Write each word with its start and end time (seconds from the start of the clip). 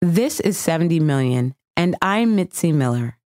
This 0.00 0.40
is 0.40 0.58
70 0.58 1.00
Million, 1.00 1.54
and 1.76 1.96
I'm 2.02 2.34
Mitzi 2.36 2.72
Miller. 2.72 3.18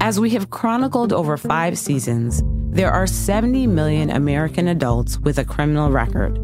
As 0.00 0.18
we 0.18 0.30
have 0.30 0.50
chronicled 0.50 1.12
over 1.12 1.36
five 1.36 1.76
seasons, 1.76 2.42
there 2.70 2.90
are 2.90 3.06
70 3.06 3.66
million 3.66 4.08
American 4.08 4.68
adults 4.68 5.18
with 5.18 5.38
a 5.38 5.44
criminal 5.44 5.90
record. 5.90 6.38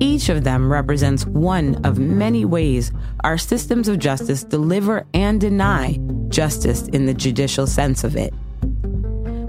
Each 0.00 0.28
of 0.28 0.42
them 0.42 0.72
represents 0.72 1.26
one 1.26 1.84
of 1.84 1.98
many 1.98 2.44
ways 2.44 2.90
our 3.22 3.38
systems 3.38 3.88
of 3.88 3.98
justice 3.98 4.42
deliver 4.42 5.06
and 5.14 5.40
deny 5.40 5.98
justice 6.30 6.88
in 6.88 7.06
the 7.06 7.14
judicial 7.14 7.66
sense 7.66 8.02
of 8.02 8.16
it. 8.16 8.34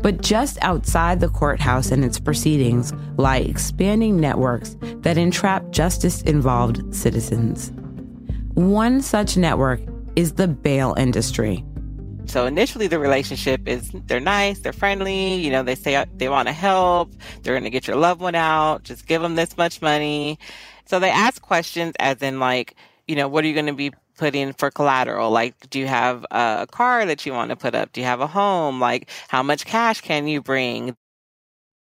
But 0.06 0.22
just 0.22 0.60
outside 0.62 1.20
the 1.20 1.30
courthouse 1.30 1.90
and 1.90 2.06
its 2.06 2.20
proceedings 2.20 2.94
lie 3.18 3.38
expanding 3.38 4.20
networks 4.20 4.78
that 4.98 5.18
entrap 5.18 5.72
justice 5.72 6.22
involved 6.22 6.94
citizens. 6.94 7.72
One 8.54 9.02
such 9.02 9.36
network 9.36 9.80
is 10.16 10.34
the 10.34 10.48
bail 10.48 10.94
industry. 10.96 11.66
So 12.26 12.46
initially, 12.46 12.86
the 12.86 13.00
relationship 13.00 13.68
is 13.68 13.90
they're 14.06 14.20
nice, 14.20 14.60
they're 14.60 14.74
friendly, 14.74 15.38
you 15.38 15.50
know, 15.50 15.64
they 15.64 15.74
say 15.74 16.06
they 16.18 16.30
want 16.30 16.50
to 16.50 16.54
help, 16.54 17.12
they're 17.42 17.56
going 17.56 17.64
to 17.64 17.72
get 17.72 17.88
your 17.88 17.98
loved 17.98 18.22
one 18.22 18.36
out, 18.36 18.84
just 18.84 19.08
give 19.08 19.24
them 19.24 19.34
this 19.34 19.58
much 19.58 19.82
money. 19.82 20.38
So 20.86 21.00
they 21.00 21.10
ask 21.10 21.42
questions 21.42 21.96
as 21.98 22.22
in, 22.22 22.40
like, 22.40 22.76
you 23.08 23.16
know, 23.16 23.28
what 23.28 23.44
are 23.44 23.48
you 23.48 23.56
going 23.56 23.66
to 23.66 23.74
be 23.74 23.92
putting 24.16 24.54
for 24.54 24.72
collateral? 24.72 25.32
Like, 25.32 25.70
do 25.70 25.80
you 25.80 25.88
have 25.88 26.26
a 26.32 26.68
car 26.72 27.06
that 27.06 27.26
you 27.26 27.34
want 27.34 27.50
to 27.50 27.56
put 27.56 27.76
up? 27.76 27.92
Do 27.92 28.02
you 28.02 28.08
have 28.08 28.22
a 28.22 28.28
home? 28.28 28.80
Like, 28.80 29.10
how 29.28 29.44
much 29.44 29.66
cash 29.66 30.02
can 30.02 30.28
you 30.28 30.42
bring? 30.42 30.96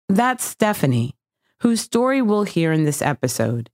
That's 0.09 0.43
Stephanie, 0.43 1.15
whose 1.61 1.81
story 1.81 2.21
we'll 2.21 2.43
hear 2.43 2.71
in 2.71 2.83
this 2.83 3.01
episode 3.01 3.69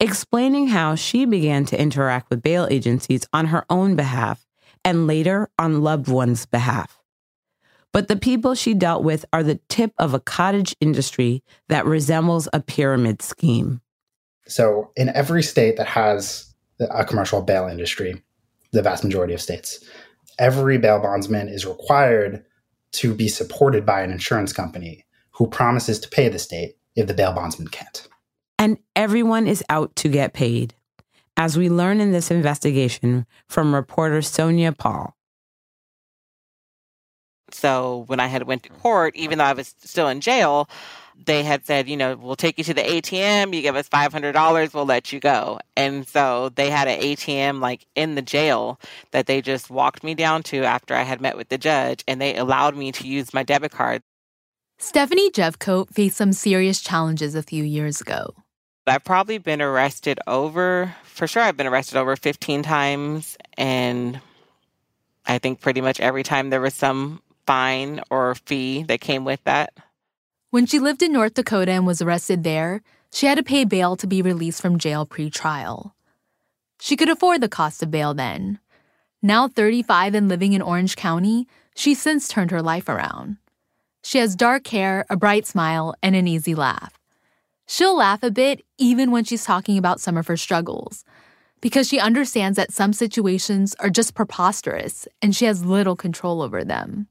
explaining 0.00 0.68
how 0.68 0.94
she 0.94 1.26
began 1.26 1.66
to 1.66 1.80
interact 1.80 2.30
with 2.30 2.42
bail 2.42 2.66
agencies 2.70 3.28
on 3.32 3.46
her 3.46 3.64
own 3.68 3.94
behalf 3.94 4.46
and 4.82 5.06
later 5.06 5.48
on 5.58 5.82
loved 5.82 6.08
ones' 6.08 6.46
behalf. 6.46 6.98
But 7.92 8.08
the 8.08 8.16
people 8.16 8.54
she 8.54 8.72
dealt 8.72 9.04
with 9.04 9.24
are 9.32 9.42
the 9.42 9.60
tip 9.68 9.92
of 9.98 10.14
a 10.14 10.20
cottage 10.20 10.74
industry 10.80 11.42
that 11.68 11.84
resembles 11.84 12.48
a 12.52 12.60
pyramid 12.60 13.20
scheme. 13.20 13.82
So, 14.46 14.90
in 14.96 15.10
every 15.10 15.42
state 15.42 15.76
that 15.76 15.88
has 15.88 16.49
a 16.80 17.04
commercial 17.04 17.42
bail 17.42 17.68
industry, 17.68 18.22
the 18.72 18.82
vast 18.82 19.04
majority 19.04 19.34
of 19.34 19.40
states, 19.40 19.84
every 20.38 20.78
bail 20.78 21.00
bondsman 21.00 21.48
is 21.48 21.66
required 21.66 22.44
to 22.92 23.14
be 23.14 23.28
supported 23.28 23.84
by 23.84 24.02
an 24.02 24.10
insurance 24.10 24.52
company 24.52 25.04
who 25.32 25.46
promises 25.46 25.98
to 26.00 26.08
pay 26.08 26.28
the 26.28 26.38
state 26.38 26.76
if 26.96 27.06
the 27.06 27.14
bail 27.14 27.32
bondsman 27.32 27.68
can't. 27.68 28.08
And 28.58 28.78
everyone 28.94 29.46
is 29.46 29.64
out 29.70 29.94
to 29.96 30.08
get 30.08 30.32
paid, 30.32 30.74
as 31.36 31.56
we 31.56 31.70
learn 31.70 32.00
in 32.00 32.12
this 32.12 32.30
investigation 32.30 33.26
from 33.48 33.74
reporter 33.74 34.22
Sonia 34.22 34.72
Paul. 34.72 35.16
So 37.52 38.04
when 38.06 38.20
I 38.20 38.26
had 38.26 38.44
went 38.44 38.62
to 38.64 38.68
court, 38.68 39.16
even 39.16 39.38
though 39.38 39.44
I 39.44 39.54
was 39.54 39.74
still 39.82 40.08
in 40.08 40.20
jail, 40.20 40.68
they 41.26 41.42
had 41.42 41.66
said, 41.66 41.88
you 41.88 41.96
know, 41.96 42.16
we'll 42.16 42.36
take 42.36 42.58
you 42.58 42.64
to 42.64 42.74
the 42.74 42.82
ATM. 42.82 43.54
You 43.54 43.62
give 43.62 43.76
us 43.76 43.88
five 43.88 44.12
hundred 44.12 44.32
dollars, 44.32 44.74
we'll 44.74 44.86
let 44.86 45.12
you 45.12 45.20
go. 45.20 45.58
And 45.76 46.06
so 46.06 46.50
they 46.50 46.70
had 46.70 46.88
an 46.88 47.00
ATM 47.00 47.60
like 47.60 47.86
in 47.94 48.14
the 48.14 48.22
jail 48.22 48.80
that 49.10 49.26
they 49.26 49.40
just 49.40 49.70
walked 49.70 50.02
me 50.02 50.14
down 50.14 50.42
to 50.44 50.64
after 50.64 50.94
I 50.94 51.02
had 51.02 51.20
met 51.20 51.36
with 51.36 51.48
the 51.48 51.58
judge, 51.58 52.04
and 52.08 52.20
they 52.20 52.36
allowed 52.36 52.76
me 52.76 52.92
to 52.92 53.06
use 53.06 53.34
my 53.34 53.42
debit 53.42 53.72
card. 53.72 54.02
Stephanie 54.78 55.30
Jeffcoat 55.30 55.90
faced 55.90 56.16
some 56.16 56.32
serious 56.32 56.80
challenges 56.80 57.34
a 57.34 57.42
few 57.42 57.62
years 57.62 58.00
ago. 58.00 58.34
I've 58.86 59.04
probably 59.04 59.38
been 59.38 59.62
arrested 59.62 60.18
over, 60.26 60.94
for 61.04 61.26
sure, 61.26 61.42
I've 61.42 61.56
been 61.56 61.66
arrested 61.66 61.96
over 61.96 62.16
15 62.16 62.62
times. 62.62 63.36
And 63.56 64.20
I 65.26 65.38
think 65.38 65.60
pretty 65.60 65.80
much 65.80 66.00
every 66.00 66.22
time 66.22 66.50
there 66.50 66.60
was 66.60 66.74
some 66.74 67.22
fine 67.46 68.00
or 68.10 68.34
fee 68.34 68.82
that 68.84 69.00
came 69.00 69.24
with 69.24 69.42
that. 69.44 69.72
When 70.50 70.66
she 70.66 70.80
lived 70.80 71.00
in 71.00 71.12
North 71.12 71.34
Dakota 71.34 71.70
and 71.70 71.86
was 71.86 72.02
arrested 72.02 72.42
there, 72.42 72.82
she 73.12 73.26
had 73.26 73.38
to 73.38 73.44
pay 73.44 73.64
bail 73.64 73.94
to 73.94 74.06
be 74.08 74.20
released 74.20 74.60
from 74.60 74.78
jail 74.78 75.06
pre 75.06 75.30
trial. 75.30 75.94
She 76.80 76.96
could 76.96 77.08
afford 77.08 77.40
the 77.40 77.48
cost 77.48 77.84
of 77.84 77.92
bail 77.92 78.14
then. 78.14 78.58
Now 79.22 79.46
35 79.46 80.16
and 80.16 80.28
living 80.28 80.52
in 80.52 80.60
Orange 80.60 80.96
County, 80.96 81.46
she's 81.76 82.02
since 82.02 82.26
turned 82.26 82.50
her 82.50 82.62
life 82.62 82.88
around. 82.88 83.36
She 84.02 84.18
has 84.18 84.34
dark 84.34 84.66
hair, 84.66 85.04
a 85.08 85.16
bright 85.16 85.46
smile, 85.46 85.94
and 86.02 86.16
an 86.16 86.26
easy 86.26 86.56
laugh. 86.56 86.98
She'll 87.68 87.96
laugh 87.96 88.24
a 88.24 88.30
bit 88.32 88.64
even 88.76 89.12
when 89.12 89.22
she's 89.22 89.44
talking 89.44 89.78
about 89.78 90.00
some 90.00 90.16
of 90.16 90.26
her 90.26 90.36
struggles, 90.36 91.04
because 91.60 91.86
she 91.86 92.00
understands 92.00 92.56
that 92.56 92.72
some 92.72 92.92
situations 92.92 93.76
are 93.78 93.90
just 93.90 94.14
preposterous 94.14 95.06
and 95.22 95.36
she 95.36 95.44
has 95.44 95.64
little 95.64 95.94
control 95.94 96.42
over 96.42 96.64
them. 96.64 97.06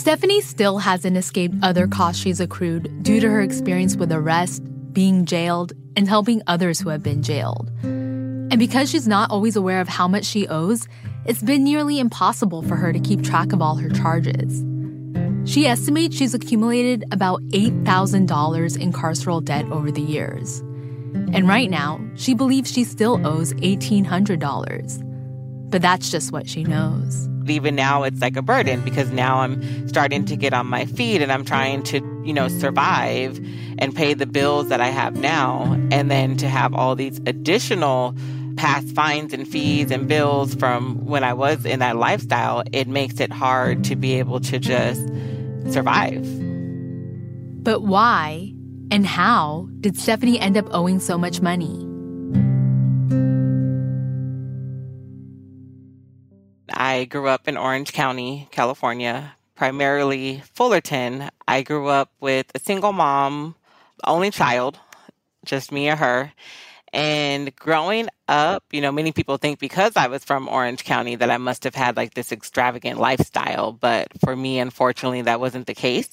Stephanie 0.00 0.40
still 0.40 0.78
hasn't 0.78 1.18
escaped 1.18 1.54
other 1.62 1.86
costs 1.86 2.22
she's 2.22 2.40
accrued 2.40 3.02
due 3.02 3.20
to 3.20 3.28
her 3.28 3.42
experience 3.42 3.96
with 3.96 4.10
arrest, 4.10 4.62
being 4.94 5.26
jailed, 5.26 5.74
and 5.94 6.08
helping 6.08 6.40
others 6.46 6.80
who 6.80 6.88
have 6.88 7.02
been 7.02 7.22
jailed. 7.22 7.70
And 7.82 8.58
because 8.58 8.90
she's 8.90 9.06
not 9.06 9.30
always 9.30 9.56
aware 9.56 9.78
of 9.78 9.88
how 9.88 10.08
much 10.08 10.24
she 10.24 10.48
owes, 10.48 10.88
it's 11.26 11.42
been 11.42 11.64
nearly 11.64 11.98
impossible 11.98 12.62
for 12.62 12.76
her 12.76 12.94
to 12.94 12.98
keep 12.98 13.22
track 13.22 13.52
of 13.52 13.60
all 13.60 13.74
her 13.74 13.90
charges. 13.90 14.64
She 15.44 15.66
estimates 15.66 16.16
she's 16.16 16.32
accumulated 16.32 17.04
about 17.12 17.42
$8,000 17.48 18.80
in 18.80 18.94
carceral 18.94 19.44
debt 19.44 19.66
over 19.66 19.90
the 19.90 20.00
years. 20.00 20.60
And 21.34 21.46
right 21.46 21.68
now, 21.68 22.00
she 22.14 22.32
believes 22.32 22.72
she 22.72 22.84
still 22.84 23.20
owes 23.26 23.52
$1,800. 23.52 25.70
But 25.70 25.82
that's 25.82 26.10
just 26.10 26.32
what 26.32 26.48
she 26.48 26.64
knows. 26.64 27.29
Even 27.48 27.74
now, 27.74 28.02
it's 28.02 28.20
like 28.20 28.36
a 28.36 28.42
burden 28.42 28.80
because 28.82 29.10
now 29.10 29.40
I'm 29.40 29.88
starting 29.88 30.24
to 30.26 30.36
get 30.36 30.52
on 30.52 30.66
my 30.66 30.84
feet 30.84 31.22
and 31.22 31.32
I'm 31.32 31.44
trying 31.44 31.82
to, 31.84 31.98
you 32.24 32.32
know, 32.32 32.48
survive 32.48 33.38
and 33.78 33.94
pay 33.94 34.14
the 34.14 34.26
bills 34.26 34.68
that 34.68 34.80
I 34.80 34.88
have 34.88 35.16
now. 35.16 35.64
And 35.90 36.10
then 36.10 36.36
to 36.38 36.48
have 36.48 36.74
all 36.74 36.94
these 36.94 37.20
additional 37.26 38.14
past 38.56 38.88
fines 38.88 39.32
and 39.32 39.48
fees 39.48 39.90
and 39.90 40.06
bills 40.06 40.54
from 40.54 41.04
when 41.06 41.24
I 41.24 41.32
was 41.32 41.64
in 41.64 41.78
that 41.80 41.96
lifestyle, 41.96 42.62
it 42.72 42.88
makes 42.88 43.20
it 43.20 43.32
hard 43.32 43.84
to 43.84 43.96
be 43.96 44.14
able 44.18 44.40
to 44.40 44.58
just 44.58 45.00
survive. 45.72 46.26
But 47.62 47.82
why 47.82 48.52
and 48.90 49.06
how 49.06 49.68
did 49.80 49.96
Stephanie 49.96 50.38
end 50.38 50.56
up 50.56 50.66
owing 50.72 50.98
so 50.98 51.16
much 51.16 51.40
money? 51.40 51.89
I 56.90 57.04
grew 57.04 57.28
up 57.28 57.46
in 57.46 57.56
Orange 57.56 57.92
County, 57.92 58.48
California, 58.50 59.36
primarily 59.54 60.42
Fullerton. 60.54 61.30
I 61.46 61.62
grew 61.62 61.86
up 61.86 62.10
with 62.18 62.50
a 62.52 62.58
single 62.58 62.92
mom, 62.92 63.54
only 64.02 64.32
child, 64.32 64.76
just 65.44 65.70
me 65.70 65.86
and 65.86 66.00
her. 66.00 66.32
And 66.92 67.54
growing 67.54 68.08
up, 68.26 68.64
you 68.72 68.80
know, 68.80 68.90
many 68.90 69.12
people 69.12 69.36
think 69.36 69.60
because 69.60 69.92
I 69.94 70.08
was 70.08 70.24
from 70.24 70.48
Orange 70.48 70.82
County 70.82 71.14
that 71.14 71.30
I 71.30 71.38
must 71.38 71.62
have 71.62 71.76
had 71.76 71.96
like 71.96 72.14
this 72.14 72.32
extravagant 72.32 72.98
lifestyle. 72.98 73.70
But 73.70 74.08
for 74.18 74.34
me, 74.34 74.58
unfortunately, 74.58 75.22
that 75.22 75.38
wasn't 75.38 75.68
the 75.68 75.74
case. 75.74 76.10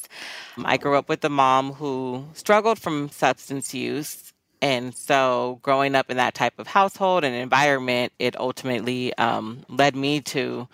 I 0.64 0.78
grew 0.78 0.96
up 0.96 1.10
with 1.10 1.26
a 1.26 1.30
mom 1.30 1.74
who 1.74 2.28
struggled 2.34 2.78
from 2.78 3.10
substance 3.10 3.74
use. 3.74 4.27
And 4.62 4.96
so 4.96 5.60
growing 5.62 5.96
up 5.96 6.10
in 6.10 6.18
that 6.18 6.34
type 6.34 6.58
of 6.60 6.68
household 6.68 7.24
and 7.24 7.36
environment, 7.36 8.14
it 8.20 8.40
ultimately 8.40 9.16
um, 9.18 9.66
led 9.70 9.96
me 9.96 10.22
to 10.22 10.68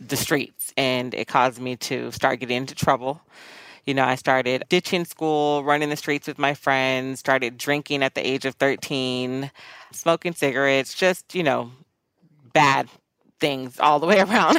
the 0.00 0.16
streets 0.16 0.72
and 0.76 1.14
it 1.14 1.28
caused 1.28 1.60
me 1.60 1.76
to 1.76 2.10
start 2.12 2.40
getting 2.40 2.56
into 2.56 2.74
trouble. 2.74 3.20
You 3.84 3.94
know, 3.94 4.04
I 4.04 4.14
started 4.14 4.64
ditching 4.68 5.04
school, 5.04 5.64
running 5.64 5.90
the 5.90 5.96
streets 5.96 6.28
with 6.28 6.38
my 6.38 6.54
friends, 6.54 7.18
started 7.18 7.58
drinking 7.58 8.02
at 8.02 8.14
the 8.14 8.26
age 8.26 8.44
of 8.44 8.54
13, 8.54 9.50
smoking 9.90 10.34
cigarettes, 10.34 10.94
just, 10.94 11.34
you 11.34 11.42
know, 11.42 11.72
bad 12.52 12.88
things 13.40 13.80
all 13.80 13.98
the 13.98 14.06
way 14.06 14.20
around. 14.22 14.58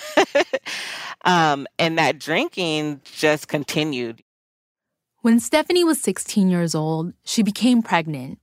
um, 1.25 1.67
and 1.79 1.97
that 1.97 2.19
drinking 2.19 3.01
just 3.03 3.47
continued. 3.47 4.21
When 5.21 5.39
Stephanie 5.39 5.85
was 5.85 6.01
16 6.01 6.49
years 6.49 6.75
old, 6.75 7.13
she 7.23 7.43
became 7.43 7.81
pregnant. 7.81 8.39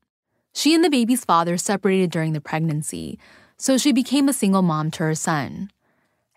She 0.61 0.75
and 0.75 0.85
the 0.85 0.91
baby's 0.91 1.25
father 1.25 1.57
separated 1.57 2.11
during 2.11 2.35
the 2.35 2.41
pregnancy, 2.43 3.19
so 3.57 3.79
she 3.79 3.93
became 3.93 4.29
a 4.29 4.35
single 4.35 4.61
mom 4.61 4.91
to 4.91 5.05
her 5.05 5.15
son. 5.15 5.71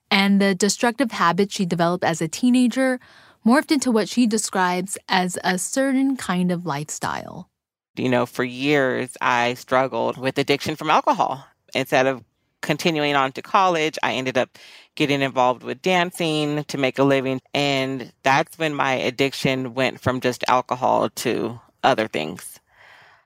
And 0.09 0.39
the 0.39 0.55
destructive 0.55 1.11
habits 1.11 1.53
she 1.53 1.65
developed 1.65 2.05
as 2.05 2.21
a 2.21 2.29
teenager 2.29 3.01
morphed 3.45 3.69
into 3.69 3.91
what 3.91 4.07
she 4.07 4.25
describes 4.25 4.97
as 5.09 5.37
a 5.43 5.57
certain 5.57 6.15
kind 6.15 6.53
of 6.53 6.65
lifestyle. 6.65 7.49
You 7.97 8.07
know, 8.07 8.25
for 8.25 8.45
years 8.45 9.09
I 9.19 9.55
struggled 9.55 10.17
with 10.17 10.37
addiction 10.37 10.77
from 10.77 10.89
alcohol. 10.89 11.45
Instead 11.75 12.07
of 12.07 12.23
continuing 12.61 13.17
on 13.17 13.33
to 13.33 13.41
college, 13.41 13.99
I 14.03 14.13
ended 14.13 14.37
up 14.37 14.57
getting 14.95 15.21
involved 15.21 15.63
with 15.63 15.81
dancing 15.81 16.63
to 16.69 16.77
make 16.77 16.97
a 16.97 17.03
living. 17.03 17.41
And 17.53 18.13
that's 18.23 18.57
when 18.57 18.73
my 18.73 18.93
addiction 18.93 19.73
went 19.73 19.99
from 19.99 20.21
just 20.21 20.45
alcohol 20.47 21.09
to 21.09 21.59
other 21.83 22.07
things. 22.07 22.61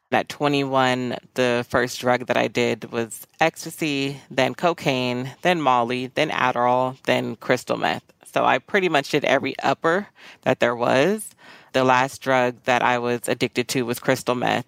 At 0.09 0.29
21, 0.29 1.17
the 1.33 1.65
first 1.67 1.99
drug 1.99 2.27
that 2.27 2.37
I 2.37 2.47
did 2.47 2.91
was 2.93 3.27
ecstasy, 3.41 4.21
then 4.31 4.55
cocaine, 4.55 5.35
then 5.41 5.61
Molly, 5.61 6.07
then 6.07 6.29
Adderall, 6.29 6.95
then 7.03 7.35
crystal 7.35 7.75
meth. 7.75 8.03
So 8.25 8.45
I 8.45 8.59
pretty 8.59 8.87
much 8.87 9.09
did 9.09 9.25
every 9.25 9.59
upper 9.59 10.07
that 10.43 10.61
there 10.61 10.75
was. 10.75 11.31
The 11.73 11.83
last 11.83 12.21
drug 12.21 12.63
that 12.63 12.81
I 12.81 12.97
was 12.99 13.27
addicted 13.27 13.67
to 13.69 13.83
was 13.83 13.99
crystal 13.99 14.33
meth. 14.33 14.65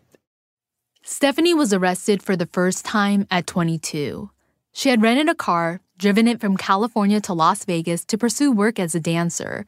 Stephanie 1.04 1.54
was 1.54 1.72
arrested 1.72 2.22
for 2.22 2.36
the 2.36 2.46
first 2.46 2.84
time 2.84 3.26
at 3.32 3.48
22. 3.48 4.30
She 4.74 4.90
had 4.90 5.02
rented 5.02 5.30
a 5.30 5.36
car, 5.36 5.80
driven 5.98 6.28
it 6.28 6.42
from 6.42 6.58
California 6.58 7.22
to 7.22 7.34
Las 7.34 7.64
Vegas 7.64 8.04
to 8.06 8.18
pursue 8.18 8.52
work 8.52 8.78
as 8.78 8.94
a 8.94 9.00
dancer, 9.00 9.66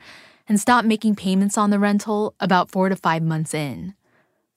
and 0.50 0.59
stopped 0.59 0.88
making 0.88 1.15
payments 1.15 1.57
on 1.57 1.69
the 1.69 1.79
rental 1.79 2.35
about 2.41 2.69
four 2.69 2.89
to 2.89 2.95
five 2.97 3.23
months 3.23 3.53
in 3.53 3.95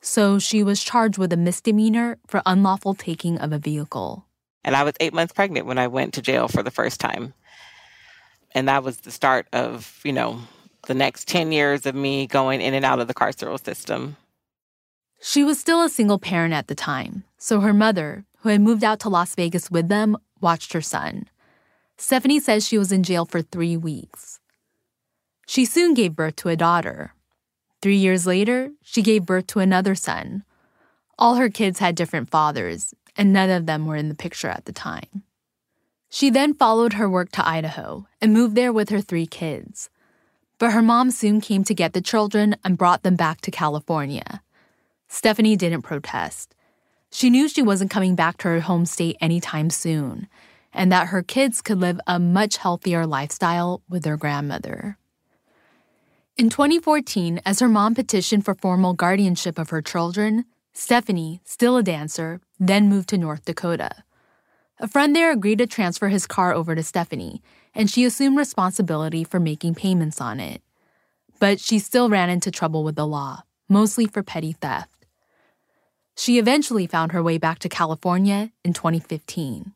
so 0.04 0.38
she 0.38 0.62
was 0.62 0.84
charged 0.84 1.18
with 1.18 1.32
a 1.32 1.36
misdemeanor 1.36 2.18
for 2.26 2.42
unlawful 2.44 2.94
taking 2.94 3.38
of 3.38 3.52
a 3.52 3.58
vehicle. 3.58 4.26
And 4.62 4.76
I 4.76 4.82
was 4.82 4.94
eight 5.00 5.14
months 5.14 5.32
pregnant 5.32 5.66
when 5.66 5.78
I 5.78 5.88
went 5.88 6.14
to 6.14 6.22
jail 6.22 6.48
for 6.48 6.62
the 6.62 6.70
first 6.70 7.00
time. 7.00 7.34
And 8.52 8.68
that 8.68 8.84
was 8.84 8.98
the 8.98 9.10
start 9.10 9.46
of, 9.52 10.00
you 10.04 10.12
know, 10.12 10.40
the 10.86 10.94
next 10.94 11.26
10 11.28 11.52
years 11.52 11.86
of 11.86 11.94
me 11.94 12.26
going 12.26 12.60
in 12.60 12.74
and 12.74 12.84
out 12.84 13.00
of 13.00 13.08
the 13.08 13.14
carceral 13.14 13.62
system. 13.62 14.16
She 15.20 15.42
was 15.42 15.58
still 15.58 15.82
a 15.82 15.88
single 15.88 16.18
parent 16.18 16.52
at 16.52 16.68
the 16.68 16.74
time, 16.74 17.24
so 17.38 17.60
her 17.60 17.72
mother, 17.72 18.26
who 18.40 18.50
had 18.50 18.60
moved 18.60 18.84
out 18.84 19.00
to 19.00 19.08
Las 19.08 19.34
Vegas 19.34 19.70
with 19.70 19.88
them, 19.88 20.18
watched 20.40 20.74
her 20.74 20.82
son. 20.82 21.28
Stephanie 21.96 22.40
says 22.40 22.66
she 22.66 22.76
was 22.76 22.92
in 22.92 23.02
jail 23.02 23.24
for 23.24 23.40
three 23.40 23.76
weeks. 23.76 24.40
She 25.46 25.64
soon 25.64 25.94
gave 25.94 26.14
birth 26.14 26.36
to 26.36 26.50
a 26.50 26.56
daughter, 26.56 27.14
Three 27.84 27.96
years 27.96 28.26
later, 28.26 28.70
she 28.82 29.02
gave 29.02 29.26
birth 29.26 29.46
to 29.48 29.58
another 29.58 29.94
son. 29.94 30.44
All 31.18 31.34
her 31.34 31.50
kids 31.50 31.80
had 31.80 31.94
different 31.94 32.30
fathers, 32.30 32.94
and 33.14 33.30
none 33.30 33.50
of 33.50 33.66
them 33.66 33.84
were 33.84 33.94
in 33.94 34.08
the 34.08 34.14
picture 34.14 34.48
at 34.48 34.64
the 34.64 34.72
time. 34.72 35.22
She 36.08 36.30
then 36.30 36.54
followed 36.54 36.94
her 36.94 37.10
work 37.10 37.30
to 37.32 37.46
Idaho 37.46 38.06
and 38.22 38.32
moved 38.32 38.54
there 38.54 38.72
with 38.72 38.88
her 38.88 39.02
three 39.02 39.26
kids. 39.26 39.90
But 40.58 40.72
her 40.72 40.80
mom 40.80 41.10
soon 41.10 41.42
came 41.42 41.62
to 41.64 41.74
get 41.74 41.92
the 41.92 42.00
children 42.00 42.56
and 42.64 42.78
brought 42.78 43.02
them 43.02 43.16
back 43.16 43.42
to 43.42 43.50
California. 43.50 44.40
Stephanie 45.06 45.54
didn't 45.54 45.82
protest. 45.82 46.54
She 47.10 47.28
knew 47.28 47.50
she 47.50 47.60
wasn't 47.60 47.90
coming 47.90 48.14
back 48.14 48.38
to 48.38 48.48
her 48.48 48.60
home 48.60 48.86
state 48.86 49.18
anytime 49.20 49.68
soon, 49.68 50.26
and 50.72 50.90
that 50.90 51.08
her 51.08 51.22
kids 51.22 51.60
could 51.60 51.80
live 51.80 52.00
a 52.06 52.18
much 52.18 52.56
healthier 52.56 53.06
lifestyle 53.06 53.82
with 53.90 54.04
their 54.04 54.16
grandmother. 54.16 54.96
In 56.36 56.50
2014, 56.50 57.40
as 57.46 57.60
her 57.60 57.68
mom 57.68 57.94
petitioned 57.94 58.44
for 58.44 58.56
formal 58.56 58.92
guardianship 58.92 59.56
of 59.56 59.70
her 59.70 59.80
children, 59.80 60.46
Stephanie, 60.72 61.40
still 61.44 61.76
a 61.76 61.82
dancer, 61.84 62.40
then 62.58 62.88
moved 62.88 63.10
to 63.10 63.18
North 63.18 63.44
Dakota. 63.44 64.02
A 64.80 64.88
friend 64.88 65.14
there 65.14 65.30
agreed 65.30 65.58
to 65.58 65.68
transfer 65.68 66.08
his 66.08 66.26
car 66.26 66.52
over 66.52 66.74
to 66.74 66.82
Stephanie, 66.82 67.40
and 67.72 67.88
she 67.88 68.04
assumed 68.04 68.36
responsibility 68.36 69.22
for 69.22 69.38
making 69.38 69.76
payments 69.76 70.20
on 70.20 70.40
it. 70.40 70.60
But 71.38 71.60
she 71.60 71.78
still 71.78 72.10
ran 72.10 72.30
into 72.30 72.50
trouble 72.50 72.82
with 72.82 72.96
the 72.96 73.06
law, 73.06 73.44
mostly 73.68 74.08
for 74.08 74.24
petty 74.24 74.54
theft. 74.54 75.06
She 76.16 76.40
eventually 76.40 76.88
found 76.88 77.12
her 77.12 77.22
way 77.22 77.38
back 77.38 77.60
to 77.60 77.68
California 77.68 78.50
in 78.64 78.72
2015. 78.72 79.72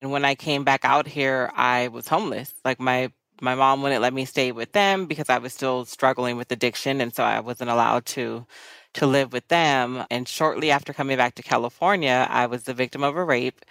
And 0.00 0.10
when 0.10 0.24
I 0.24 0.34
came 0.34 0.64
back 0.64 0.86
out 0.86 1.06
here, 1.06 1.50
I 1.54 1.88
was 1.88 2.08
homeless. 2.08 2.54
Like 2.64 2.80
my 2.80 3.12
my 3.40 3.54
mom 3.54 3.82
wouldn't 3.82 4.02
let 4.02 4.12
me 4.12 4.24
stay 4.24 4.52
with 4.52 4.72
them 4.72 5.06
because 5.06 5.28
I 5.28 5.38
was 5.38 5.52
still 5.52 5.84
struggling 5.84 6.36
with 6.36 6.50
addiction 6.52 7.00
and 7.00 7.14
so 7.14 7.24
I 7.24 7.40
wasn't 7.40 7.70
allowed 7.70 8.06
to 8.06 8.46
to 8.94 9.06
live 9.06 9.32
with 9.32 9.46
them. 9.48 10.04
And 10.10 10.26
shortly 10.26 10.70
after 10.70 10.92
coming 10.92 11.16
back 11.16 11.34
to 11.36 11.42
California 11.42 12.26
I 12.30 12.46
was 12.46 12.64
the 12.64 12.74
victim 12.74 13.02
of 13.02 13.16
a 13.16 13.24
rape 13.24 13.64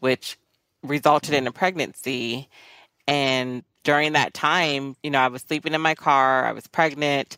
which 0.00 0.38
resulted 0.82 1.34
in 1.34 1.46
a 1.46 1.52
pregnancy. 1.52 2.48
And 3.06 3.64
during 3.84 4.12
that 4.12 4.34
time 4.34 4.96
you 5.02 5.10
know 5.10 5.20
I 5.20 5.28
was 5.28 5.42
sleeping 5.42 5.74
in 5.74 5.80
my 5.80 5.94
car 5.94 6.44
I 6.46 6.52
was 6.52 6.66
pregnant 6.66 7.36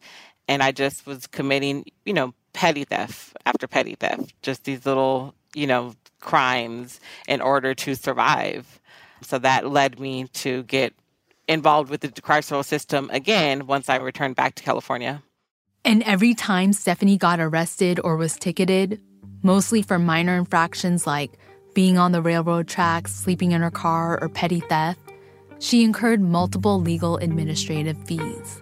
and 0.49 0.63
I 0.63 0.73
just 0.73 1.07
was 1.07 1.27
committing 1.27 1.85
you 2.05 2.13
know 2.13 2.35
petty 2.53 2.85
theft 2.85 3.37
after 3.47 3.67
petty 3.67 3.97
theft 3.97 4.33
just 4.43 4.65
these 4.65 4.87
little 4.87 5.35
you 5.55 5.67
know 5.67 5.95
crimes 6.21 7.01
in 7.29 7.41
order 7.41 7.75
to 7.75 7.95
survive. 7.95 8.81
So 9.23 9.39
that 9.39 9.71
led 9.71 10.01
me 10.01 10.25
to 10.35 10.65
get 10.65 10.95
involved 11.49 11.91
with 11.91 12.01
the 12.01 12.09
carceral 12.09 12.65
system 12.65 13.11
again 13.13 13.67
once 13.67 13.89
I 13.89 13.97
returned 13.97 14.37
back 14.37 14.55
to 14.57 14.63
California. 14.63 15.23
And 15.85 16.03
every 16.05 16.35
time 16.35 16.73
Stephanie 16.73 17.19
got 17.19 17.41
arrested 17.41 18.01
or 18.03 18.17
was 18.17 18.37
ticketed, 18.37 19.01
mostly 19.43 19.83
for 19.83 19.99
minor 19.99 20.37
infractions 20.37 21.07
like 21.07 21.33
being 21.75 21.99
on 21.99 22.13
the 22.13 22.23
railroad 22.23 22.69
tracks, 22.69 23.15
sleeping 23.15 23.53
in 23.53 23.61
her 23.61 23.71
car, 23.71 24.19
or 24.23 24.29
petty 24.29 24.61
theft, 24.61 25.01
she 25.59 25.85
incurred 25.85 26.21
multiple 26.21 26.81
legal 26.81 27.17
administrative 27.19 27.99
fees. 28.07 28.61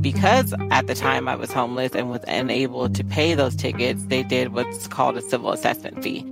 Because 0.00 0.54
at 0.70 0.86
the 0.86 0.94
time 0.94 1.28
I 1.28 1.34
was 1.34 1.52
homeless 1.52 1.94
and 1.94 2.10
was 2.10 2.22
unable 2.26 2.88
to 2.88 3.04
pay 3.04 3.34
those 3.34 3.56
tickets, 3.56 4.04
they 4.06 4.22
did 4.22 4.54
what's 4.54 4.86
called 4.86 5.16
a 5.16 5.22
civil 5.22 5.52
assessment 5.52 6.02
fee 6.02 6.24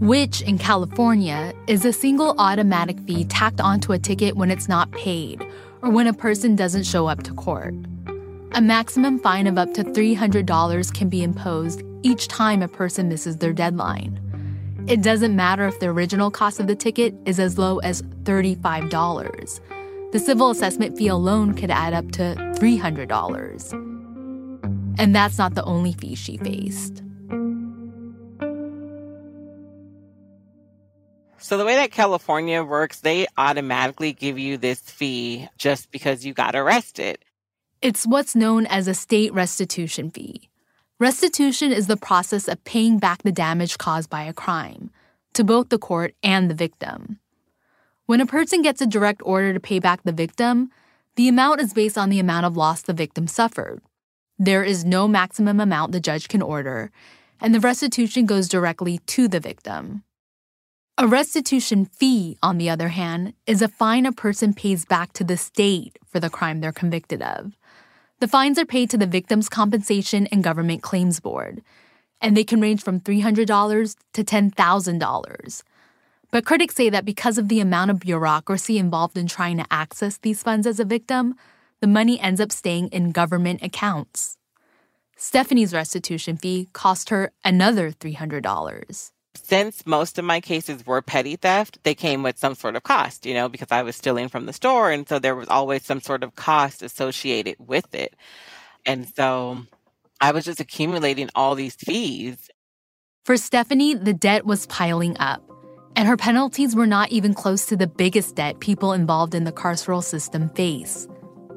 which 0.00 0.42
in 0.42 0.58
California 0.58 1.52
is 1.66 1.84
a 1.84 1.92
single 1.92 2.34
automatic 2.38 2.98
fee 3.00 3.24
tacked 3.24 3.60
onto 3.60 3.92
a 3.92 3.98
ticket 3.98 4.36
when 4.36 4.50
it's 4.50 4.68
not 4.68 4.90
paid 4.92 5.42
or 5.82 5.90
when 5.90 6.06
a 6.06 6.12
person 6.12 6.54
doesn't 6.54 6.84
show 6.84 7.06
up 7.06 7.22
to 7.22 7.32
court. 7.32 7.74
A 8.52 8.60
maximum 8.60 9.18
fine 9.18 9.46
of 9.46 9.58
up 9.58 9.72
to 9.74 9.84
$300 9.84 10.94
can 10.94 11.08
be 11.08 11.22
imposed 11.22 11.82
each 12.02 12.28
time 12.28 12.62
a 12.62 12.68
person 12.68 13.08
misses 13.08 13.38
their 13.38 13.52
deadline. 13.52 14.20
It 14.86 15.02
doesn't 15.02 15.34
matter 15.34 15.66
if 15.66 15.80
the 15.80 15.88
original 15.88 16.30
cost 16.30 16.60
of 16.60 16.66
the 16.66 16.76
ticket 16.76 17.14
is 17.24 17.40
as 17.40 17.58
low 17.58 17.78
as 17.78 18.02
$35. 18.22 19.60
The 20.12 20.18
civil 20.18 20.50
assessment 20.50 20.96
fee 20.96 21.08
alone 21.08 21.54
could 21.54 21.70
add 21.70 21.92
up 21.92 22.12
to 22.12 22.34
$300. 22.58 23.72
And 24.98 25.14
that's 25.14 25.38
not 25.38 25.54
the 25.54 25.64
only 25.64 25.92
fee 25.92 26.14
she 26.14 26.36
faced. 26.36 27.02
That 31.86 31.92
California 31.92 32.64
works, 32.64 33.00
they 33.00 33.28
automatically 33.38 34.12
give 34.12 34.40
you 34.40 34.56
this 34.56 34.80
fee 34.80 35.48
just 35.56 35.92
because 35.92 36.26
you 36.26 36.34
got 36.34 36.56
arrested. 36.56 37.18
It's 37.80 38.04
what's 38.04 38.34
known 38.34 38.66
as 38.66 38.88
a 38.88 38.94
state 38.94 39.32
restitution 39.32 40.10
fee. 40.10 40.48
Restitution 40.98 41.70
is 41.70 41.86
the 41.86 41.96
process 41.96 42.48
of 42.48 42.64
paying 42.64 42.98
back 42.98 43.22
the 43.22 43.30
damage 43.30 43.78
caused 43.78 44.10
by 44.10 44.24
a 44.24 44.32
crime 44.32 44.90
to 45.34 45.44
both 45.44 45.68
the 45.68 45.78
court 45.78 46.14
and 46.24 46.50
the 46.50 46.54
victim. 46.54 47.20
When 48.06 48.20
a 48.20 48.26
person 48.26 48.62
gets 48.62 48.80
a 48.80 48.86
direct 48.86 49.20
order 49.24 49.52
to 49.52 49.60
pay 49.60 49.78
back 49.78 50.02
the 50.02 50.10
victim, 50.10 50.70
the 51.14 51.28
amount 51.28 51.60
is 51.60 51.72
based 51.72 51.96
on 51.96 52.08
the 52.08 52.18
amount 52.18 52.46
of 52.46 52.56
loss 52.56 52.82
the 52.82 52.94
victim 52.94 53.28
suffered. 53.28 53.80
There 54.38 54.64
is 54.64 54.84
no 54.84 55.06
maximum 55.06 55.60
amount 55.60 55.92
the 55.92 56.00
judge 56.00 56.26
can 56.26 56.42
order, 56.42 56.90
and 57.40 57.54
the 57.54 57.60
restitution 57.60 58.26
goes 58.26 58.48
directly 58.48 58.98
to 59.06 59.28
the 59.28 59.40
victim. 59.40 60.02
A 60.98 61.06
restitution 61.06 61.84
fee, 61.84 62.38
on 62.42 62.56
the 62.56 62.70
other 62.70 62.88
hand, 62.88 63.34
is 63.46 63.60
a 63.60 63.68
fine 63.68 64.06
a 64.06 64.12
person 64.12 64.54
pays 64.54 64.86
back 64.86 65.12
to 65.12 65.24
the 65.24 65.36
state 65.36 65.98
for 66.06 66.20
the 66.20 66.30
crime 66.30 66.60
they're 66.60 66.72
convicted 66.72 67.20
of. 67.20 67.52
The 68.20 68.26
fines 68.26 68.58
are 68.58 68.64
paid 68.64 68.88
to 68.88 68.96
the 68.96 69.06
Victims' 69.06 69.50
Compensation 69.50 70.26
and 70.28 70.42
Government 70.42 70.80
Claims 70.80 71.20
Board, 71.20 71.60
and 72.22 72.34
they 72.34 72.44
can 72.44 72.62
range 72.62 72.82
from 72.82 73.00
$300 73.00 73.96
to 74.14 74.24
$10,000. 74.24 75.62
But 76.30 76.46
critics 76.46 76.74
say 76.74 76.88
that 76.88 77.04
because 77.04 77.36
of 77.36 77.48
the 77.48 77.60
amount 77.60 77.90
of 77.90 78.00
bureaucracy 78.00 78.78
involved 78.78 79.18
in 79.18 79.26
trying 79.26 79.58
to 79.58 79.66
access 79.70 80.16
these 80.16 80.42
funds 80.42 80.66
as 80.66 80.80
a 80.80 80.84
victim, 80.86 81.34
the 81.80 81.86
money 81.86 82.18
ends 82.18 82.40
up 82.40 82.50
staying 82.50 82.88
in 82.88 83.12
government 83.12 83.62
accounts. 83.62 84.38
Stephanie's 85.14 85.74
restitution 85.74 86.38
fee 86.38 86.70
cost 86.72 87.10
her 87.10 87.32
another 87.44 87.92
$300 87.92 89.12
since 89.36 89.86
most 89.86 90.18
of 90.18 90.24
my 90.24 90.40
cases 90.40 90.86
were 90.86 91.02
petty 91.02 91.36
theft, 91.36 91.78
they 91.82 91.94
came 91.94 92.22
with 92.22 92.38
some 92.38 92.54
sort 92.54 92.76
of 92.76 92.82
cost, 92.82 93.26
you 93.26 93.34
know, 93.34 93.48
because 93.48 93.68
I 93.70 93.82
was 93.82 93.96
stealing 93.96 94.28
from 94.28 94.46
the 94.46 94.52
store. 94.52 94.90
And 94.90 95.08
so 95.08 95.18
there 95.18 95.36
was 95.36 95.48
always 95.48 95.84
some 95.84 96.00
sort 96.00 96.22
of 96.22 96.34
cost 96.34 96.82
associated 96.82 97.56
with 97.58 97.94
it. 97.94 98.14
And 98.84 99.08
so 99.14 99.58
I 100.20 100.32
was 100.32 100.44
just 100.44 100.60
accumulating 100.60 101.28
all 101.34 101.54
these 101.54 101.74
fees. 101.74 102.50
For 103.24 103.36
Stephanie, 103.36 103.94
the 103.94 104.14
debt 104.14 104.46
was 104.46 104.66
piling 104.66 105.16
up, 105.18 105.42
and 105.96 106.06
her 106.06 106.16
penalties 106.16 106.76
were 106.76 106.86
not 106.86 107.10
even 107.10 107.34
close 107.34 107.66
to 107.66 107.76
the 107.76 107.86
biggest 107.86 108.36
debt 108.36 108.60
people 108.60 108.92
involved 108.92 109.34
in 109.34 109.44
the 109.44 109.52
carceral 109.52 110.02
system 110.02 110.48
face 110.50 111.08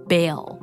bail. 0.08 0.59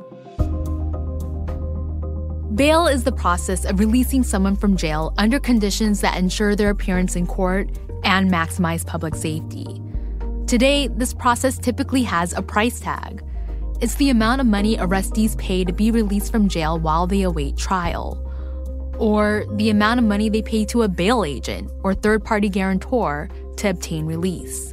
Bail 2.54 2.86
is 2.86 3.02
the 3.02 3.12
process 3.12 3.64
of 3.64 3.80
releasing 3.80 4.22
someone 4.22 4.54
from 4.54 4.76
jail 4.76 5.12
under 5.18 5.40
conditions 5.40 6.00
that 6.00 6.16
ensure 6.16 6.54
their 6.54 6.70
appearance 6.70 7.16
in 7.16 7.26
court 7.26 7.68
and 8.04 8.30
maximize 8.30 8.86
public 8.86 9.16
safety. 9.16 9.82
Today, 10.46 10.86
this 10.86 11.12
process 11.12 11.58
typically 11.58 12.04
has 12.04 12.32
a 12.32 12.42
price 12.42 12.78
tag. 12.78 13.24
It's 13.80 13.96
the 13.96 14.10
amount 14.10 14.40
of 14.40 14.46
money 14.46 14.76
arrestees 14.76 15.36
pay 15.36 15.64
to 15.64 15.72
be 15.72 15.90
released 15.90 16.30
from 16.30 16.48
jail 16.48 16.78
while 16.78 17.08
they 17.08 17.22
await 17.22 17.56
trial, 17.56 18.22
or 18.96 19.44
the 19.56 19.68
amount 19.68 19.98
of 19.98 20.06
money 20.06 20.28
they 20.28 20.40
pay 20.40 20.64
to 20.66 20.82
a 20.82 20.88
bail 20.88 21.24
agent 21.24 21.68
or 21.82 21.94
third 21.94 22.24
party 22.24 22.48
guarantor 22.48 23.28
to 23.56 23.70
obtain 23.70 24.06
release. 24.06 24.72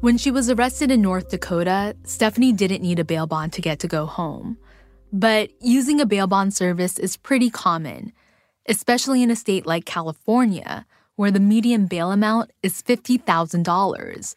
When 0.00 0.18
she 0.18 0.32
was 0.32 0.50
arrested 0.50 0.90
in 0.90 1.00
North 1.00 1.30
Dakota, 1.30 1.96
Stephanie 2.02 2.52
didn't 2.52 2.82
need 2.82 2.98
a 2.98 3.04
bail 3.04 3.28
bond 3.28 3.52
to 3.52 3.62
get 3.62 3.78
to 3.78 3.86
go 3.86 4.04
home. 4.04 4.58
But 5.12 5.50
using 5.60 6.00
a 6.00 6.06
bail 6.06 6.26
bond 6.26 6.54
service 6.54 6.98
is 6.98 7.18
pretty 7.18 7.50
common, 7.50 8.12
especially 8.66 9.22
in 9.22 9.30
a 9.30 9.36
state 9.36 9.66
like 9.66 9.84
California, 9.84 10.86
where 11.16 11.30
the 11.30 11.38
median 11.38 11.86
bail 11.86 12.10
amount 12.10 12.50
is 12.62 12.80
$50,000, 12.80 14.36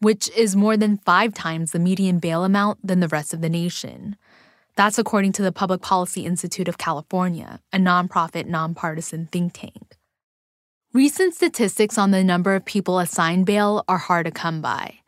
which 0.00 0.28
is 0.30 0.56
more 0.56 0.76
than 0.76 0.98
five 0.98 1.32
times 1.32 1.70
the 1.70 1.78
median 1.78 2.18
bail 2.18 2.42
amount 2.42 2.84
than 2.84 2.98
the 2.98 3.08
rest 3.08 3.32
of 3.32 3.40
the 3.40 3.48
nation. 3.48 4.16
That's 4.74 4.98
according 4.98 5.32
to 5.32 5.42
the 5.42 5.52
Public 5.52 5.80
Policy 5.80 6.26
Institute 6.26 6.66
of 6.66 6.78
California, 6.78 7.60
a 7.72 7.78
nonprofit, 7.78 8.46
nonpartisan 8.46 9.28
think 9.30 9.52
tank. 9.52 9.96
Recent 10.92 11.34
statistics 11.34 11.96
on 11.96 12.10
the 12.10 12.24
number 12.24 12.56
of 12.56 12.64
people 12.64 12.98
assigned 12.98 13.46
bail 13.46 13.84
are 13.86 13.98
hard 13.98 14.26
to 14.26 14.32
come 14.32 14.60
by. 14.60 14.98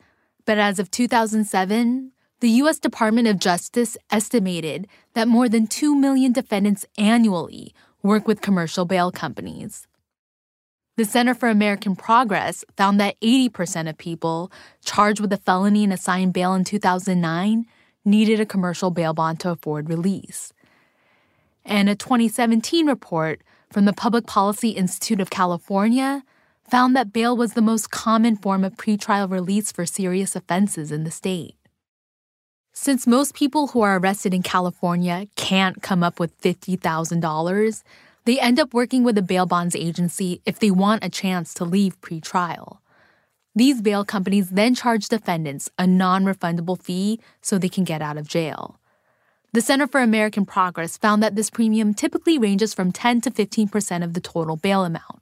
But 0.45 0.57
as 0.57 0.79
of 0.79 0.89
2007, 0.91 2.12
the 2.43 2.59
U.S. 2.59 2.77
Department 2.77 3.25
of 3.29 3.39
Justice 3.39 3.95
estimated 4.11 4.89
that 5.13 5.29
more 5.29 5.47
than 5.47 5.65
2 5.65 5.95
million 5.95 6.33
defendants 6.33 6.85
annually 6.97 7.73
work 8.01 8.27
with 8.27 8.41
commercial 8.41 8.83
bail 8.83 9.13
companies. 9.13 9.87
The 10.97 11.05
Center 11.05 11.35
for 11.35 11.47
American 11.47 11.95
Progress 11.95 12.65
found 12.75 12.99
that 12.99 13.15
80% 13.21 13.89
of 13.89 13.97
people 13.97 14.51
charged 14.83 15.21
with 15.21 15.31
a 15.31 15.37
felony 15.37 15.85
and 15.85 15.93
assigned 15.93 16.33
bail 16.33 16.53
in 16.53 16.65
2009 16.65 17.65
needed 18.03 18.41
a 18.41 18.45
commercial 18.45 18.91
bail 18.91 19.13
bond 19.13 19.39
to 19.39 19.51
afford 19.51 19.87
release. 19.87 20.51
And 21.63 21.87
a 21.87 21.95
2017 21.95 22.87
report 22.87 23.41
from 23.71 23.85
the 23.85 23.93
Public 23.93 24.27
Policy 24.27 24.71
Institute 24.71 25.21
of 25.21 25.29
California 25.29 26.25
found 26.69 26.93
that 26.97 27.13
bail 27.13 27.37
was 27.37 27.53
the 27.53 27.61
most 27.61 27.89
common 27.89 28.35
form 28.35 28.65
of 28.65 28.75
pretrial 28.75 29.31
release 29.31 29.71
for 29.71 29.85
serious 29.85 30.35
offenses 30.35 30.91
in 30.91 31.05
the 31.05 31.09
state. 31.09 31.55
Since 32.75 33.05
most 33.05 33.35
people 33.35 33.67
who 33.67 33.81
are 33.81 33.99
arrested 33.99 34.33
in 34.33 34.41
California 34.41 35.27
can't 35.35 35.83
come 35.83 36.01
up 36.01 36.19
with 36.19 36.41
$50,000, 36.41 37.83
they 38.25 38.39
end 38.39 38.59
up 38.59 38.73
working 38.73 39.03
with 39.03 39.15
a 39.15 39.21
bail 39.21 39.45
bonds 39.45 39.75
agency 39.75 40.41
if 40.43 40.57
they 40.57 40.71
want 40.71 41.03
a 41.03 41.09
chance 41.09 41.53
to 41.53 41.65
leave 41.65 42.01
pretrial. 42.01 42.79
These 43.53 43.83
bail 43.83 44.03
companies 44.03 44.49
then 44.49 44.73
charge 44.73 45.07
defendants 45.07 45.69
a 45.77 45.85
non 45.85 46.25
refundable 46.25 46.81
fee 46.81 47.19
so 47.41 47.59
they 47.59 47.69
can 47.69 47.83
get 47.83 48.01
out 48.01 48.17
of 48.17 48.27
jail. 48.27 48.79
The 49.51 49.61
Center 49.61 49.85
for 49.85 50.01
American 50.01 50.43
Progress 50.43 50.97
found 50.97 51.21
that 51.21 51.35
this 51.35 51.51
premium 51.51 51.93
typically 51.93 52.39
ranges 52.39 52.73
from 52.73 52.91
10 52.91 53.21
to 53.21 53.29
15% 53.29 54.03
of 54.03 54.15
the 54.15 54.19
total 54.19 54.55
bail 54.55 54.83
amount, 54.83 55.21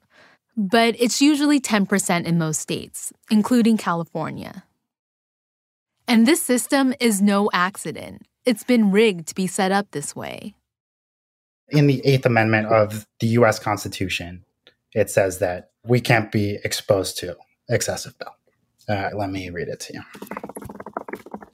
but 0.56 0.96
it's 0.98 1.20
usually 1.20 1.60
10% 1.60 2.24
in 2.24 2.38
most 2.38 2.60
states, 2.60 3.12
including 3.30 3.76
California. 3.76 4.64
And 6.08 6.26
this 6.26 6.42
system 6.42 6.94
is 7.00 7.22
no 7.22 7.50
accident. 7.52 8.22
It's 8.44 8.64
been 8.64 8.90
rigged 8.90 9.28
to 9.28 9.34
be 9.34 9.46
set 9.46 9.72
up 9.72 9.90
this 9.92 10.16
way. 10.16 10.54
In 11.68 11.86
the 11.86 12.04
Eighth 12.04 12.26
Amendment 12.26 12.66
of 12.66 13.06
the 13.20 13.28
US 13.28 13.58
Constitution, 13.58 14.44
it 14.92 15.10
says 15.10 15.38
that 15.38 15.70
we 15.84 16.00
can't 16.00 16.30
be 16.30 16.58
exposed 16.64 17.18
to 17.18 17.36
excessive 17.68 18.14
bail. 18.18 18.36
Uh, 18.88 19.10
let 19.16 19.30
me 19.30 19.48
read 19.50 19.68
it 19.68 19.80
to 19.80 19.94
you. 19.94 20.02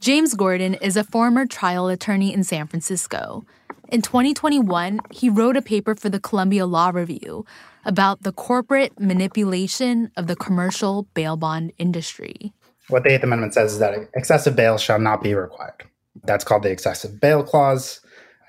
James 0.01 0.35
Gordon 0.35 0.75
is 0.75 0.97
a 0.97 1.05
former 1.05 1.45
trial 1.45 1.89
attorney 1.89 2.33
in 2.33 2.43
San 2.45 2.67
Francisco. 2.67 3.45
In 3.91 4.03
2021, 4.03 5.01
he 5.11 5.29
wrote 5.29 5.57
a 5.57 5.63
paper 5.63 5.95
for 5.95 6.09
the 6.09 6.21
Columbia 6.21 6.67
Law 6.67 6.91
Review 6.91 7.45
about 7.85 8.23
the 8.23 8.33
corporate 8.33 8.99
manipulation 9.01 10.11
of 10.17 10.27
the 10.27 10.37
commercial 10.37 11.05
bail 11.15 11.37
bond 11.37 11.73
industry. 11.79 12.53
What 12.89 13.05
the 13.05 13.11
Eighth 13.11 13.23
Amendment 13.23 13.55
says 13.55 13.73
is 13.73 13.79
that 13.79 13.95
excessive 14.15 14.57
bail 14.57 14.79
shall 14.79 14.99
not 14.99 15.23
be 15.23 15.35
required. 15.35 15.85
That's 16.25 16.45
called 16.45 16.63
the 16.63 16.71
excessive 16.71 17.21
bail 17.21 17.43
clause. 17.43 18.01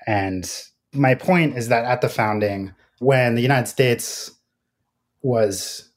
And 0.06 0.50
my 0.92 1.14
point 1.14 1.56
is 1.56 1.68
that 1.68 1.84
at 1.84 2.00
the 2.00 2.08
founding, 2.08 2.72
when 2.98 3.34
the 3.34 3.42
United 3.42 3.66
States 3.66 4.30
was 5.22 5.90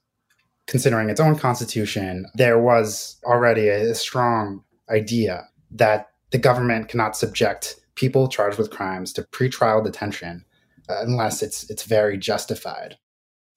considering 0.68 1.10
its 1.10 1.20
own 1.20 1.38
constitution, 1.38 2.26
there 2.36 2.60
was 2.60 3.18
already 3.26 3.70
a 3.70 3.96
strong 3.96 4.64
idea 4.90 5.48
that 5.72 6.10
the 6.32 6.38
government 6.38 6.90
cannot 6.90 7.16
subject 7.16 7.76
people 7.96 8.28
charged 8.28 8.58
with 8.58 8.72
crimes 8.72 9.14
to 9.14 9.24
pretrial 9.24 9.84
detention 9.84 10.46
uh, 10.90 11.02
unless 11.02 11.42
it's 11.42 11.70
it's 11.70 11.84
very 11.84 12.18
justified. 12.18 12.98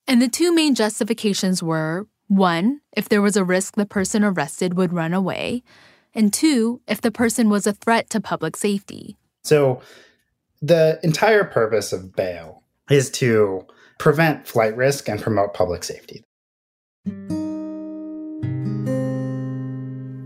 And 0.07 0.23
the 0.23 0.29
two 0.29 0.55
main 0.55 0.75
justifications 0.75 1.63
were 1.63 2.07
one, 2.29 2.81
if 2.97 3.09
there 3.09 3.23
was 3.23 3.37
a 3.37 3.45
risk 3.45 3.77
the 3.77 3.87
person 3.87 4.25
arrested 4.25 4.75
would 4.75 4.93
run 4.93 5.15
away, 5.15 5.63
and 6.15 6.33
two, 6.33 6.81
if 6.89 7.01
the 7.01 7.11
person 7.11 7.49
was 7.49 7.67
a 7.67 7.73
threat 7.73 8.11
to 8.11 8.21
public 8.21 8.57
safety. 8.57 9.17
So 9.45 9.81
the 10.63 10.99
entire 11.03 11.45
purpose 11.45 11.93
of 11.93 12.17
bail 12.17 12.63
is 12.91 13.11
to 13.11 13.67
prevent 13.99 14.47
flight 14.47 14.77
risk 14.77 15.09
and 15.09 15.21
promote 15.21 15.55
public 15.55 15.85
safety. 15.85 16.25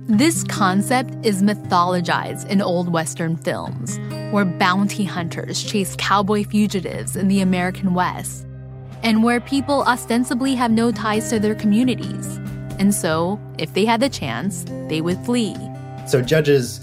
This 0.07 0.45
concept 0.45 1.15
is 1.25 1.43
mythologized 1.43 2.49
in 2.49 2.61
old 2.61 2.93
Western 2.93 3.37
films, 3.37 3.99
where 4.33 4.45
bounty 4.45 5.05
hunters 5.05 5.63
chase 5.63 5.95
cowboy 5.99 6.45
fugitives 6.45 7.17
in 7.17 7.29
the 7.29 7.41
American 7.41 7.95
West, 7.95 8.47
and 9.03 9.23
where 9.23 9.41
people 9.41 9.83
ostensibly 9.83 10.55
have 10.55 10.71
no 10.71 10.93
ties 10.93 11.31
to 11.31 11.39
their 11.39 11.55
communities. 11.55 12.37
And 12.79 12.95
so, 12.95 13.41
if 13.59 13.75
they 13.75 13.85
had 13.85 14.01
the 14.01 14.09
chance, 14.09 14.65
they 14.89 15.01
would 15.01 15.19
flee. 15.25 15.57
So, 16.07 16.23
judges 16.23 16.81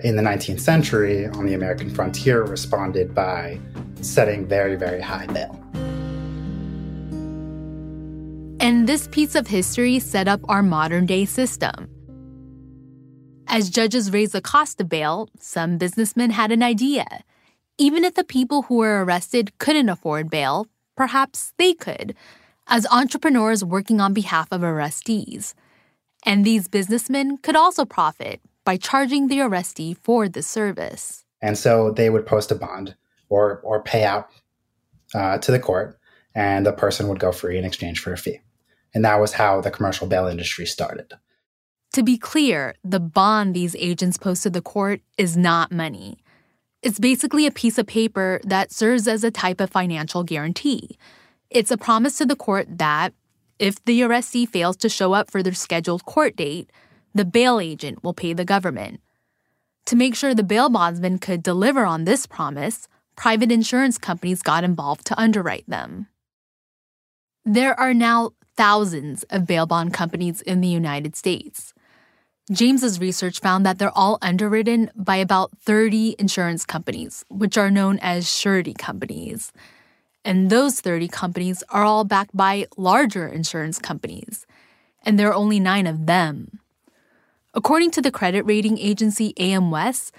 in 0.00 0.16
the 0.16 0.22
19th 0.22 0.60
century 0.60 1.26
on 1.26 1.46
the 1.46 1.54
American 1.54 1.90
frontier 1.94 2.42
responded 2.42 3.14
by 3.14 3.58
setting 4.00 4.46
very, 4.46 4.76
very 4.76 5.00
high 5.00 5.26
bail. 5.26 5.56
And 8.60 8.86
this 8.86 9.08
piece 9.08 9.34
of 9.34 9.46
history 9.46 9.98
set 9.98 10.28
up 10.28 10.40
our 10.48 10.62
modern 10.62 11.06
day 11.06 11.24
system. 11.24 11.88
As 13.46 13.68
judges 13.68 14.12
raised 14.12 14.32
the 14.32 14.40
cost 14.40 14.80
of 14.80 14.88
bail, 14.88 15.28
some 15.40 15.78
businessmen 15.78 16.30
had 16.30 16.52
an 16.52 16.62
idea. 16.62 17.24
Even 17.78 18.04
if 18.04 18.14
the 18.14 18.22
people 18.22 18.62
who 18.62 18.76
were 18.76 19.04
arrested 19.04 19.58
couldn't 19.58 19.88
afford 19.88 20.30
bail, 20.30 20.68
perhaps 21.00 21.54
they 21.56 21.72
could, 21.72 22.14
as 22.66 22.86
entrepreneurs 22.90 23.64
working 23.64 24.02
on 24.02 24.12
behalf 24.12 24.48
of 24.52 24.60
arrestees. 24.60 25.54
And 26.26 26.44
these 26.44 26.68
businessmen 26.68 27.38
could 27.38 27.56
also 27.56 27.86
profit 27.86 28.42
by 28.66 28.76
charging 28.76 29.28
the 29.28 29.38
arrestee 29.38 29.96
for 29.96 30.28
the 30.28 30.42
service. 30.42 31.24
And 31.40 31.56
so 31.56 31.90
they 31.90 32.10
would 32.10 32.26
post 32.26 32.52
a 32.52 32.54
bond 32.54 32.96
or, 33.30 33.60
or 33.64 33.82
pay 33.82 34.04
out 34.04 34.28
uh, 35.14 35.38
to 35.38 35.50
the 35.50 35.58
court, 35.58 35.98
and 36.34 36.66
the 36.66 36.72
person 36.74 37.08
would 37.08 37.18
go 37.18 37.32
free 37.32 37.56
in 37.56 37.64
exchange 37.64 38.00
for 38.00 38.12
a 38.12 38.18
fee. 38.18 38.40
And 38.92 39.02
that 39.06 39.20
was 39.20 39.32
how 39.32 39.62
the 39.62 39.70
commercial 39.70 40.06
bail 40.06 40.26
industry 40.26 40.66
started. 40.66 41.14
To 41.94 42.02
be 42.02 42.18
clear, 42.18 42.74
the 42.84 43.00
bond 43.00 43.56
these 43.56 43.74
agents 43.76 44.18
post 44.18 44.42
to 44.42 44.50
the 44.50 44.60
court 44.60 45.00
is 45.16 45.34
not 45.34 45.72
money. 45.72 46.18
It's 46.82 46.98
basically 46.98 47.46
a 47.46 47.50
piece 47.50 47.76
of 47.76 47.86
paper 47.86 48.40
that 48.44 48.72
serves 48.72 49.06
as 49.06 49.22
a 49.22 49.30
type 49.30 49.60
of 49.60 49.70
financial 49.70 50.24
guarantee. 50.24 50.96
It's 51.50 51.70
a 51.70 51.76
promise 51.76 52.16
to 52.18 52.26
the 52.26 52.36
court 52.36 52.78
that, 52.78 53.12
if 53.58 53.84
the 53.84 54.00
arrestee 54.00 54.48
fails 54.48 54.76
to 54.78 54.88
show 54.88 55.12
up 55.12 55.30
for 55.30 55.42
their 55.42 55.52
scheduled 55.52 56.06
court 56.06 56.36
date, 56.36 56.70
the 57.14 57.26
bail 57.26 57.60
agent 57.60 58.02
will 58.02 58.14
pay 58.14 58.32
the 58.32 58.46
government. 58.46 59.00
To 59.86 59.96
make 59.96 60.14
sure 60.14 60.34
the 60.34 60.42
bail 60.42 60.70
bondsman 60.70 61.18
could 61.18 61.42
deliver 61.42 61.84
on 61.84 62.04
this 62.04 62.24
promise, 62.26 62.88
private 63.16 63.52
insurance 63.52 63.98
companies 63.98 64.40
got 64.40 64.64
involved 64.64 65.04
to 65.06 65.20
underwrite 65.20 65.68
them. 65.68 66.06
There 67.44 67.78
are 67.78 67.92
now 67.92 68.30
thousands 68.56 69.24
of 69.24 69.46
bail 69.46 69.66
bond 69.66 69.92
companies 69.92 70.40
in 70.40 70.60
the 70.60 70.68
United 70.68 71.16
States. 71.16 71.74
James's 72.50 72.98
research 72.98 73.38
found 73.38 73.64
that 73.64 73.78
they're 73.78 73.96
all 73.96 74.18
underwritten 74.20 74.90
by 74.96 75.16
about 75.16 75.56
30 75.60 76.16
insurance 76.18 76.66
companies, 76.66 77.24
which 77.28 77.56
are 77.56 77.70
known 77.70 78.00
as 78.00 78.28
surety 78.28 78.74
companies. 78.74 79.52
And 80.24 80.50
those 80.50 80.80
30 80.80 81.06
companies 81.06 81.62
are 81.68 81.84
all 81.84 82.02
backed 82.02 82.36
by 82.36 82.66
larger 82.76 83.28
insurance 83.28 83.78
companies, 83.78 84.46
and 85.04 85.16
there 85.16 85.28
are 85.28 85.34
only 85.34 85.60
nine 85.60 85.86
of 85.86 86.06
them. 86.06 86.58
According 87.54 87.92
to 87.92 88.02
the 88.02 88.10
credit 88.10 88.42
rating 88.42 88.78
agency 88.78 89.32
AM 89.38 89.70
Best, 89.70 90.12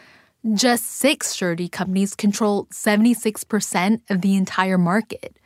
just 0.54 0.86
six 0.86 1.34
surety 1.34 1.68
companies 1.68 2.16
control 2.16 2.66
76% 2.68 4.02
of 4.10 4.22
the 4.22 4.36
entire 4.36 4.78
market. 4.78 5.38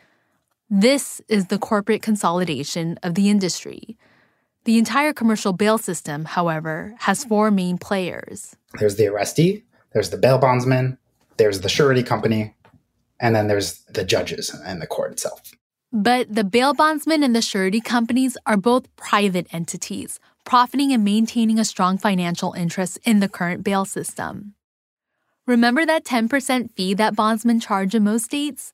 This 0.70 1.20
is 1.27 1.48
the 1.48 1.60
corporate 1.60 2.01
consolidation 2.01 2.98
of 3.01 3.15
the 3.15 3.30
industry. 3.30 3.98
The 4.65 4.79
entire 4.79 5.13
commercial 5.13 5.53
bail 5.53 5.77
system, 5.77 6.25
however, 6.25 6.95
has 7.01 7.24
four 7.24 7.51
main 7.51 7.77
players. 7.77 8.55
There's 8.79 8.95
the 8.95 9.05
arrestee, 9.05 9.62
there's 9.93 10.10
the 10.10 10.17
bail 10.17 10.39
bondsman, 10.39 10.98
there's 11.38 11.62
the 11.62 11.69
surety 11.69 12.01
company, 12.01 12.55
and 13.19 13.36
then 13.36 13.48
there's 13.48 13.84
the 13.84 14.03
judges 14.03 14.50
and 14.65 14.81
the 14.81 14.88
court 14.88 15.12
itself. 15.12 15.51
But 15.93 16.34
the 16.34 16.43
bail 16.43 16.74
bondsman 16.74 17.22
and 17.22 17.36
the 17.36 17.43
surety 17.43 17.79
companies 17.79 18.38
are 18.48 18.57
both 18.57 18.93
private 18.95 19.45
entities, 19.53 20.19
profiting 20.45 20.91
and 20.91 21.03
maintaining 21.03 21.60
a 21.60 21.65
strong 21.65 22.00
financial 22.00 22.53
interest 22.53 22.98
in 23.05 23.19
the 23.19 23.29
current 23.29 23.63
bail 23.63 23.86
system. 23.86 24.55
Remember 25.45 25.86
that 25.86 26.05
10% 26.05 26.72
fee 26.75 26.95
that 26.95 27.15
bondsmen 27.15 27.60
charge 27.60 27.93
in 27.93 28.03
most 28.03 28.25
states? 28.25 28.74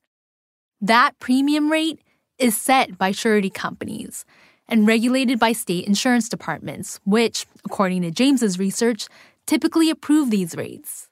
That 0.80 1.20
premium 1.20 1.70
rate 1.70 2.00
is 2.40 2.58
set 2.58 2.98
by 2.98 3.12
surety 3.12 3.50
companies 3.50 4.24
and 4.72 4.88
regulated 4.88 5.38
by 5.38 5.52
state 5.52 5.86
insurance 5.86 6.30
departments, 6.30 7.00
which, 7.04 7.46
according 7.66 8.02
to 8.04 8.10
James's 8.10 8.58
research, 8.58 9.08
typically 9.46 9.90
approve 9.90 10.32
these 10.32 10.56
rates. 10.56 11.10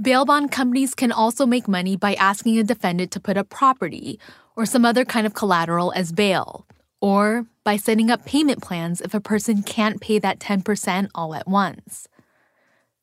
Bail 0.00 0.24
bond 0.24 0.52
companies 0.52 0.94
can 0.94 1.12
also 1.12 1.44
make 1.44 1.68
money 1.68 1.96
by 1.96 2.14
asking 2.14 2.58
a 2.58 2.64
defendant 2.64 3.10
to 3.10 3.20
put 3.20 3.36
up 3.36 3.48
property 3.48 4.18
or 4.56 4.64
some 4.64 4.84
other 4.84 5.04
kind 5.04 5.26
of 5.26 5.34
collateral 5.34 5.92
as 5.94 6.12
bail, 6.12 6.66
or 7.00 7.46
by 7.64 7.76
setting 7.76 8.10
up 8.10 8.24
payment 8.24 8.62
plans 8.62 9.00
if 9.00 9.12
a 9.12 9.20
person 9.20 9.62
can't 9.62 10.00
pay 10.00 10.18
that 10.20 10.38
10% 10.38 11.08
all 11.14 11.34
at 11.34 11.48
once. 11.48 12.08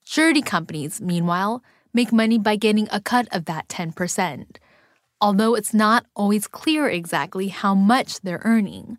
Surety 0.03 0.41
companies, 0.41 1.01
meanwhile, 1.01 1.63
make 1.93 2.13
money 2.13 2.37
by 2.37 2.55
getting 2.55 2.87
a 2.91 3.01
cut 3.01 3.27
of 3.33 3.45
that 3.45 3.67
10%, 3.67 4.57
although 5.19 5.55
it's 5.55 5.73
not 5.73 6.05
always 6.15 6.47
clear 6.47 6.87
exactly 6.87 7.49
how 7.49 7.75
much 7.75 8.21
they're 8.21 8.41
earning 8.43 8.97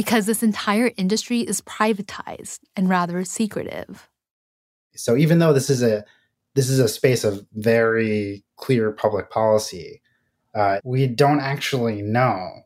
because 0.00 0.24
this 0.24 0.42
entire 0.42 0.92
industry 0.96 1.40
is 1.40 1.60
privatized 1.60 2.60
and 2.74 2.88
rather 2.88 3.22
secretive. 3.22 4.08
So 4.96 5.14
even 5.14 5.40
though 5.40 5.52
this 5.52 5.68
is 5.68 5.82
a 5.82 6.06
this 6.54 6.70
is 6.70 6.78
a 6.78 6.88
space 6.88 7.22
of 7.22 7.46
very 7.52 8.42
clear 8.56 8.92
public 8.92 9.28
policy, 9.28 10.00
uh, 10.54 10.80
we 10.84 11.06
don't 11.06 11.40
actually 11.40 12.00
know 12.00 12.62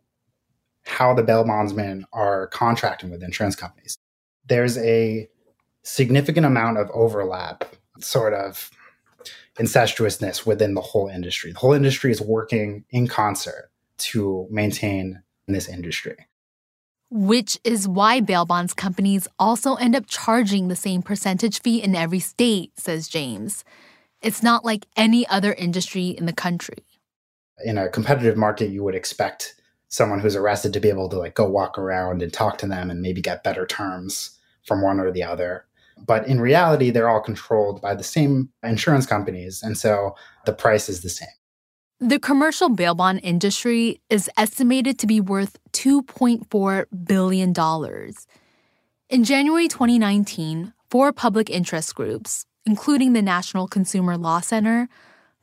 how 0.85 1.13
the 1.13 1.25
bail 1.25 1.43
bondsmen 1.43 2.07
are 2.13 2.47
contracting 2.47 3.11
with 3.11 3.21
insurance 3.21 3.57
companies. 3.57 3.99
There's 4.47 4.79
a 4.79 5.29
significant 5.83 6.47
amount 6.47 6.79
of 6.79 6.89
overlap, 6.95 7.65
sort 7.99 8.33
of 8.33 8.71
incestuousness 9.59 10.47
within 10.47 10.75
the 10.75 10.81
whole 10.81 11.09
industry. 11.09 11.51
The 11.51 11.59
whole 11.59 11.73
industry 11.73 12.13
is 12.13 12.21
working 12.21 12.85
in 12.91 13.09
concert 13.09 13.73
to 14.13 14.47
maintain 14.53 15.21
this 15.49 15.69
industry 15.69 16.29
which 17.15 17.57
is 17.63 17.87
why 17.87 18.21
bail 18.21 18.45
bonds 18.45 18.75
companies 18.75 19.29
also 19.39 19.77
end 19.77 19.95
up 19.95 20.05
charging 20.09 20.67
the 20.67 20.75
same 20.75 21.01
percentage 21.01 21.63
fee 21.63 21.81
in 21.81 21.95
every 21.95 22.19
state, 22.19 22.73
says 22.77 23.07
James. 23.07 23.63
It's 24.21 24.43
not 24.43 24.65
like 24.65 24.87
any 24.97 25.25
other 25.29 25.53
industry 25.53 26.09
in 26.09 26.27
the 26.27 26.33
country. 26.33 26.79
In 27.65 27.79
a 27.79 27.89
competitive 27.89 28.37
market, 28.37 28.71
you 28.71 28.83
would 28.83 28.97
expect 28.97 29.55
someone 29.87 30.19
who's 30.19 30.35
arrested 30.35 30.73
to 30.73 30.81
be 30.81 30.89
able 30.89 31.09
to 31.09 31.17
like 31.17 31.37
go 31.37 31.49
walk 31.49 31.79
around 31.79 32.21
and 32.21 32.33
talk 32.33 32.59
to 32.59 32.67
them 32.67 32.91
and 32.91 33.01
maybe 33.01 33.23
get 33.23 33.45
better 33.45 33.65
terms 33.65 34.37
from 34.67 34.83
one 34.83 34.99
or 34.99 35.13
the 35.13 35.23
other. 35.23 35.67
But 36.05 36.27
in 36.27 36.41
reality, 36.41 36.91
they're 36.91 37.09
all 37.09 37.21
controlled 37.21 37.81
by 37.81 37.95
the 37.95 38.03
same 38.03 38.49
insurance 38.65 39.07
companies. 39.07 39.63
And 39.63 39.79
so 39.79 40.17
the 40.47 40.53
price 40.53 40.89
is 40.89 41.03
the 41.03 41.11
same. 41.11 41.29
The 42.05 42.19
commercial 42.19 42.69
bail 42.69 42.95
bond 42.95 43.21
industry 43.23 43.99
is 44.11 44.29
estimated 44.37 44.99
to 44.99 45.07
be 45.07 45.23
worth 45.23 45.57
$2.4 45.73 46.85
billion. 47.07 47.55
In 49.09 49.25
January 49.25 49.69
2019, 49.69 50.75
four 50.91 51.15
public 51.15 51.49
interest 51.49 51.95
groups, 51.95 52.45
including 52.67 53.15
the 53.15 53.23
National 53.23 53.67
Consumer 53.67 54.19
Law 54.19 54.41
Center, 54.41 54.87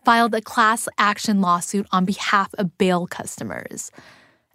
filed 0.06 0.36
a 0.36 0.42
class 0.42 0.88
action 1.00 1.42
lawsuit 1.42 1.88
on 1.92 2.06
behalf 2.06 2.54
of 2.60 2.78
bail 2.78 3.08
customers 3.08 3.90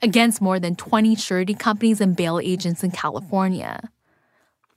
against 0.01 0.41
more 0.41 0.61
than 0.61 0.77
20 0.77 1.17
surety 1.17 1.55
companies 1.55 2.01
and 2.01 2.15
bail 2.15 2.39
agents 2.39 2.85
in 2.85 2.93
California. 2.93 3.91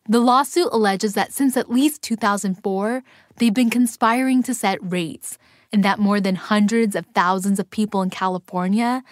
The 0.07 0.19
lawsuit 0.19 0.69
alleges 0.71 1.13
that 1.13 1.31
since 1.31 1.55
at 1.55 1.69
least 1.69 2.01
2004, 2.01 3.03
they've 3.37 3.53
been 3.53 3.69
conspiring 3.69 4.41
to 4.41 4.55
set 4.55 4.79
rates 4.81 5.37
and 5.71 5.83
that 5.83 5.99
more 5.99 6.19
than 6.19 6.35
hundreds 6.35 6.95
of 6.95 7.05
thousands 7.07 7.59
of 7.59 7.69
people 7.69 8.01
in 8.01 8.09
California 8.09 9.03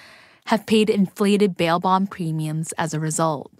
have 0.45 0.65
paid 0.65 0.89
inflated 0.89 1.57
bail 1.57 1.79
bond 1.79 2.09
premiums 2.09 2.71
as 2.73 2.93
a 2.93 2.99
result. 2.99 3.51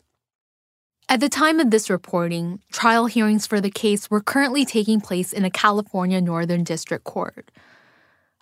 At 1.09 1.21
the 1.21 1.29
time 1.29 1.59
of 1.59 1.71
this 1.71 1.89
reporting, 1.89 2.59
trial 2.71 3.05
hearings 3.05 3.47
for 3.47 3.61
the 3.61 3.69
case 3.71 4.09
were 4.09 4.21
currently 4.21 4.65
taking 4.65 4.99
place 4.99 5.31
in 5.31 5.45
a 5.45 5.49
California 5.49 6.19
Northern 6.19 6.63
District 6.63 7.03
Court. 7.05 7.49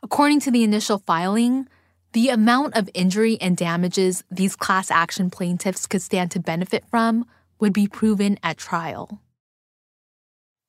According 0.02 0.39
to 0.41 0.52
the 0.52 0.63
initial 0.63 0.98
filing, 0.98 1.68
the 2.13 2.30
amount 2.30 2.76
of 2.76 2.89
injury 2.94 3.38
and 3.41 3.58
damages 3.58 4.24
these 4.32 4.56
class 4.56 4.89
action 4.89 5.30
plaintiffs 5.30 5.86
could 5.86 6.02
stand 6.02 6.32
to 6.32 6.39
benefit 6.39 6.86
from 6.89 7.26
would 7.60 7.74
be 7.74 7.88
proven 7.88 8.39
at 8.41 8.58
trial. 8.58 9.22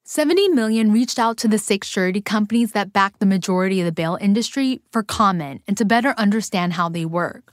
70 0.09 0.51
million 0.51 0.93
reached 0.93 1.19
out 1.19 1.37
to 1.39 1.49
the 1.49 1.59
six 1.59 1.89
surety 1.89 2.21
companies 2.21 2.71
that 2.71 2.93
back 2.93 3.19
the 3.19 3.27
majority 3.27 3.81
of 3.81 3.87
the 3.87 3.91
bail 3.91 4.17
industry 4.21 4.81
for 4.93 5.03
comment 5.03 5.63
and 5.67 5.77
to 5.77 5.85
better 5.85 6.15
understand 6.17 6.75
how 6.75 6.89
they 6.89 7.05
work. 7.05 7.53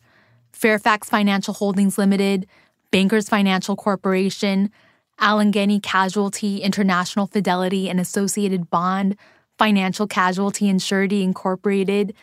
Fairfax 0.51 1.09
Financial 1.09 1.55
Holdings 1.55 1.97
Limited, 1.97 2.45
Bankers 2.91 3.27
Financial 3.27 3.75
Corporation, 3.75 4.69
Allegheny 5.17 5.79
Casualty 5.79 6.59
International 6.59 7.25
Fidelity 7.25 7.89
and 7.89 7.99
Associated 7.99 8.69
Bond, 8.69 9.17
Financial 9.57 10.05
Casualty 10.05 10.69
and 10.69 10.79
Surety 10.79 11.23
Incorporated, 11.23 12.13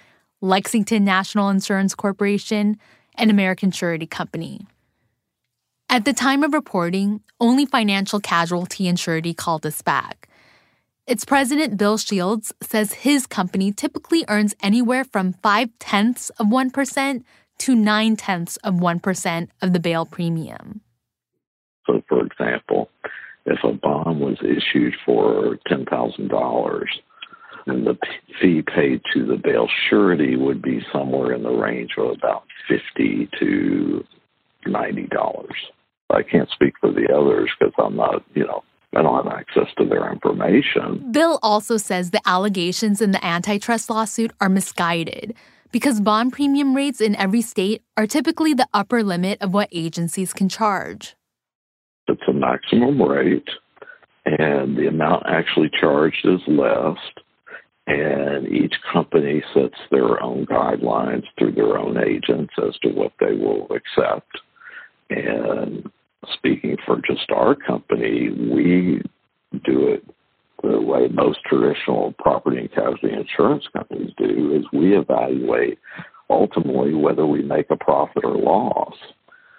Lexington 0.40 1.04
National 1.04 1.48
Insurance 1.48 1.96
Corporation, 1.96 2.78
and 3.16 3.32
American 3.32 3.72
Surety 3.72 4.06
Company. 4.06 4.60
At 5.92 6.04
the 6.04 6.12
time 6.12 6.44
of 6.44 6.52
reporting, 6.52 7.20
only 7.40 7.66
Financial 7.66 8.20
Casualty 8.20 8.86
and 8.86 8.96
Surety 8.96 9.34
called 9.34 9.66
us 9.66 9.82
back. 9.82 10.28
Its 11.08 11.24
president, 11.24 11.76
Bill 11.76 11.98
Shields, 11.98 12.52
says 12.62 12.92
his 12.92 13.26
company 13.26 13.72
typically 13.72 14.24
earns 14.28 14.54
anywhere 14.62 15.02
from 15.02 15.32
five 15.42 15.68
tenths 15.80 16.30
of 16.38 16.46
1% 16.46 17.24
to 17.58 17.74
nine 17.74 18.14
tenths 18.14 18.56
of 18.58 18.74
1% 18.74 19.48
of 19.60 19.72
the 19.72 19.80
bail 19.80 20.06
premium. 20.06 20.80
So, 21.88 22.00
for 22.08 22.24
example, 22.24 22.88
if 23.46 23.58
a 23.64 23.72
bond 23.72 24.20
was 24.20 24.38
issued 24.42 24.94
for 25.04 25.58
$10,000, 25.68 26.84
and 27.66 27.84
the 27.84 27.98
fee 28.40 28.62
paid 28.62 29.00
to 29.12 29.26
the 29.26 29.40
bail 29.42 29.66
surety 29.88 30.36
would 30.36 30.62
be 30.62 30.86
somewhere 30.92 31.32
in 31.32 31.42
the 31.42 31.50
range 31.50 31.90
of 31.98 32.10
about 32.16 32.44
50 32.68 33.28
to 33.40 34.04
$90. 34.68 35.48
I 36.14 36.22
can't 36.22 36.50
speak 36.50 36.74
for 36.80 36.90
the 36.90 37.08
others 37.14 37.50
because 37.58 37.74
I'm 37.78 37.96
not, 37.96 38.22
you 38.34 38.46
know, 38.46 38.62
I 38.94 39.02
don't 39.02 39.24
have 39.24 39.32
access 39.32 39.68
to 39.78 39.84
their 39.84 40.10
information. 40.12 41.12
Bill 41.12 41.38
also 41.42 41.76
says 41.76 42.10
the 42.10 42.20
allegations 42.26 43.00
in 43.00 43.12
the 43.12 43.24
antitrust 43.24 43.88
lawsuit 43.88 44.32
are 44.40 44.48
misguided 44.48 45.34
because 45.70 46.00
bond 46.00 46.32
premium 46.32 46.74
rates 46.74 47.00
in 47.00 47.14
every 47.14 47.42
state 47.42 47.82
are 47.96 48.06
typically 48.06 48.54
the 48.54 48.66
upper 48.74 49.02
limit 49.02 49.40
of 49.40 49.54
what 49.54 49.68
agencies 49.70 50.32
can 50.32 50.48
charge. 50.48 51.14
It's 52.08 52.22
a 52.28 52.32
maximum 52.32 53.00
rate, 53.00 53.48
and 54.26 54.76
the 54.76 54.88
amount 54.88 55.24
actually 55.28 55.70
charged 55.80 56.24
is 56.26 56.40
less. 56.48 56.98
And 57.86 58.46
each 58.48 58.74
company 58.92 59.42
sets 59.54 59.78
their 59.90 60.22
own 60.22 60.46
guidelines 60.46 61.24
through 61.38 61.52
their 61.52 61.78
own 61.78 61.96
agents 61.98 62.52
as 62.64 62.76
to 62.82 62.90
what 62.90 63.12
they 63.20 63.32
will 63.32 63.68
accept. 63.70 64.30
And 65.08 65.90
speaking 66.32 66.76
for 66.86 67.00
just 67.06 67.30
our 67.30 67.54
company, 67.54 68.30
we 68.30 69.02
do 69.64 69.88
it 69.88 70.04
the 70.62 70.80
way 70.80 71.08
most 71.08 71.40
traditional 71.44 72.12
property 72.18 72.58
and 72.58 72.70
casualty 72.70 73.12
insurance 73.12 73.64
companies 73.72 74.12
do 74.18 74.54
is 74.54 74.64
we 74.72 74.96
evaluate 74.96 75.78
ultimately 76.28 76.94
whether 76.94 77.26
we 77.26 77.42
make 77.42 77.70
a 77.70 77.76
profit 77.76 78.24
or 78.24 78.36
loss. 78.36 78.94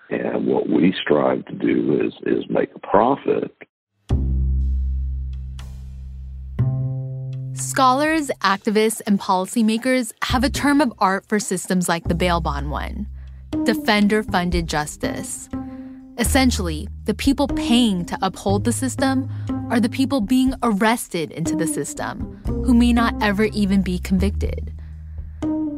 And 0.10 0.46
what 0.46 0.70
we 0.70 0.94
strive 1.02 1.46
to 1.46 1.54
do 1.54 2.00
is 2.06 2.14
is 2.26 2.44
make 2.50 2.70
a 2.76 2.80
profit. 2.80 3.56
Scholars, 7.54 8.30
activists, 8.42 9.02
and 9.08 9.20
policymakers 9.20 10.12
have 10.24 10.44
a 10.44 10.50
term 10.50 10.82
of 10.82 10.94
art 11.00 11.26
for 11.28 11.40
systems 11.40 11.88
like 11.88 12.04
the 12.06 12.16
bail 12.16 12.42
bond 12.42 12.70
one 12.70 13.08
offender 13.68 14.24
funded 14.24 14.68
justice. 14.68 15.50
Essentially, 16.22 16.88
the 17.06 17.16
people 17.16 17.48
paying 17.48 18.06
to 18.06 18.16
uphold 18.22 18.64
the 18.64 18.72
system 18.72 19.28
are 19.72 19.80
the 19.80 19.90
people 19.90 20.22
being 20.22 20.54
arrested 20.62 21.32
into 21.32 21.56
the 21.56 21.66
system, 21.66 22.40
who 22.46 22.76
may 22.76 22.94
not 22.94 23.16
ever 23.24 23.46
even 23.46 23.82
be 23.82 23.98
convicted. 23.98 24.72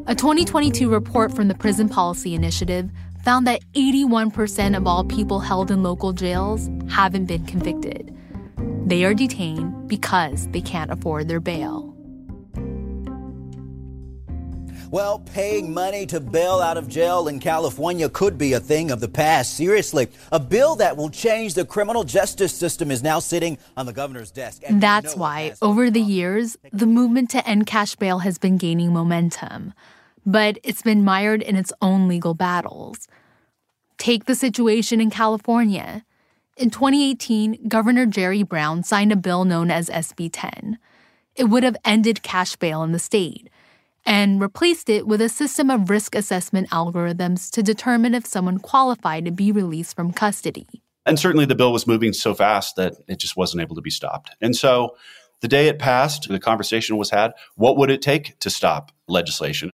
A 0.05 0.13
2022 0.13 0.89
report 0.89 1.33
from 1.33 1.47
the 1.47 1.55
Prison 1.55 1.87
Policy 1.87 2.35
Initiative 2.35 2.89
found 3.23 3.47
that 3.47 3.61
81% 3.73 4.75
of 4.75 4.85
all 4.85 5.05
people 5.05 5.39
held 5.39 5.71
in 5.71 5.81
local 5.81 6.11
jails 6.11 6.69
haven't 6.89 7.27
been 7.27 7.45
convicted. 7.45 8.13
They 8.85 9.05
are 9.05 9.13
detained 9.13 9.87
because 9.87 10.49
they 10.49 10.59
can't 10.59 10.91
afford 10.91 11.29
their 11.29 11.39
bail. 11.39 11.92
Well, 14.93 15.17
paying 15.17 15.73
money 15.73 16.05
to 16.05 16.19
bail 16.19 16.61
out 16.61 16.77
of 16.77 16.87
jail 16.87 17.27
in 17.27 17.39
California 17.39 18.07
could 18.09 18.37
be 18.37 18.53
a 18.53 18.59
thing 18.59 18.91
of 18.91 18.99
the 18.99 19.07
past. 19.07 19.55
Seriously, 19.55 20.07
a 20.31 20.39
bill 20.39 20.75
that 20.75 20.95
will 20.97 21.09
change 21.09 21.55
the 21.55 21.65
criminal 21.65 22.03
justice 22.03 22.53
system 22.53 22.91
is 22.91 23.01
now 23.01 23.17
sitting 23.17 23.57
on 23.75 23.87
the 23.87 23.91
governor's 23.91 24.29
desk. 24.29 24.61
And 24.63 24.79
That's 24.79 25.15
why, 25.15 25.55
over 25.63 25.89
the 25.89 25.99
years, 25.99 26.57
the 26.71 26.85
movement 26.85 27.31
to 27.31 27.49
end 27.49 27.65
cash 27.65 27.95
bail 27.95 28.19
has 28.19 28.37
been 28.37 28.59
gaining 28.59 28.93
momentum. 28.93 29.73
But 30.27 30.59
it's 30.61 30.83
been 30.83 31.03
mired 31.03 31.41
in 31.41 31.55
its 31.55 31.73
own 31.81 32.07
legal 32.07 32.35
battles. 32.35 33.07
Take 33.97 34.25
the 34.25 34.35
situation 34.35 35.01
in 35.01 35.09
California. 35.09 36.05
In 36.55 36.69
2018, 36.69 37.67
Governor 37.67 38.05
Jerry 38.05 38.43
Brown 38.43 38.83
signed 38.83 39.11
a 39.11 39.15
bill 39.15 39.43
known 39.43 39.71
as 39.71 39.89
SB 39.89 40.29
10. 40.31 40.77
It 41.35 41.45
would 41.45 41.63
have 41.63 41.77
ended 41.83 42.21
cash 42.21 42.55
bail 42.57 42.83
in 42.83 42.91
the 42.91 42.99
state 42.99 43.49
and 44.05 44.41
replaced 44.41 44.89
it 44.89 45.07
with 45.07 45.21
a 45.21 45.29
system 45.29 45.69
of 45.69 45.89
risk 45.89 46.15
assessment 46.15 46.69
algorithms 46.69 47.49
to 47.51 47.63
determine 47.63 48.13
if 48.13 48.25
someone 48.25 48.59
qualified 48.59 49.25
to 49.25 49.31
be 49.31 49.51
released 49.51 49.95
from 49.95 50.11
custody. 50.11 50.67
And 51.05 51.19
certainly 51.19 51.45
the 51.45 51.55
bill 51.55 51.73
was 51.73 51.87
moving 51.87 52.13
so 52.13 52.33
fast 52.33 52.75
that 52.75 52.95
it 53.07 53.19
just 53.19 53.35
wasn't 53.35 53.61
able 53.61 53.75
to 53.75 53.81
be 53.81 53.89
stopped. 53.89 54.31
And 54.41 54.55
so 54.55 54.95
the 55.41 55.47
day 55.47 55.67
it 55.67 55.79
passed, 55.79 56.29
the 56.29 56.39
conversation 56.39 56.97
was 56.97 57.09
had 57.09 57.33
what 57.55 57.77
would 57.77 57.89
it 57.89 58.01
take 58.01 58.39
to 58.39 58.49
stop 58.49 58.91
legislation? 59.07 59.69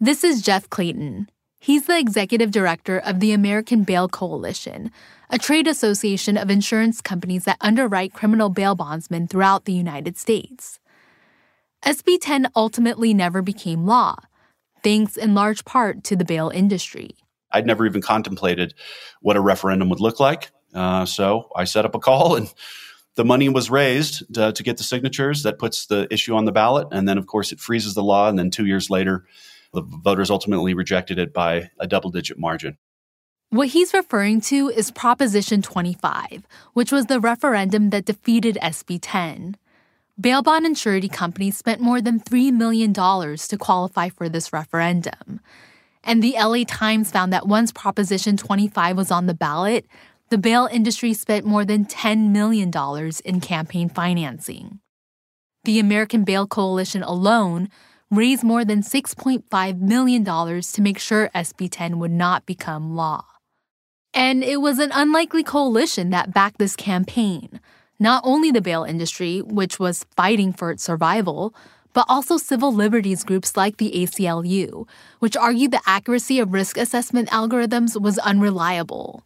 This 0.00 0.24
is 0.24 0.42
Jeff 0.42 0.68
Clayton. 0.68 1.30
He's 1.60 1.86
the 1.86 1.98
executive 1.98 2.50
director 2.50 2.98
of 2.98 3.20
the 3.20 3.32
American 3.32 3.82
Bail 3.82 4.08
Coalition, 4.08 4.90
a 5.30 5.38
trade 5.38 5.66
association 5.66 6.36
of 6.36 6.50
insurance 6.50 7.00
companies 7.00 7.44
that 7.44 7.56
underwrite 7.60 8.12
criminal 8.12 8.50
bail 8.50 8.74
bondsmen 8.74 9.26
throughout 9.26 9.64
the 9.64 9.72
United 9.72 10.18
States. 10.18 10.78
SB 11.86 12.18
10 12.20 12.48
ultimately 12.56 13.14
never 13.14 13.42
became 13.42 13.86
law, 13.86 14.16
thanks 14.82 15.16
in 15.16 15.34
large 15.34 15.64
part 15.64 16.02
to 16.02 16.16
the 16.16 16.24
bail 16.24 16.50
industry. 16.52 17.10
I'd 17.52 17.64
never 17.64 17.86
even 17.86 18.02
contemplated 18.02 18.74
what 19.20 19.36
a 19.36 19.40
referendum 19.40 19.88
would 19.90 20.00
look 20.00 20.18
like. 20.18 20.50
Uh, 20.74 21.06
so 21.06 21.48
I 21.54 21.62
set 21.62 21.84
up 21.84 21.94
a 21.94 22.00
call 22.00 22.34
and 22.38 22.52
the 23.14 23.24
money 23.24 23.48
was 23.48 23.70
raised 23.70 24.34
to, 24.34 24.50
to, 24.50 24.62
get 24.64 24.78
the 24.78 24.82
signatures. 24.82 25.44
That 25.44 25.60
puts 25.60 25.86
the 25.86 26.08
issue 26.10 26.34
on 26.34 26.44
the 26.44 26.50
ballot. 26.50 26.88
And 26.90 27.08
then, 27.08 27.18
of 27.18 27.28
course, 27.28 27.52
it 27.52 27.60
freezes 27.60 27.94
the 27.94 28.02
law. 28.02 28.28
And 28.28 28.36
then 28.36 28.50
two 28.50 28.66
years 28.66 28.90
later, 28.90 29.24
the 29.72 29.82
voters 29.82 30.28
ultimately 30.28 30.74
rejected 30.74 31.20
it 31.20 31.32
by 31.32 31.70
a 31.78 31.86
double 31.86 32.10
digit 32.10 32.36
margin. 32.36 32.78
What 33.50 33.68
he's 33.68 33.94
referring 33.94 34.40
to 34.42 34.68
is 34.70 34.90
Proposition 34.90 35.62
25, 35.62 36.48
which 36.72 36.90
was 36.90 37.06
the 37.06 37.20
referendum 37.20 37.90
that 37.90 38.04
defeated 38.04 38.58
SB 38.60 38.98
10. 39.00 39.56
Bail 40.18 40.40
bond 40.40 40.64
and 40.64 40.78
surety 40.78 41.10
companies 41.10 41.58
spent 41.58 41.82
more 41.82 42.00
than 42.00 42.20
$3 42.20 42.50
million 42.50 42.94
to 42.94 43.56
qualify 43.58 44.08
for 44.08 44.30
this 44.30 44.50
referendum. 44.50 45.40
And 46.02 46.22
the 46.22 46.36
LA 46.38 46.64
Times 46.66 47.10
found 47.10 47.34
that 47.34 47.46
once 47.46 47.70
Proposition 47.70 48.38
25 48.38 48.96
was 48.96 49.10
on 49.10 49.26
the 49.26 49.34
ballot, 49.34 49.86
the 50.30 50.38
bail 50.38 50.68
industry 50.72 51.12
spent 51.12 51.44
more 51.44 51.66
than 51.66 51.84
$10 51.84 52.30
million 52.30 52.72
in 53.26 53.40
campaign 53.40 53.90
financing. 53.90 54.80
The 55.64 55.78
American 55.80 56.24
Bail 56.24 56.46
Coalition 56.46 57.02
alone 57.02 57.68
raised 58.10 58.42
more 58.42 58.64
than 58.64 58.80
$6.5 58.80 59.80
million 59.80 60.24
to 60.24 60.80
make 60.80 60.98
sure 60.98 61.30
SB 61.34 61.68
10 61.70 61.98
would 61.98 62.10
not 62.10 62.46
become 62.46 62.96
law. 62.96 63.24
And 64.14 64.42
it 64.42 64.62
was 64.62 64.78
an 64.78 64.92
unlikely 64.94 65.42
coalition 65.42 66.08
that 66.10 66.32
backed 66.32 66.58
this 66.58 66.74
campaign 66.74 67.60
not 67.98 68.22
only 68.24 68.50
the 68.50 68.60
bail 68.60 68.84
industry, 68.84 69.40
which 69.40 69.78
was 69.78 70.04
fighting 70.16 70.52
for 70.52 70.70
its 70.70 70.82
survival, 70.82 71.54
but 71.92 72.04
also 72.08 72.36
civil 72.36 72.74
liberties 72.74 73.24
groups 73.24 73.56
like 73.56 73.78
the 73.78 73.90
ACLU, 73.92 74.86
which 75.18 75.36
argued 75.36 75.70
the 75.70 75.80
accuracy 75.86 76.38
of 76.38 76.52
risk 76.52 76.76
assessment 76.76 77.28
algorithms 77.30 77.98
was 77.98 78.18
unreliable. 78.18 79.24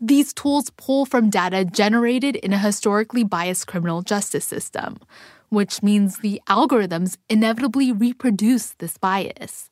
These 0.00 0.32
tools 0.32 0.70
pull 0.70 1.04
from 1.04 1.28
data 1.28 1.64
generated 1.64 2.36
in 2.36 2.52
a 2.52 2.58
historically 2.58 3.24
biased 3.24 3.66
criminal 3.66 4.00
justice 4.00 4.46
system, 4.46 4.98
which 5.50 5.82
means 5.82 6.18
the 6.18 6.40
algorithms 6.46 7.18
inevitably 7.28 7.92
reproduce 7.92 8.70
this 8.78 8.96
bias. 8.96 9.70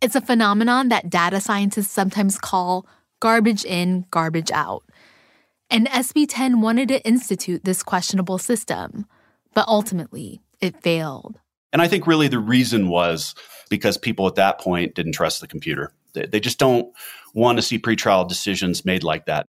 It's 0.00 0.14
a 0.14 0.20
phenomenon 0.20 0.90
that 0.90 1.10
data 1.10 1.40
scientists 1.40 1.90
sometimes 1.90 2.38
call 2.38 2.86
garbage 3.18 3.64
in, 3.64 4.04
garbage 4.10 4.52
out 4.52 4.84
and 5.70 5.86
SB 5.88 6.26
10 6.28 6.60
wanted 6.60 6.88
to 6.88 7.06
institute 7.06 7.64
this 7.64 7.82
questionable 7.82 8.38
system, 8.38 9.06
but 9.54 9.68
ultimately 9.68 10.40
it 10.60 10.82
failed. 10.82 11.38
And 11.72 11.82
I 11.82 11.88
think 11.88 12.06
really 12.06 12.28
the 12.28 12.38
reason 12.38 12.88
was 12.88 13.34
because 13.68 13.98
people 13.98 14.26
at 14.26 14.36
that 14.36 14.58
point 14.60 14.94
didn't 14.94 15.12
trust 15.12 15.40
the 15.40 15.46
computer. 15.46 15.92
They, 16.14 16.26
they 16.26 16.40
just 16.40 16.58
don't 16.58 16.90
want 17.34 17.58
to 17.58 17.62
see 17.62 17.78
pretrial 17.78 18.26
decisions 18.26 18.84
made 18.84 19.04
like 19.04 19.26
that. 19.26 19.46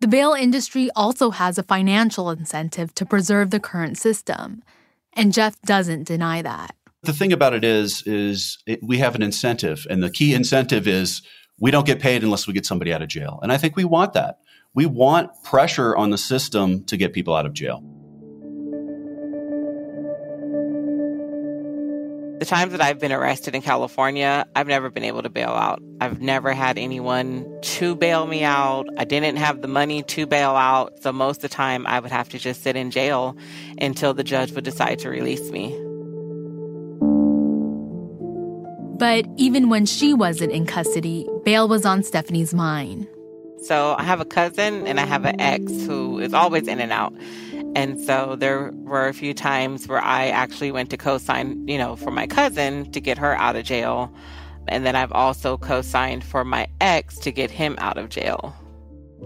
The 0.00 0.08
bail 0.08 0.32
industry 0.32 0.90
also 0.96 1.30
has 1.30 1.58
a 1.58 1.62
financial 1.62 2.28
incentive 2.30 2.92
to 2.96 3.06
preserve 3.06 3.50
the 3.50 3.60
current 3.60 3.96
system, 3.96 4.64
and 5.12 5.32
Jeff 5.32 5.60
doesn't 5.62 6.08
deny 6.08 6.42
that. 6.42 6.74
The 7.04 7.12
thing 7.12 7.32
about 7.32 7.54
it 7.54 7.62
is, 7.62 8.02
is 8.04 8.58
it, 8.66 8.80
we 8.82 8.98
have 8.98 9.14
an 9.14 9.22
incentive, 9.22 9.86
and 9.88 10.02
the 10.02 10.10
key 10.10 10.34
incentive 10.34 10.88
is 10.88 11.22
we 11.60 11.70
don't 11.70 11.86
get 11.86 12.00
paid 12.00 12.24
unless 12.24 12.48
we 12.48 12.52
get 12.52 12.66
somebody 12.66 12.92
out 12.92 13.02
of 13.02 13.08
jail. 13.08 13.38
And 13.42 13.52
I 13.52 13.58
think 13.58 13.76
we 13.76 13.84
want 13.84 14.14
that. 14.14 14.38
We 14.74 14.86
want 14.86 15.30
pressure 15.42 15.94
on 15.94 16.08
the 16.08 16.16
system 16.16 16.84
to 16.84 16.96
get 16.96 17.12
people 17.12 17.34
out 17.34 17.44
of 17.44 17.52
jail. 17.52 17.82
The 22.38 22.46
times 22.46 22.72
that 22.72 22.80
I've 22.80 22.98
been 22.98 23.12
arrested 23.12 23.54
in 23.54 23.60
California, 23.60 24.46
I've 24.56 24.66
never 24.66 24.88
been 24.88 25.04
able 25.04 25.22
to 25.22 25.28
bail 25.28 25.50
out. 25.50 25.80
I've 26.00 26.22
never 26.22 26.54
had 26.54 26.78
anyone 26.78 27.46
to 27.62 27.94
bail 27.94 28.26
me 28.26 28.42
out. 28.42 28.86
I 28.96 29.04
didn't 29.04 29.36
have 29.36 29.60
the 29.60 29.68
money 29.68 30.02
to 30.04 30.26
bail 30.26 30.52
out. 30.52 31.02
So 31.02 31.12
most 31.12 31.36
of 31.36 31.42
the 31.42 31.48
time, 31.50 31.86
I 31.86 32.00
would 32.00 32.10
have 32.10 32.30
to 32.30 32.38
just 32.38 32.62
sit 32.62 32.74
in 32.74 32.90
jail 32.90 33.36
until 33.78 34.14
the 34.14 34.24
judge 34.24 34.52
would 34.52 34.64
decide 34.64 34.98
to 35.00 35.10
release 35.10 35.50
me. 35.50 35.78
But 38.98 39.26
even 39.36 39.68
when 39.68 39.84
she 39.84 40.14
wasn't 40.14 40.52
in 40.52 40.64
custody, 40.64 41.28
bail 41.44 41.68
was 41.68 41.84
on 41.84 42.02
Stephanie's 42.02 42.54
mind. 42.54 43.06
So 43.62 43.94
I 43.96 44.02
have 44.02 44.20
a 44.20 44.24
cousin 44.24 44.86
and 44.88 44.98
I 44.98 45.06
have 45.06 45.24
an 45.24 45.40
ex 45.40 45.70
who 45.86 46.18
is 46.18 46.34
always 46.34 46.66
in 46.66 46.80
and 46.80 46.92
out. 46.92 47.14
And 47.76 48.00
so 48.00 48.34
there 48.36 48.72
were 48.72 49.06
a 49.06 49.14
few 49.14 49.32
times 49.32 49.86
where 49.86 50.02
I 50.02 50.28
actually 50.28 50.72
went 50.72 50.90
to 50.90 50.96
co-sign, 50.96 51.66
you 51.68 51.78
know, 51.78 51.94
for 51.94 52.10
my 52.10 52.26
cousin 52.26 52.90
to 52.90 53.00
get 53.00 53.18
her 53.18 53.36
out 53.36 53.54
of 53.54 53.64
jail. 53.64 54.12
And 54.66 54.84
then 54.84 54.96
I've 54.96 55.12
also 55.12 55.56
co-signed 55.56 56.24
for 56.24 56.44
my 56.44 56.66
ex 56.80 57.18
to 57.20 57.30
get 57.30 57.50
him 57.52 57.76
out 57.78 57.98
of 57.98 58.08
jail. 58.08 58.54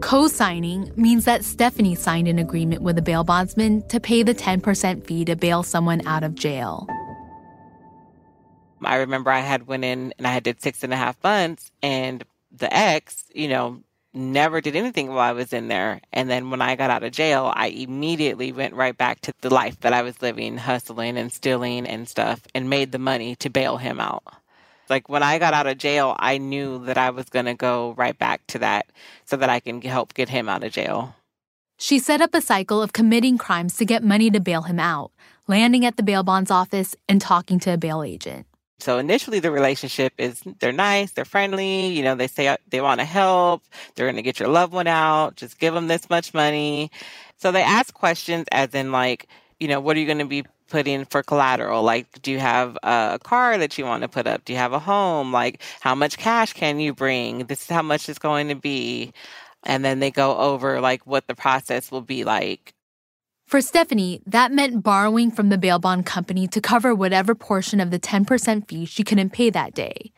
Co-signing 0.01 0.93
means 0.97 1.25
that 1.25 1.43
Stephanie 1.43 1.95
signed 1.95 2.29
an 2.29 2.39
agreement 2.39 2.83
with 2.83 2.99
a 2.99 3.03
bail 3.03 3.25
bondsman 3.25 3.89
to 3.89 3.99
pay 3.99 4.23
the 4.23 4.35
10% 4.35 5.07
fee 5.07 5.25
to 5.25 5.35
bail 5.35 5.63
someone 5.63 6.07
out 6.07 6.23
of 6.23 6.35
jail. 6.35 6.87
I 8.85 8.97
remember 8.97 9.31
I 9.31 9.41
had 9.41 9.67
went 9.67 9.85
in 9.85 10.13
and 10.19 10.27
I 10.27 10.33
had 10.33 10.43
did 10.43 10.63
six 10.63 10.85
and 10.85 10.93
a 10.93 10.97
half 10.97 11.17
months 11.25 11.73
and 11.83 12.23
the 12.53 12.73
ex, 12.75 13.25
you 13.35 13.49
know, 13.49 13.81
never 14.17 14.61
did 14.61 14.75
anything 14.75 15.09
while 15.09 15.19
I 15.19 15.33
was 15.33 15.53
in 15.53 15.69
there. 15.69 16.01
And 16.13 16.29
then 16.29 16.51
when 16.51 16.63
I 16.63 16.75
got 16.75 16.91
out 16.91 17.05
of 17.05 17.13
jail, 17.13 17.53
I 17.55 17.69
immediately 17.69 18.51
went 18.51 18.75
right 18.75 18.97
back 18.97 19.21
to 19.23 19.35
the 19.41 19.53
life 19.53 19.81
that 19.81 19.93
I 19.93 20.03
was 20.03 20.23
living, 20.23 20.57
hustling 20.57 21.17
and 21.17 21.33
stealing 21.33 21.87
and 21.87 22.09
stuff, 22.09 22.41
and 22.55 22.71
made 22.71 22.93
the 22.93 22.99
money 22.99 23.37
to 23.37 23.51
bail 23.51 23.77
him 23.77 24.01
out. 24.01 24.25
Like 24.89 25.09
when 25.09 25.23
I 25.23 25.39
got 25.39 25.55
out 25.55 25.67
of 25.67 25.79
jail, 25.79 26.17
I 26.19 26.39
knew 26.39 26.85
that 26.87 26.97
I 26.97 27.11
was 27.11 27.27
going 27.29 27.47
to 27.47 27.55
go 27.55 27.95
right 27.97 28.19
back 28.19 28.47
to 28.49 28.59
that 28.61 28.87
so 29.25 29.37
that 29.37 29.51
I 29.51 29.61
can 29.61 29.83
help 29.83 30.15
get 30.15 30.29
him 30.29 30.49
out 30.49 30.65
of 30.65 30.73
jail. 30.73 31.15
She 31.77 31.99
set 31.99 32.21
up 32.21 32.35
a 32.35 32.41
cycle 32.41 32.83
of 32.83 32.93
committing 32.93 33.37
crimes 33.37 33.77
to 33.77 33.85
get 33.85 34.03
money 34.03 34.31
to 34.31 34.41
bail 34.41 34.63
him 34.63 34.81
out, 34.81 35.13
landing 35.47 35.85
at 35.85 35.97
the 35.97 36.03
bail 36.03 36.23
bonds 36.23 36.51
office 36.51 36.97
and 37.09 37.21
talking 37.21 37.59
to 37.61 37.75
a 37.75 37.77
bail 37.77 38.03
agent. 38.03 38.47
So 38.79 38.99
initially, 38.99 39.41
the 39.41 39.51
relationship 39.51 40.13
is 40.19 40.43
they're 40.61 40.73
nice, 40.73 41.13
they're 41.13 41.25
friendly, 41.25 41.89
you 41.89 42.03
know, 42.03 42.15
they 42.15 42.27
say 42.27 42.49
uh, 42.49 42.57
they 42.69 42.81
want 42.81 43.01
to 43.01 43.07
help, 43.07 43.63
they're 43.95 44.07
going 44.07 44.17
to 44.17 44.23
get 44.23 44.39
your 44.39 44.51
loved 44.51 44.73
one 44.73 44.87
out, 44.87 45.37
just 45.37 45.59
give 45.59 45.73
them 45.73 45.89
this 45.89 46.11
much 46.11 46.35
money. 46.35 46.91
So 47.39 47.53
they 47.53 47.63
ask 47.63 47.95
questions 47.95 48.47
as 48.53 48.75
in, 48.75 48.93
like, 48.93 49.29
you 49.59 49.69
know, 49.69 49.81
what 49.81 49.97
are 49.97 50.01
you 50.01 50.07
going 50.07 50.19
to 50.19 50.27
be 50.27 50.45
putting 50.69 51.05
for 51.07 51.23
collateral? 51.23 51.83
Like, 51.83 52.21
do 52.23 52.31
you 52.31 52.39
have 52.39 52.77
a 52.83 53.19
car 53.23 53.57
that 53.57 53.79
you 53.79 53.85
want 53.85 54.03
to 54.03 54.09
put 54.09 54.27
up? 54.27 54.45
Do 54.45 54.53
you 54.53 54.59
have 54.59 54.73
a 54.73 54.79
home? 54.79 55.33
Like, 55.33 55.63
how 55.81 55.95
much 55.95 56.19
cash 56.19 56.53
can 56.53 56.79
you 56.79 56.93
bring? 56.93 57.47
This 57.47 57.63
is 57.63 57.69
how 57.69 57.83
much 57.83 58.09
it's 58.09 58.19
going 58.19 58.49
to 58.49 58.55
be. 58.55 59.13
And 59.65 59.85
then 59.85 60.01
they 60.01 60.11
go 60.11 60.37
over 60.37 60.81
like 60.81 61.07
what 61.07 61.27
the 61.27 61.35
process 61.35 61.91
will 61.91 62.03
be 62.03 62.25
like 62.25 62.75
for 63.47 63.61
Stephanie, 63.61 64.21
that 64.27 64.51
meant 64.51 64.83
borrowing 64.83 65.31
from 65.31 65.49
the 65.49 65.59
bail 65.59 65.79
bond 65.79 66.05
company 66.05 66.49
to 66.49 66.61
cover 66.61 66.95
whatever 66.95 67.35
portion 67.35 67.81
of 67.81 67.91
the 67.91 67.99
10% 67.99 68.69
fee 68.69 68.85
she 68.85 69.05
couldn't 69.05 69.31
pay 69.31 69.51
that 69.51 69.73
day. 69.73 70.13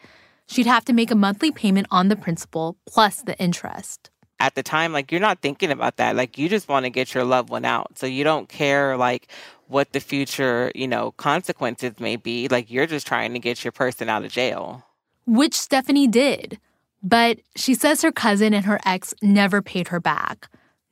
She'd 0.46 0.66
have 0.66 0.84
to 0.86 0.94
make 0.94 1.10
a 1.10 1.14
monthly 1.14 1.52
payment 1.52 1.88
on 1.90 2.08
the 2.08 2.16
principal 2.16 2.78
plus 2.86 3.20
the 3.22 3.38
interest. 3.38 4.10
At 4.40 4.54
the 4.54 4.62
time, 4.62 4.92
like 4.92 5.12
you're 5.12 5.20
not 5.20 5.42
thinking 5.42 5.70
about 5.70 5.96
that. 5.98 6.16
Like 6.16 6.38
you 6.38 6.48
just 6.48 6.68
want 6.68 6.86
to 6.86 6.90
get 6.90 7.12
your 7.12 7.24
loved 7.24 7.50
one 7.50 7.66
out. 7.66 7.98
So 7.98 8.06
you 8.06 8.24
don't 8.24 8.48
care 8.48 8.96
like 8.96 9.28
what 9.66 9.92
the 9.92 10.00
future, 10.00 10.72
you 10.74 10.88
know, 10.88 11.10
consequences 11.12 12.00
may 12.00 12.16
be. 12.16 12.48
Like 12.48 12.70
you're 12.70 12.86
just 12.86 13.06
trying 13.06 13.34
to 13.34 13.38
get 13.38 13.62
your 13.62 13.72
person 13.72 14.08
out 14.08 14.24
of 14.24 14.32
jail. 14.32 14.84
Which 15.26 15.54
Stephanie 15.54 16.08
did. 16.08 16.58
But 17.02 17.40
she 17.56 17.74
says 17.74 18.00
her 18.02 18.12
cousin 18.12 18.54
and 18.54 18.64
her 18.64 18.80
ex 18.86 19.12
never 19.22 19.60
paid 19.60 19.88
her 19.88 20.00
back, 20.00 20.48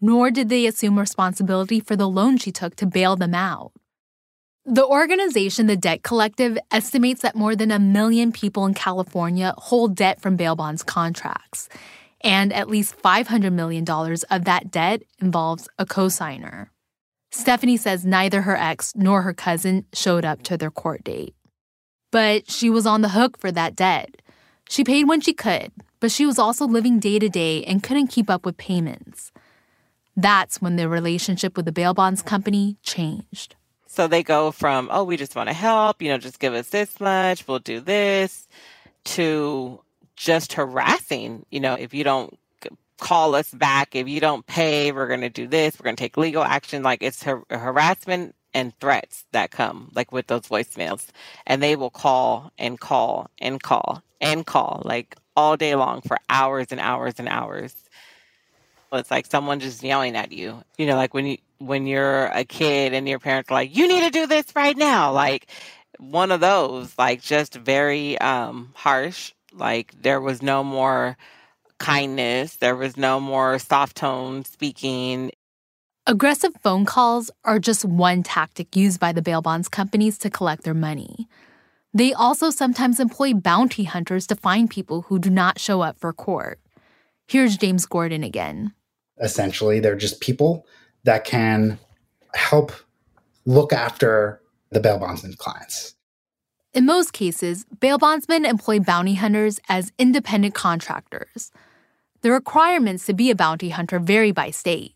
nor 0.07 0.31
did 0.31 0.49
they 0.49 0.67
assume 0.67 0.99
responsibility 0.99 1.81
for 1.81 1.97
the 1.97 2.09
loan 2.09 2.37
she 2.39 2.53
took 2.53 2.77
to 2.77 2.87
bail 2.87 3.17
them 3.17 3.35
out. 3.35 3.73
The 4.65 4.87
organization, 4.87 5.67
the 5.67 5.77
Debt 5.77 6.03
Collective, 6.03 6.57
estimates 6.71 7.23
that 7.23 7.35
more 7.35 7.57
than 7.57 7.73
a 7.73 7.79
million 7.79 8.33
people 8.33 8.67
in 8.67 8.75
California 8.75 9.53
hold 9.59 9.97
debt 9.97 10.21
from 10.21 10.37
bail 10.37 10.55
bonds 10.55 10.83
contracts, 10.83 11.69
and 12.21 12.53
at 12.53 12.71
least 12.71 13.01
$500 13.03 13.53
million 13.53 13.85
of 14.31 14.45
that 14.45 14.71
debt 14.71 15.03
involves 15.21 15.69
a 15.79 15.85
cosigner. 15.85 16.69
Stephanie 17.33 17.77
says 17.77 18.07
neither 18.07 18.43
her 18.43 18.57
ex 18.57 18.93
nor 18.97 19.23
her 19.23 19.35
cousin 19.35 19.85
showed 19.93 20.25
up 20.25 20.43
to 20.45 20.57
their 20.57 20.71
court 20.71 21.05
date. 21.05 21.35
But 22.13 22.51
she 22.51 22.71
was 22.71 22.87
on 22.87 23.03
the 23.03 23.11
hook 23.11 23.39
for 23.39 23.53
that 23.53 23.77
debt. 23.77 24.23
She 24.69 24.85
paid 24.85 25.09
when 25.09 25.21
she 25.21 25.33
could, 25.33 25.73
but 26.01 26.11
she 26.11 26.27
was 26.27 26.39
also 26.39 26.67
living 26.67 26.99
day 26.99 27.19
to 27.19 27.29
day 27.29 27.65
and 27.65 27.83
couldn't 27.83 28.09
keep 28.09 28.31
up 28.31 28.45
with 28.45 28.57
payments. 28.57 29.33
That's 30.17 30.63
when 30.63 30.77
their 30.77 30.89
relationship 30.89 31.57
with 31.57 31.67
the 31.67 31.73
bail 31.73 31.95
bonds 31.95 32.23
company 32.23 32.79
changed. 32.83 33.55
So 33.87 34.07
they 34.07 34.23
go 34.23 34.51
from, 34.51 34.89
oh, 34.91 35.05
we 35.05 35.17
just 35.17 35.37
want 35.37 35.49
to 35.49 35.55
help, 35.55 36.03
you 36.03 36.09
know, 36.09 36.19
just 36.19 36.39
give 36.39 36.55
us 36.55 36.69
this 36.69 37.01
much, 37.01 37.47
we'll 37.47 37.59
do 37.59 37.81
this, 37.81 38.49
to 39.05 39.81
just 40.17 40.55
harassing, 40.55 41.47
you 41.51 41.61
know, 41.61 41.75
if 41.75 41.95
you 41.95 42.05
don't 42.05 42.39
call 42.99 43.35
us 43.35 43.53
back, 43.53 43.95
if 43.95 44.09
you 44.09 44.21
don't 44.21 44.47
pay, 44.47 44.91
we're 44.93 45.07
going 45.07 45.21
to 45.21 45.29
do 45.29 45.47
this, 45.47 45.79
we're 45.79 45.85
going 45.85 45.97
to 45.97 46.03
take 46.03 46.17
legal 46.17 46.43
action. 46.43 46.83
Like 46.83 47.03
it's 47.03 47.23
har- 47.23 47.45
harassment 47.51 48.35
and 48.55 48.73
threats 48.81 49.25
that 49.33 49.51
come, 49.51 49.91
like 49.95 50.13
with 50.13 50.29
those 50.29 50.43
voicemails. 50.43 51.07
And 51.47 51.63
they 51.63 51.77
will 51.77 51.91
call 51.91 52.53
and 52.59 52.81
call 52.81 53.31
and 53.39 53.63
call 53.63 54.03
and 54.21 54.47
call, 54.47 54.83
like 54.85 55.17
all 55.37 55.57
day 55.57 55.75
long 55.75 56.01
for 56.01 56.17
hours 56.31 56.69
and 56.71 56.81
hours 56.81 57.15
and 57.19 57.29
hours. 57.29 57.75
It's 58.93 59.11
like 59.11 59.27
someone 59.27 59.61
just 59.61 59.83
yelling 59.83 60.17
at 60.17 60.33
you. 60.33 60.63
You 60.79 60.87
know, 60.87 60.97
like 60.97 61.15
when 61.15 61.27
you 61.27 61.39
when 61.59 61.87
you're 61.87 62.27
a 62.27 62.45
kid 62.45 62.93
and 62.95 63.09
your 63.09 63.19
parents 63.19 63.51
are 63.51 63.55
like, 63.55 63.77
"You 63.77 63.89
need 63.89 64.03
to 64.03 64.11
do 64.11 64.27
this 64.27 64.47
right 64.55 64.77
now." 64.77 65.13
Like 65.13 65.49
one 65.99 66.31
of 66.31 66.41
those, 66.41 66.97
like 66.99 67.23
just 67.23 67.55
very 67.55 68.19
um 68.19 68.73
harsh. 68.75 69.33
Like 69.53 69.95
there 70.01 70.21
was 70.21 70.43
no 70.43 70.63
more 70.63 71.17
kindness. 71.79 72.57
There 72.57 72.77
was 72.77 72.97
no 72.97 73.21
more 73.21 73.59
soft 73.59 73.97
tone 73.97 74.45
speaking. 74.45 75.33
Aggressive 76.07 76.53
phone 76.63 76.85
calls 76.85 77.33
are 77.45 77.59
just 77.59 77.85
one 77.85 78.23
tactic 78.23 78.77
used 78.77 79.01
by 79.01 79.13
the 79.13 79.23
bail 79.23 79.43
bonds 79.43 79.69
companies 79.69 80.19
to 80.19 80.31
collect 80.31 80.63
their 80.63 80.75
money. 80.75 81.29
They 81.93 82.13
also 82.13 82.51
sometimes 82.51 83.01
employ 83.01 83.35
bounty 83.35 83.85
hunters 83.85 84.27
to 84.29 84.37
find 84.37 84.71
people 84.71 85.03
who 85.03 85.19
do 85.19 85.31
not 85.31 85.59
show 85.59 85.81
up 85.81 85.99
for 85.99 86.13
court. 86.13 86.61
Here's 87.27 87.57
James 87.57 87.87
Gordon 87.87 88.23
again. 88.23 88.73
Essentially, 89.21 89.81
they're 89.81 89.97
just 89.97 90.21
people 90.21 90.67
that 91.05 91.25
can 91.25 91.79
help 92.35 92.73
look 93.45 93.73
after 93.73 94.41
the 94.71 94.81
bail 94.81 94.99
bondsman 94.99 95.35
clients. 95.35 95.95
In 96.75 96.85
most 96.85 97.13
cases, 97.13 97.65
bail 97.81 97.97
bondsmen 97.97 98.45
employ 98.45 98.81
bounty 98.81 99.15
hunters 99.15 99.59
as 99.69 99.93
independent 99.99 100.55
contractors. 100.55 101.51
The 102.21 102.31
requirements 102.31 103.07
to 103.07 103.15
be 103.15 103.31
a 103.31 103.35
bounty 103.35 103.71
hunter 103.71 103.99
vary 103.99 104.33
by 104.33 104.51
state. 104.51 104.95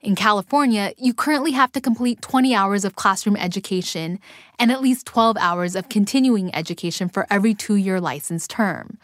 In 0.00 0.14
California, 0.14 0.92
you 0.98 1.14
currently 1.14 1.52
have 1.52 1.72
to 1.72 1.80
complete 1.80 2.22
20 2.22 2.54
hours 2.54 2.84
of 2.84 2.94
classroom 2.94 3.36
education 3.36 4.20
and 4.58 4.70
at 4.70 4.80
least 4.80 5.06
12 5.06 5.36
hours 5.38 5.74
of 5.74 5.88
continuing 5.88 6.54
education 6.54 7.08
for 7.08 7.26
every 7.28 7.54
two 7.54 7.74
year 7.74 8.00
license 8.00 8.46
term. 8.46 8.98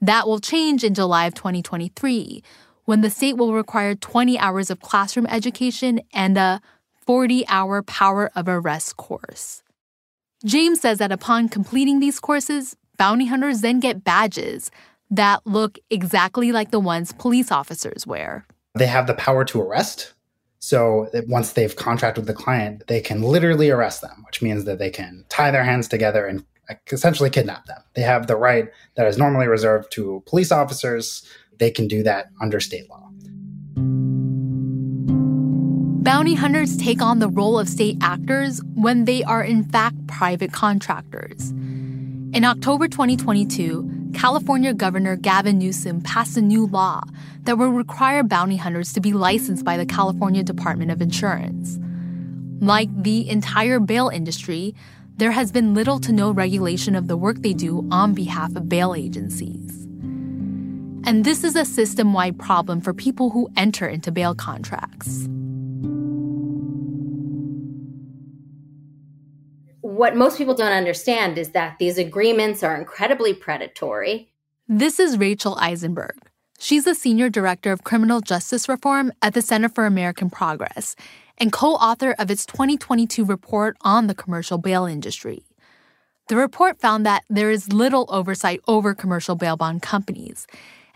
That 0.00 0.28
will 0.28 0.38
change 0.38 0.84
in 0.84 0.94
July 0.94 1.26
of 1.26 1.34
2023, 1.34 2.44
when 2.86 3.02
the 3.02 3.10
state 3.10 3.36
will 3.36 3.52
require 3.52 3.94
20 3.94 4.38
hours 4.38 4.70
of 4.70 4.80
classroom 4.80 5.26
education 5.26 6.00
and 6.12 6.38
a 6.38 6.60
40 7.06 7.46
hour 7.48 7.82
power 7.82 8.30
of 8.34 8.48
arrest 8.48 8.96
course. 8.96 9.62
James 10.44 10.80
says 10.80 10.98
that 10.98 11.12
upon 11.12 11.48
completing 11.48 12.00
these 12.00 12.18
courses, 12.18 12.76
bounty 12.96 13.26
hunters 13.26 13.60
then 13.60 13.78
get 13.80 14.02
badges 14.02 14.70
that 15.10 15.46
look 15.46 15.78
exactly 15.90 16.50
like 16.50 16.70
the 16.70 16.80
ones 16.80 17.12
police 17.12 17.52
officers 17.52 18.06
wear. 18.06 18.46
They 18.74 18.86
have 18.86 19.06
the 19.06 19.14
power 19.14 19.44
to 19.46 19.60
arrest, 19.60 20.14
so 20.58 21.08
once 21.28 21.52
they've 21.52 21.76
contracted 21.76 22.26
with 22.26 22.36
the 22.36 22.42
client, 22.42 22.82
they 22.88 23.00
can 23.00 23.22
literally 23.22 23.70
arrest 23.70 24.00
them, 24.00 24.22
which 24.26 24.42
means 24.42 24.64
that 24.64 24.78
they 24.78 24.90
can 24.90 25.24
tie 25.28 25.50
their 25.50 25.62
hands 25.62 25.86
together 25.86 26.26
and 26.26 26.44
essentially 26.90 27.30
kidnap 27.30 27.66
them. 27.66 27.80
They 27.94 28.02
have 28.02 28.26
the 28.26 28.34
right 28.34 28.68
that 28.96 29.06
is 29.06 29.16
normally 29.16 29.46
reserved 29.46 29.92
to 29.92 30.24
police 30.26 30.50
officers. 30.50 31.24
They 31.58 31.70
can 31.70 31.88
do 31.88 32.02
that 32.02 32.30
under 32.40 32.60
state 32.60 32.88
law. 32.90 33.10
Bounty 36.06 36.34
hunters 36.34 36.76
take 36.76 37.02
on 37.02 37.18
the 37.18 37.28
role 37.28 37.58
of 37.58 37.68
state 37.68 37.98
actors 38.00 38.60
when 38.74 39.06
they 39.06 39.24
are 39.24 39.42
in 39.42 39.64
fact 39.64 40.06
private 40.06 40.52
contractors. 40.52 41.50
In 41.50 42.44
October 42.44 42.86
2022, 42.86 44.10
California 44.14 44.72
Governor 44.72 45.16
Gavin 45.16 45.58
Newsom 45.58 46.00
passed 46.00 46.36
a 46.36 46.42
new 46.42 46.66
law 46.66 47.02
that 47.42 47.58
would 47.58 47.72
require 47.72 48.22
bounty 48.22 48.56
hunters 48.56 48.92
to 48.92 49.00
be 49.00 49.12
licensed 49.12 49.64
by 49.64 49.76
the 49.76 49.84
California 49.84 50.42
Department 50.42 50.90
of 50.90 51.02
Insurance. 51.02 51.78
Like 52.60 52.88
the 53.02 53.28
entire 53.28 53.80
bail 53.80 54.08
industry, 54.08 54.74
there 55.16 55.32
has 55.32 55.50
been 55.50 55.74
little 55.74 55.98
to 56.00 56.12
no 56.12 56.30
regulation 56.30 56.94
of 56.94 57.08
the 57.08 57.16
work 57.16 57.42
they 57.42 57.52
do 57.52 57.86
on 57.90 58.14
behalf 58.14 58.54
of 58.54 58.68
bail 58.68 58.94
agencies. 58.94 59.85
And 61.06 61.24
this 61.24 61.44
is 61.44 61.56
a 61.56 61.64
system 61.64 62.12
wide 62.12 62.38
problem 62.38 62.80
for 62.80 62.92
people 62.92 63.30
who 63.30 63.48
enter 63.56 63.86
into 63.86 64.12
bail 64.12 64.34
contracts. 64.34 65.28
what 69.96 70.14
most 70.14 70.36
people 70.36 70.54
don't 70.54 70.72
understand 70.72 71.38
is 71.38 71.52
that 71.52 71.78
these 71.78 71.96
agreements 71.96 72.62
are 72.62 72.76
incredibly 72.76 73.32
predatory. 73.32 74.28
This 74.68 75.00
is 75.00 75.16
Rachel 75.16 75.56
Eisenberg. 75.58 76.16
She's 76.58 76.84
the 76.84 76.94
Senior 76.94 77.30
Director 77.30 77.72
of 77.72 77.82
Criminal 77.82 78.20
Justice 78.20 78.68
Reform 78.68 79.10
at 79.22 79.32
the 79.32 79.40
Center 79.40 79.70
for 79.70 79.86
American 79.86 80.28
Progress 80.28 80.96
and 81.38 81.50
co 81.50 81.74
author 81.74 82.14
of 82.18 82.30
its 82.30 82.44
2022 82.44 83.24
report 83.24 83.76
on 83.80 84.06
the 84.06 84.14
commercial 84.14 84.58
bail 84.58 84.84
industry. 84.84 85.44
The 86.28 86.36
report 86.36 86.78
found 86.78 87.06
that 87.06 87.24
there 87.30 87.50
is 87.50 87.72
little 87.72 88.04
oversight 88.10 88.60
over 88.68 88.94
commercial 88.94 89.34
bail 89.34 89.56
bond 89.56 89.80
companies 89.80 90.46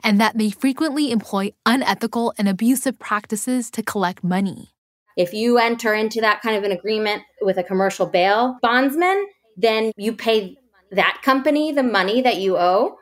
and 0.02 0.20
that 0.20 0.36
they 0.38 0.50
frequently 0.50 1.10
employ 1.10 1.52
unethical 1.66 2.32
and 2.38 2.48
abusive 2.48 2.98
practices 2.98 3.70
to 3.72 3.82
collect 3.82 4.24
money. 4.24 4.70
If 5.16 5.34
you 5.34 5.58
enter 5.58 5.94
into 5.94 6.20
that 6.20 6.40
kind 6.40 6.56
of 6.56 6.64
an 6.64 6.72
agreement 6.72 7.22
with 7.42 7.58
a 7.58 7.62
commercial 7.62 8.06
bail 8.06 8.58
bondsman, 8.62 9.26
then 9.56 9.92
you 9.96 10.12
pay 10.14 10.56
that 10.92 11.20
company 11.22 11.72
the 11.72 11.82
money 11.82 12.22
that 12.22 12.38
you 12.38 12.56
owe. 12.56 12.96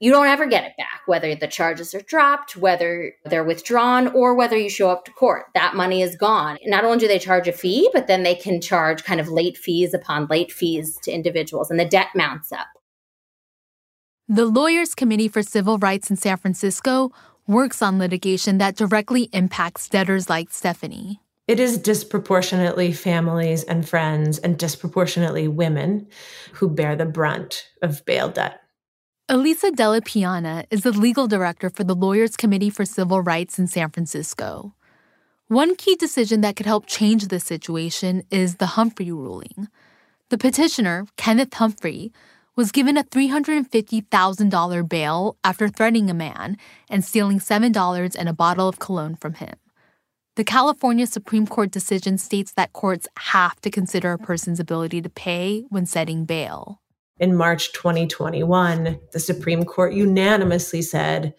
You 0.00 0.12
don't 0.12 0.28
ever 0.28 0.46
get 0.46 0.64
it 0.64 0.72
back, 0.78 1.02
whether 1.06 1.34
the 1.34 1.48
charges 1.48 1.92
are 1.92 2.00
dropped, 2.00 2.56
whether 2.56 3.12
they're 3.24 3.42
withdrawn, 3.42 4.06
or 4.08 4.36
whether 4.36 4.56
you 4.56 4.70
show 4.70 4.90
up 4.90 5.04
to 5.06 5.10
court. 5.10 5.46
That 5.54 5.74
money 5.74 6.02
is 6.02 6.14
gone. 6.14 6.56
Not 6.64 6.84
only 6.84 6.98
do 6.98 7.08
they 7.08 7.18
charge 7.18 7.48
a 7.48 7.52
fee, 7.52 7.90
but 7.92 8.06
then 8.06 8.22
they 8.22 8.36
can 8.36 8.60
charge 8.60 9.02
kind 9.02 9.18
of 9.18 9.28
late 9.28 9.58
fees 9.58 9.92
upon 9.92 10.28
late 10.28 10.52
fees 10.52 10.96
to 11.02 11.10
individuals, 11.10 11.68
and 11.68 11.80
the 11.80 11.84
debt 11.84 12.08
mounts 12.14 12.52
up. 12.52 12.68
The 14.28 14.46
Lawyers 14.46 14.94
Committee 14.94 15.28
for 15.28 15.42
Civil 15.42 15.78
Rights 15.78 16.10
in 16.10 16.16
San 16.16 16.36
Francisco 16.36 17.10
works 17.46 17.80
on 17.80 17.98
litigation 17.98 18.58
that 18.58 18.76
directly 18.76 19.30
impacts 19.32 19.88
debtors 19.88 20.28
like 20.28 20.50
Stephanie 20.50 21.20
it 21.48 21.58
is 21.58 21.78
disproportionately 21.78 22.92
families 22.92 23.64
and 23.64 23.88
friends 23.88 24.38
and 24.38 24.58
disproportionately 24.58 25.48
women 25.48 26.06
who 26.52 26.68
bear 26.68 26.94
the 26.94 27.06
brunt 27.06 27.66
of 27.80 28.04
bail 28.04 28.28
debt. 28.28 28.60
Elisa 29.30 29.70
Della 29.70 30.02
Piana 30.02 30.64
is 30.70 30.82
the 30.82 30.92
legal 30.92 31.26
director 31.26 31.70
for 31.70 31.84
the 31.84 31.94
Lawyers 31.94 32.36
Committee 32.36 32.70
for 32.70 32.84
Civil 32.84 33.22
Rights 33.22 33.58
in 33.58 33.66
San 33.66 33.88
Francisco. 33.88 34.74
One 35.48 35.74
key 35.74 35.96
decision 35.96 36.42
that 36.42 36.54
could 36.54 36.66
help 36.66 36.84
change 36.86 37.28
this 37.28 37.44
situation 37.44 38.22
is 38.30 38.56
the 38.56 38.66
Humphrey 38.66 39.10
ruling. 39.10 39.68
The 40.28 40.36
petitioner, 40.38 41.06
Kenneth 41.16 41.54
Humphrey, 41.54 42.12
was 42.58 42.72
given 42.72 42.96
a 42.96 43.04
$350,000 43.04 44.88
bail 44.88 45.36
after 45.44 45.68
threatening 45.68 46.10
a 46.10 46.14
man 46.14 46.56
and 46.90 47.04
stealing 47.04 47.38
$7 47.38 48.16
and 48.18 48.28
a 48.28 48.32
bottle 48.32 48.66
of 48.66 48.80
cologne 48.80 49.14
from 49.14 49.34
him. 49.34 49.54
The 50.34 50.42
California 50.42 51.06
Supreme 51.06 51.46
Court 51.46 51.70
decision 51.70 52.18
states 52.18 52.52
that 52.54 52.72
courts 52.72 53.06
have 53.16 53.60
to 53.60 53.70
consider 53.70 54.10
a 54.10 54.18
person's 54.18 54.58
ability 54.58 55.00
to 55.02 55.08
pay 55.08 55.66
when 55.68 55.86
setting 55.86 56.24
bail. 56.24 56.80
in 57.20 57.36
March 57.36 57.72
2021, 57.74 58.98
the 59.12 59.20
Supreme 59.20 59.64
Court 59.64 59.92
unanimously 59.92 60.82
said 60.82 61.34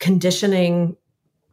conditioning 0.00 0.96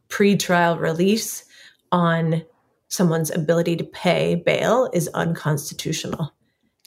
pretrial 0.08 0.78
release 0.78 1.44
on 1.92 2.44
someone's 2.88 3.30
ability 3.30 3.76
to 3.76 3.84
pay 3.84 4.34
bail 4.34 4.90
is 4.92 5.08
unconstitutional. 5.14 6.32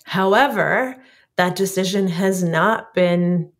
However, 0.04 1.02
that 1.38 1.56
decision 1.56 2.08
has 2.08 2.44
not 2.44 2.94
been 2.94 3.52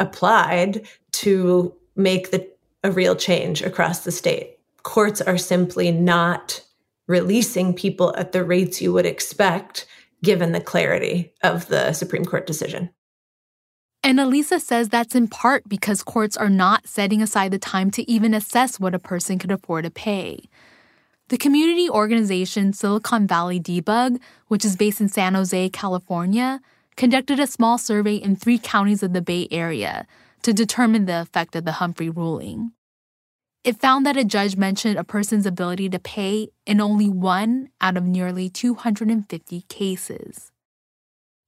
applied 0.00 0.86
to 1.12 1.74
make 1.94 2.30
the, 2.30 2.48
a 2.82 2.90
real 2.90 3.14
change 3.14 3.62
across 3.62 4.00
the 4.00 4.12
state. 4.12 4.58
Courts 4.82 5.20
are 5.20 5.38
simply 5.38 5.92
not 5.92 6.62
releasing 7.06 7.74
people 7.74 8.14
at 8.16 8.32
the 8.32 8.44
rates 8.44 8.80
you 8.80 8.92
would 8.92 9.06
expect 9.06 9.86
given 10.22 10.52
the 10.52 10.60
clarity 10.60 11.32
of 11.42 11.68
the 11.68 11.92
Supreme 11.92 12.24
Court 12.24 12.46
decision. 12.46 12.90
And 14.04 14.18
Elisa 14.18 14.58
says 14.58 14.88
that's 14.88 15.14
in 15.14 15.28
part 15.28 15.68
because 15.68 16.02
courts 16.02 16.36
are 16.36 16.48
not 16.48 16.88
setting 16.88 17.22
aside 17.22 17.52
the 17.52 17.58
time 17.58 17.90
to 17.92 18.10
even 18.10 18.34
assess 18.34 18.80
what 18.80 18.94
a 18.94 18.98
person 18.98 19.38
could 19.38 19.52
afford 19.52 19.84
to 19.84 19.90
pay. 19.90 20.48
The 21.28 21.38
community 21.38 21.88
organization 21.88 22.72
Silicon 22.72 23.26
Valley 23.26 23.60
Debug, 23.60 24.20
which 24.48 24.64
is 24.64 24.76
based 24.76 25.00
in 25.00 25.08
San 25.08 25.34
Jose, 25.34 25.68
California, 25.70 26.60
conducted 26.96 27.40
a 27.40 27.46
small 27.46 27.78
survey 27.78 28.16
in 28.16 28.36
three 28.36 28.58
counties 28.58 29.02
of 29.02 29.12
the 29.12 29.22
Bay 29.22 29.48
Area 29.50 30.06
to 30.42 30.52
determine 30.52 31.06
the 31.06 31.20
effect 31.20 31.56
of 31.56 31.64
the 31.64 31.72
Humphrey 31.72 32.10
ruling. 32.10 32.72
It 33.64 33.80
found 33.80 34.04
that 34.06 34.16
a 34.16 34.24
judge 34.24 34.56
mentioned 34.56 34.98
a 34.98 35.04
person's 35.04 35.46
ability 35.46 35.88
to 35.90 35.98
pay 36.00 36.48
in 36.66 36.80
only 36.80 37.08
one 37.08 37.68
out 37.80 37.96
of 37.96 38.04
nearly 38.04 38.48
250 38.48 39.62
cases. 39.68 40.50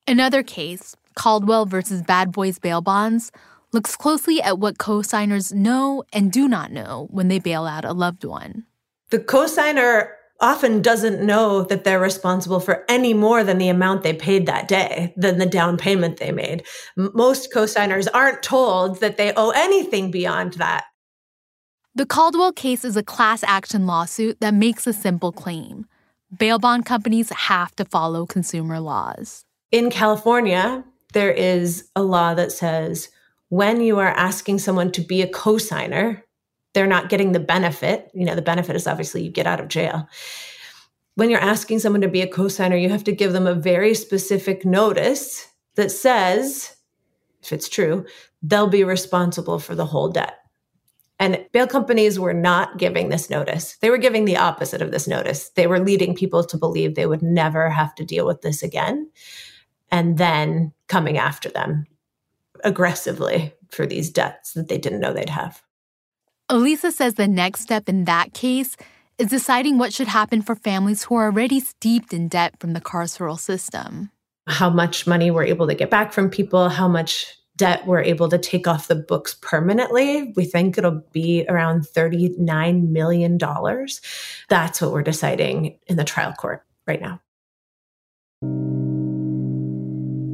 Another 0.07 0.43
case, 0.45 0.95
Caldwell 1.17 1.67
versus 1.67 2.03
Bad 2.03 2.31
Boys 2.31 2.59
Bail 2.59 2.81
Bonds, 2.81 3.33
looks 3.73 3.97
closely 3.97 4.41
at 4.41 4.61
what 4.61 4.79
co-signers 4.79 5.53
know 5.53 6.05
and 6.13 6.31
do 6.31 6.47
not 6.47 6.71
know 6.71 7.09
when 7.11 7.27
they 7.27 7.41
bail 7.41 7.67
out 7.67 7.85
a 7.85 7.93
loved 7.93 8.25
one. 8.25 8.65
The 9.11 9.19
co-signer 9.19 10.17
often 10.41 10.83
doesn't 10.83 11.25
know 11.25 11.63
that 11.63 11.85
they're 11.85 12.01
responsible 12.01 12.61
for 12.61 12.85
any 12.89 13.15
more 13.15 13.45
than 13.45 13.59
the 13.59 13.69
amount 13.69 14.03
they 14.03 14.13
paid 14.13 14.47
that 14.47 14.69
day, 14.69 15.13
than 15.17 15.39
the 15.39 15.47
down 15.47 15.77
payment 15.77 16.19
they 16.19 16.33
made. 16.33 16.65
Most 16.97 17.53
co-signers 17.53 18.09
aren't 18.09 18.43
told 18.43 19.01
that 19.01 19.17
they 19.17 19.33
owe 19.37 19.51
anything 19.51 20.11
beyond 20.11 20.55
that. 20.55 20.85
The 21.95 22.07
Caldwell 22.07 22.53
case 22.53 22.85
is 22.85 22.97
a 22.97 23.05
class 23.05 23.45
action 23.45 23.87
lawsuit 23.87 24.41
that 24.41 24.53
makes 24.53 24.87
a 24.87 24.93
simple 24.93 25.31
claim 25.31 25.87
bail 26.39 26.59
bond 26.59 26.85
companies 26.85 27.31
have 27.31 27.75
to 27.77 27.85
follow 27.85 28.27
consumer 28.27 28.81
laws. 28.81 29.45
In 29.71 29.89
California, 29.91 30.85
there 31.13 31.31
is 31.31 31.89
a 31.95 32.03
law 32.03 32.35
that 32.35 32.51
says 32.51 33.09
when 33.51 33.81
you 33.81 34.01
are 34.01 34.09
asking 34.09 34.59
someone 34.59 34.91
to 34.91 35.01
be 35.01 35.23
a 35.23 35.29
cosigner, 35.29 36.23
they're 36.75 36.87
not 36.87 37.09
getting 37.09 37.33
the 37.33 37.41
benefit. 37.41 38.11
You 38.15 38.25
know, 38.25 38.35
the 38.35 38.43
benefit 38.43 38.77
is 38.77 38.87
obviously 38.87 39.23
you 39.23 39.31
get 39.31 39.47
out 39.47 39.61
of 39.61 39.69
jail. 39.69 40.09
When 41.15 41.31
you're 41.31 41.41
asking 41.41 41.79
someone 41.79 42.03
to 42.03 42.09
be 42.09 42.23
a 42.23 42.27
cosigner, 42.27 42.81
you 42.81 42.91
have 42.91 43.05
to 43.05 43.13
give 43.13 43.33
them 43.33 43.47
a 43.47 43.55
very 43.55 43.95
specific 43.95 44.65
notice 44.65 45.49
that 45.77 45.91
says, 45.91 46.77
if 47.43 47.53
it's 47.53 47.69
true, 47.69 48.05
they'll 48.43 48.67
be 48.67 48.85
responsible 48.85 49.59
for 49.59 49.75
the 49.75 49.87
whole 49.87 50.09
debt. 50.09 50.39
And 51.21 51.47
bail 51.53 51.69
companies 51.69 52.19
were 52.19 52.35
not 52.35 52.77
giving 52.77 53.09
this 53.09 53.31
notice. 53.31 53.77
They 53.77 53.91
were 53.91 53.99
giving 53.99 54.25
the 54.25 54.37
opposite 54.37 54.83
of 54.83 54.91
this 54.91 55.07
notice. 55.07 55.51
They 55.51 55.69
were 55.69 55.79
leading 55.79 56.17
people 56.17 56.43
to 56.45 56.59
believe 56.59 56.95
they 56.95 57.07
would 57.07 57.23
never 57.23 57.71
have 57.71 57.95
to 57.95 58.05
deal 58.05 58.27
with 58.27 58.43
this 58.43 58.65
again. 58.65 59.09
And 59.93 60.19
then 60.19 60.73
coming 60.89 61.17
after 61.17 61.49
them 61.49 61.87
aggressively 62.65 63.55
for 63.71 63.87
these 63.87 64.11
debts 64.11 64.55
that 64.55 64.69
they 64.69 64.79
didn't 64.79 65.01
know 65.01 65.13
they'd 65.13 65.29
have. 65.29 65.63
Elisa 66.51 66.93
says 66.93 67.15
the 67.15 67.27
next 67.27 67.61
step 67.61 67.89
in 67.89 68.05
that 68.05 68.35
case 68.35 68.77
is 69.17 69.29
deciding 69.29 69.79
what 69.79 69.95
should 69.95 70.09
happen 70.09 70.43
for 70.43 70.55
families 70.55 71.05
who 71.05 71.15
are 71.15 71.27
already 71.27 71.59
steeped 71.59 72.13
in 72.13 72.29
debt 72.29 72.55
from 72.61 72.75
the 72.75 72.83
carceral 72.83 73.39
system. 73.39 74.11
How 74.47 74.69
much 74.69 75.07
money 75.07 75.31
we're 75.31 75.45
able 75.45 75.67
to 75.69 75.75
get 75.75 75.89
back 75.89 76.13
from 76.13 76.29
people, 76.29 76.69
how 76.69 76.87
much 76.87 77.27
debt 77.57 77.87
we're 77.87 78.03
able 78.03 78.29
to 78.29 78.37
take 78.37 78.67
off 78.67 78.89
the 78.89 78.95
books 78.97 79.37
permanently. 79.41 80.33
We 80.37 80.45
think 80.45 80.77
it'll 80.77 81.03
be 81.13 81.47
around 81.49 81.83
$39 81.83 82.89
million. 82.91 83.39
That's 84.49 84.81
what 84.83 84.93
we're 84.93 85.03
deciding 85.03 85.79
in 85.87 85.97
the 85.97 86.05
trial 86.05 86.33
court 86.33 86.65
right 86.87 87.01
now. 87.01 87.21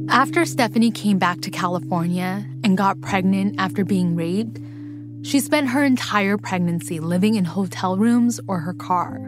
After 0.09 0.45
Stephanie 0.45 0.91
came 0.91 1.19
back 1.19 1.39
to 1.41 1.51
California 1.51 2.45
and 2.65 2.77
got 2.77 2.99
pregnant 2.99 3.55
after 3.59 3.85
being 3.85 4.15
raped, 4.15 4.59
she 5.23 5.39
spent 5.39 5.69
her 5.69 5.83
entire 5.83 6.37
pregnancy 6.37 6.99
living 6.99 7.35
in 7.35 7.45
hotel 7.45 7.97
rooms 7.97 8.39
or 8.47 8.59
her 8.59 8.73
car. 8.73 9.19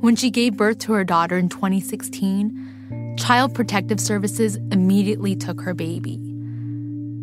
When 0.00 0.16
she 0.16 0.30
gave 0.30 0.56
birth 0.56 0.78
to 0.80 0.92
her 0.94 1.04
daughter 1.04 1.38
in 1.38 1.48
2016, 1.48 3.16
Child 3.18 3.54
Protective 3.54 4.00
Services 4.00 4.56
immediately 4.72 5.36
took 5.36 5.60
her 5.60 5.74
baby. 5.74 6.18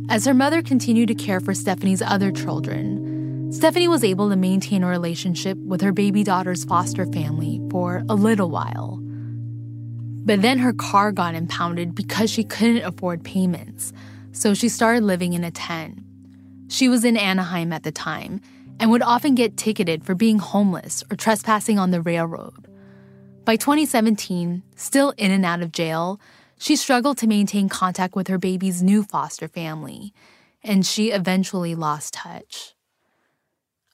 As 0.09 0.25
her 0.25 0.33
mother 0.33 0.61
continued 0.61 1.09
to 1.09 1.15
care 1.15 1.41
for 1.41 1.53
Stephanie's 1.53 2.01
other 2.01 2.31
children, 2.31 3.51
Stephanie 3.51 3.87
was 3.87 4.03
able 4.03 4.29
to 4.29 4.35
maintain 4.35 4.83
a 4.83 4.87
relationship 4.87 5.57
with 5.57 5.81
her 5.81 5.91
baby 5.91 6.23
daughter's 6.23 6.63
foster 6.63 7.05
family 7.07 7.59
for 7.69 8.03
a 8.07 8.15
little 8.15 8.49
while. 8.49 8.99
But 10.23 10.41
then 10.41 10.59
her 10.59 10.73
car 10.73 11.11
got 11.11 11.35
impounded 11.35 11.95
because 11.95 12.29
she 12.29 12.43
couldn't 12.43 12.83
afford 12.83 13.23
payments, 13.23 13.91
so 14.31 14.53
she 14.53 14.69
started 14.69 15.03
living 15.03 15.33
in 15.33 15.43
a 15.43 15.51
tent. 15.51 15.99
She 16.69 16.87
was 16.87 17.03
in 17.03 17.17
Anaheim 17.17 17.73
at 17.73 17.83
the 17.83 17.91
time 17.91 18.41
and 18.79 18.91
would 18.91 19.01
often 19.01 19.35
get 19.35 19.57
ticketed 19.57 20.05
for 20.05 20.15
being 20.15 20.37
homeless 20.37 21.03
or 21.11 21.17
trespassing 21.17 21.79
on 21.79 21.91
the 21.91 21.99
railroad. 21.99 22.67
By 23.43 23.55
2017, 23.55 24.61
still 24.75 25.13
in 25.17 25.31
and 25.31 25.43
out 25.43 25.61
of 25.61 25.71
jail, 25.71 26.21
she 26.59 26.75
struggled 26.75 27.17
to 27.17 27.27
maintain 27.27 27.69
contact 27.69 28.15
with 28.15 28.27
her 28.27 28.37
baby's 28.37 28.83
new 28.83 29.01
foster 29.01 29.47
family, 29.47 30.13
and 30.63 30.85
she 30.85 31.11
eventually 31.11 31.73
lost 31.73 32.13
touch. 32.13 32.75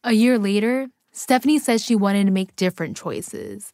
A 0.04 0.12
year 0.12 0.38
later, 0.38 0.90
Stephanie 1.14 1.60
says 1.60 1.84
she 1.84 1.96
wanted 1.96 2.26
to 2.26 2.32
make 2.32 2.58
different 2.58 2.98
choices 2.98 3.72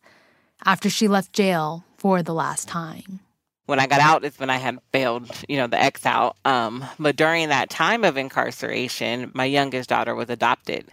after 0.63 0.91
she 0.91 1.07
left 1.07 1.33
jail 1.33 1.83
for 1.97 2.21
the 2.21 2.35
last 2.35 2.67
time. 2.67 3.19
When 3.65 3.79
I 3.79 3.87
got 3.87 4.01
out 4.01 4.25
is 4.25 4.39
when 4.39 4.49
I 4.49 4.57
had 4.57 4.79
failed, 4.91 5.29
you 5.47 5.57
know, 5.57 5.67
the 5.67 5.81
ex 5.81 6.05
out. 6.05 6.35
Um, 6.45 6.83
but 6.99 7.15
during 7.15 7.49
that 7.49 7.69
time 7.69 8.03
of 8.03 8.17
incarceration, 8.17 9.31
my 9.33 9.45
youngest 9.45 9.89
daughter 9.89 10.15
was 10.15 10.29
adopted. 10.29 10.91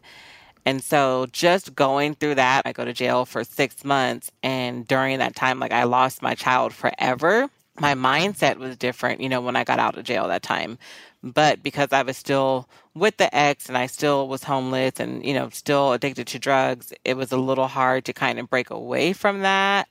And 0.64 0.82
so 0.84 1.26
just 1.32 1.74
going 1.74 2.14
through 2.14 2.34
that, 2.34 2.62
I 2.66 2.72
go 2.72 2.84
to 2.84 2.92
jail 2.92 3.24
for 3.24 3.42
six 3.42 3.84
months. 3.84 4.30
And 4.42 4.86
during 4.86 5.18
that 5.18 5.34
time, 5.34 5.58
like 5.58 5.72
I 5.72 5.84
lost 5.84 6.20
my 6.20 6.34
child 6.34 6.74
forever. 6.74 7.48
My 7.80 7.94
mindset 7.94 8.58
was 8.58 8.76
different, 8.76 9.20
you 9.20 9.28
know, 9.28 9.40
when 9.40 9.56
I 9.56 9.64
got 9.64 9.78
out 9.78 9.96
of 9.96 10.04
jail 10.04 10.28
that 10.28 10.42
time. 10.42 10.78
But 11.22 11.62
because 11.62 11.88
I 11.92 12.02
was 12.02 12.16
still 12.16 12.68
with 12.94 13.16
the 13.16 13.34
ex 13.34 13.68
and 13.68 13.78
I 13.78 13.86
still 13.86 14.28
was 14.28 14.44
homeless 14.44 15.00
and, 15.00 15.24
you 15.24 15.32
know, 15.32 15.48
still 15.50 15.92
addicted 15.92 16.26
to 16.28 16.38
drugs, 16.38 16.92
it 17.04 17.16
was 17.16 17.32
a 17.32 17.38
little 17.38 17.68
hard 17.68 18.04
to 18.04 18.12
kind 18.12 18.38
of 18.38 18.50
break 18.50 18.70
away 18.70 19.12
from 19.12 19.40
that. 19.40 19.88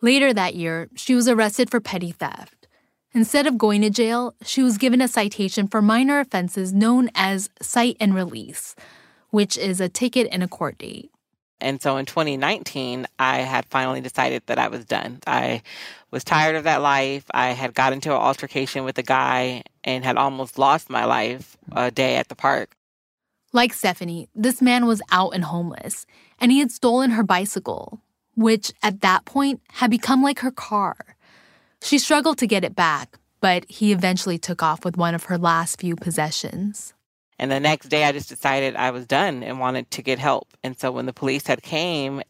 Later 0.00 0.32
that 0.32 0.54
year, 0.54 0.88
she 0.94 1.14
was 1.14 1.28
arrested 1.28 1.70
for 1.70 1.80
petty 1.80 2.12
theft. 2.12 2.66
Instead 3.12 3.46
of 3.46 3.56
going 3.56 3.80
to 3.82 3.90
jail, 3.90 4.34
she 4.44 4.62
was 4.62 4.76
given 4.76 5.00
a 5.00 5.08
citation 5.08 5.68
for 5.68 5.80
minor 5.80 6.18
offenses 6.18 6.72
known 6.72 7.10
as 7.14 7.48
cite 7.62 7.96
and 8.00 8.14
release, 8.14 8.74
which 9.30 9.56
is 9.56 9.80
a 9.80 9.88
ticket 9.88 10.26
and 10.32 10.42
a 10.42 10.48
court 10.48 10.78
date. 10.78 11.10
And 11.60 11.80
so 11.80 11.96
in 11.96 12.06
2019, 12.06 13.06
I 13.18 13.38
had 13.38 13.64
finally 13.66 14.00
decided 14.00 14.42
that 14.46 14.58
I 14.58 14.68
was 14.68 14.84
done. 14.84 15.20
I 15.26 15.62
was 16.10 16.24
tired 16.24 16.56
of 16.56 16.64
that 16.64 16.82
life. 16.82 17.24
I 17.32 17.48
had 17.50 17.72
got 17.74 17.92
into 17.92 18.10
an 18.10 18.20
altercation 18.20 18.84
with 18.84 18.98
a 18.98 19.02
guy 19.02 19.62
and 19.84 20.04
had 20.04 20.16
almost 20.16 20.58
lost 20.58 20.90
my 20.90 21.04
life 21.04 21.56
a 21.72 21.90
day 21.90 22.16
at 22.16 22.28
the 22.28 22.34
park. 22.34 22.76
Like 23.52 23.72
Stephanie, 23.72 24.28
this 24.34 24.60
man 24.60 24.86
was 24.86 25.00
out 25.12 25.32
and 25.32 25.44
homeless, 25.44 26.06
and 26.40 26.50
he 26.50 26.58
had 26.58 26.72
stolen 26.72 27.12
her 27.12 27.22
bicycle, 27.22 28.00
which 28.36 28.72
at 28.82 29.00
that 29.00 29.24
point 29.24 29.60
had 29.72 29.90
become 29.90 30.22
like 30.22 30.40
her 30.40 30.50
car. 30.50 30.96
She 31.82 31.98
struggled 31.98 32.38
to 32.38 32.46
get 32.46 32.64
it 32.64 32.74
back, 32.74 33.18
but 33.40 33.64
he 33.68 33.92
eventually 33.92 34.38
took 34.38 34.62
off 34.62 34.84
with 34.84 34.96
one 34.96 35.14
of 35.14 35.24
her 35.24 35.38
last 35.38 35.80
few 35.80 35.96
possessions. 35.96 36.94
And 37.38 37.50
the 37.50 37.60
next 37.60 37.88
day 37.88 38.04
I 38.04 38.12
just 38.12 38.28
decided 38.28 38.76
I 38.76 38.90
was 38.90 39.06
done 39.06 39.42
and 39.42 39.58
wanted 39.58 39.90
to 39.92 40.02
get 40.02 40.18
help. 40.18 40.48
And 40.62 40.78
so 40.78 40.90
when 40.90 41.06
the 41.06 41.12
police 41.12 41.46
had 41.46 41.62
came 41.62 42.22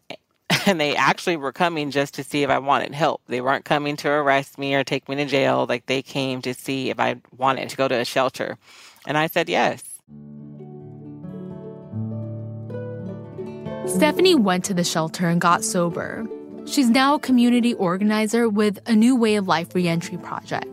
and 0.66 0.80
they 0.80 0.96
actually 0.96 1.36
were 1.36 1.52
coming 1.52 1.90
just 1.90 2.14
to 2.14 2.24
see 2.24 2.42
if 2.42 2.50
I 2.50 2.58
wanted 2.58 2.94
help. 2.94 3.22
They 3.26 3.40
weren't 3.40 3.64
coming 3.64 3.96
to 3.98 4.08
arrest 4.08 4.58
me 4.58 4.74
or 4.74 4.84
take 4.84 5.08
me 5.08 5.16
to 5.16 5.24
jail. 5.24 5.66
Like 5.68 5.86
they 5.86 6.02
came 6.02 6.42
to 6.42 6.54
see 6.54 6.90
if 6.90 6.98
I 6.98 7.16
wanted 7.36 7.68
to 7.68 7.76
go 7.76 7.88
to 7.88 7.94
a 7.94 8.04
shelter. 8.04 8.58
And 9.06 9.16
I 9.16 9.26
said 9.26 9.48
yes. 9.48 9.82
Stephanie 13.86 14.34
went 14.34 14.64
to 14.64 14.74
the 14.74 14.82
shelter 14.82 15.28
and 15.28 15.40
got 15.40 15.62
sober. 15.62 16.26
She's 16.66 16.88
now 16.88 17.16
a 17.16 17.18
community 17.18 17.74
organizer 17.74 18.48
with 18.48 18.78
a 18.86 18.94
New 18.94 19.14
Way 19.14 19.36
of 19.36 19.46
Life 19.46 19.74
reentry 19.74 20.16
project 20.16 20.66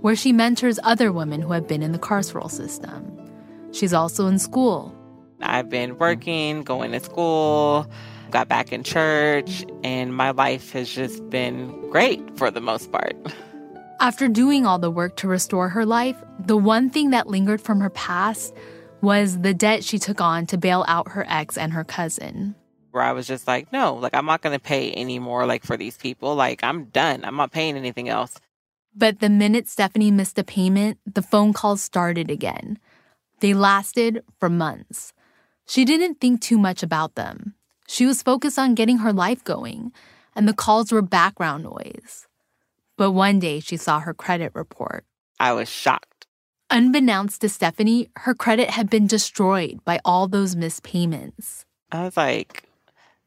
where 0.00 0.16
she 0.16 0.32
mentors 0.32 0.78
other 0.82 1.12
women 1.12 1.42
who 1.42 1.52
have 1.52 1.68
been 1.68 1.82
in 1.82 1.92
the 1.92 1.98
carceral 1.98 2.50
system. 2.50 3.10
She's 3.72 3.92
also 3.92 4.26
in 4.26 4.38
school. 4.38 4.94
I've 5.40 5.68
been 5.68 5.98
working, 5.98 6.62
going 6.62 6.92
to 6.92 7.00
school, 7.00 7.86
got 8.30 8.48
back 8.48 8.72
in 8.72 8.82
church, 8.82 9.64
and 9.82 10.14
my 10.14 10.30
life 10.30 10.72
has 10.72 10.90
just 10.90 11.28
been 11.28 11.90
great 11.90 12.22
for 12.36 12.50
the 12.50 12.60
most 12.60 12.90
part. 12.90 13.14
After 14.00 14.26
doing 14.26 14.66
all 14.66 14.78
the 14.78 14.90
work 14.90 15.16
to 15.16 15.28
restore 15.28 15.68
her 15.68 15.84
life, 15.84 16.16
the 16.38 16.56
one 16.56 16.90
thing 16.90 17.10
that 17.10 17.26
lingered 17.26 17.60
from 17.60 17.80
her 17.80 17.90
past 17.90 18.54
was 19.04 19.40
the 19.40 19.54
debt 19.54 19.84
she 19.84 19.98
took 19.98 20.20
on 20.20 20.46
to 20.46 20.58
bail 20.58 20.84
out 20.88 21.12
her 21.12 21.24
ex 21.28 21.56
and 21.56 21.72
her 21.72 21.84
cousin. 21.84 22.56
Where 22.90 23.02
I 23.02 23.12
was 23.12 23.26
just 23.26 23.46
like, 23.46 23.72
no, 23.72 23.94
like 23.94 24.14
I'm 24.14 24.26
not 24.26 24.40
going 24.40 24.56
to 24.56 24.62
pay 24.62 24.92
anymore 24.92 25.46
like 25.46 25.64
for 25.64 25.76
these 25.76 25.96
people. 25.96 26.34
Like 26.34 26.64
I'm 26.64 26.86
done. 26.86 27.24
I'm 27.24 27.36
not 27.36 27.52
paying 27.52 27.76
anything 27.76 28.08
else. 28.08 28.34
But 28.96 29.20
the 29.20 29.28
minute 29.28 29.68
Stephanie 29.68 30.10
missed 30.10 30.38
a 30.38 30.44
payment, 30.44 30.98
the 31.04 31.22
phone 31.22 31.52
calls 31.52 31.82
started 31.82 32.30
again. 32.30 32.78
They 33.40 33.52
lasted 33.52 34.22
for 34.38 34.48
months. 34.48 35.12
She 35.66 35.84
didn't 35.84 36.20
think 36.20 36.40
too 36.40 36.58
much 36.58 36.82
about 36.82 37.16
them. 37.16 37.54
She 37.88 38.06
was 38.06 38.22
focused 38.22 38.58
on 38.58 38.74
getting 38.74 38.98
her 38.98 39.12
life 39.12 39.42
going, 39.42 39.92
and 40.36 40.48
the 40.48 40.54
calls 40.54 40.92
were 40.92 41.02
background 41.02 41.64
noise. 41.64 42.26
But 42.96 43.10
one 43.10 43.40
day 43.40 43.60
she 43.60 43.76
saw 43.76 44.00
her 44.00 44.14
credit 44.14 44.52
report. 44.54 45.04
I 45.40 45.52
was 45.52 45.68
shocked. 45.68 46.13
Unbeknownst 46.74 47.40
to 47.42 47.48
Stephanie, 47.48 48.10
her 48.16 48.34
credit 48.34 48.68
had 48.68 48.90
been 48.90 49.06
destroyed 49.06 49.78
by 49.84 50.00
all 50.04 50.26
those 50.26 50.56
missed 50.56 50.82
payments. 50.82 51.64
I 51.92 52.02
was 52.02 52.16
like, 52.16 52.64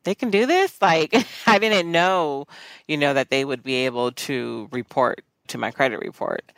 they 0.04 0.16
can 0.16 0.32
do 0.32 0.46
this? 0.46 0.78
Like, 0.82 1.16
I 1.48 1.58
didn't 1.58 1.90
know, 1.90 2.48
you 2.90 2.98
know, 2.98 3.14
that 3.14 3.30
they 3.30 3.46
would 3.46 3.64
be 3.64 3.86
able 3.86 4.12
to 4.28 4.68
report 4.74 5.24
to 5.48 5.58
my 5.58 5.72
credit 5.72 6.02
report. 6.02 6.52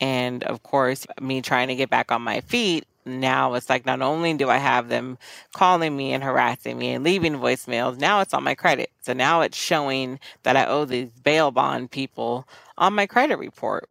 And 0.00 0.42
of 0.42 0.64
course, 0.64 1.06
me 1.20 1.42
trying 1.42 1.68
to 1.68 1.76
get 1.76 1.90
back 1.90 2.10
on 2.10 2.22
my 2.22 2.40
feet, 2.40 2.88
now 3.06 3.54
it's 3.54 3.70
like 3.70 3.86
not 3.86 4.02
only 4.02 4.34
do 4.34 4.50
I 4.50 4.58
have 4.58 4.88
them 4.88 5.18
calling 5.54 5.96
me 5.96 6.12
and 6.12 6.24
harassing 6.24 6.76
me 6.76 6.90
and 6.94 7.04
leaving 7.04 7.34
voicemails, 7.34 8.00
now 8.00 8.20
it's 8.20 8.34
on 8.34 8.42
my 8.42 8.56
credit. 8.56 8.90
So 9.02 9.12
now 9.12 9.42
it's 9.42 9.56
showing 9.56 10.18
that 10.42 10.56
I 10.56 10.66
owe 10.66 10.86
these 10.86 11.12
bail 11.12 11.52
bond 11.52 11.92
people 11.92 12.48
on 12.76 12.94
my 12.94 13.06
credit 13.06 13.38
report. 13.38 13.88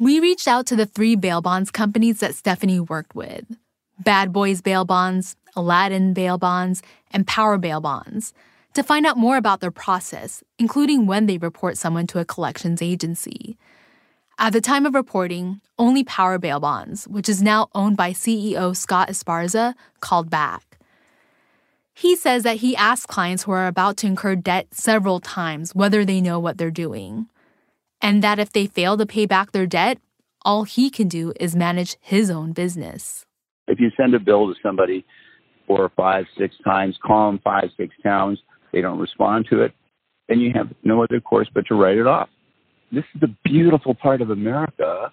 We 0.00 0.18
reached 0.18 0.48
out 0.48 0.66
to 0.66 0.76
the 0.76 0.86
three 0.86 1.14
bail 1.14 1.40
bonds 1.40 1.70
companies 1.70 2.18
that 2.18 2.34
Stephanie 2.34 2.80
worked 2.80 3.14
with 3.14 3.44
Bad 4.00 4.32
Boys 4.32 4.60
Bail 4.60 4.84
Bonds, 4.84 5.36
Aladdin 5.54 6.12
Bail 6.12 6.36
Bonds, 6.36 6.82
and 7.12 7.28
Power 7.28 7.58
Bail 7.58 7.80
Bonds 7.80 8.34
to 8.72 8.82
find 8.82 9.06
out 9.06 9.16
more 9.16 9.36
about 9.36 9.60
their 9.60 9.70
process, 9.70 10.42
including 10.58 11.06
when 11.06 11.26
they 11.26 11.38
report 11.38 11.78
someone 11.78 12.08
to 12.08 12.18
a 12.18 12.24
collections 12.24 12.82
agency. 12.82 13.56
At 14.36 14.52
the 14.52 14.60
time 14.60 14.84
of 14.84 14.96
reporting, 14.96 15.60
only 15.78 16.02
Power 16.02 16.38
Bail 16.38 16.58
Bonds, 16.58 17.06
which 17.06 17.28
is 17.28 17.40
now 17.40 17.68
owned 17.72 17.96
by 17.96 18.10
CEO 18.10 18.76
Scott 18.76 19.08
Esparza, 19.08 19.74
called 20.00 20.28
back. 20.28 20.76
He 21.94 22.16
says 22.16 22.42
that 22.42 22.56
he 22.56 22.74
asks 22.74 23.06
clients 23.06 23.44
who 23.44 23.52
are 23.52 23.68
about 23.68 23.96
to 23.98 24.08
incur 24.08 24.34
debt 24.34 24.66
several 24.72 25.20
times 25.20 25.72
whether 25.72 26.04
they 26.04 26.20
know 26.20 26.40
what 26.40 26.58
they're 26.58 26.72
doing, 26.72 27.28
and 28.04 28.22
that 28.22 28.38
if 28.38 28.52
they 28.52 28.66
fail 28.66 28.98
to 28.98 29.06
pay 29.06 29.24
back 29.24 29.52
their 29.52 29.66
debt, 29.66 29.98
all 30.42 30.64
he 30.64 30.90
can 30.90 31.08
do 31.08 31.32
is 31.40 31.56
manage 31.56 31.96
his 32.02 32.28
own 32.30 32.52
business. 32.52 33.24
If 33.66 33.80
you 33.80 33.90
send 33.96 34.14
a 34.14 34.20
bill 34.20 34.46
to 34.46 34.54
somebody 34.62 35.06
four 35.66 35.80
or 35.80 35.88
five, 35.96 36.26
six 36.36 36.54
times, 36.62 36.98
call 37.02 37.30
them 37.30 37.40
five, 37.42 37.70
six 37.78 37.94
times, 38.02 38.38
they 38.74 38.82
don't 38.82 38.98
respond 38.98 39.46
to 39.48 39.62
it, 39.62 39.72
then 40.28 40.38
you 40.38 40.52
have 40.54 40.68
no 40.82 41.02
other 41.02 41.18
course 41.18 41.48
but 41.54 41.64
to 41.68 41.74
write 41.74 41.96
it 41.96 42.06
off. 42.06 42.28
This 42.92 43.04
is 43.14 43.22
the 43.22 43.34
beautiful 43.42 43.94
part 43.94 44.20
of 44.20 44.28
America. 44.28 45.10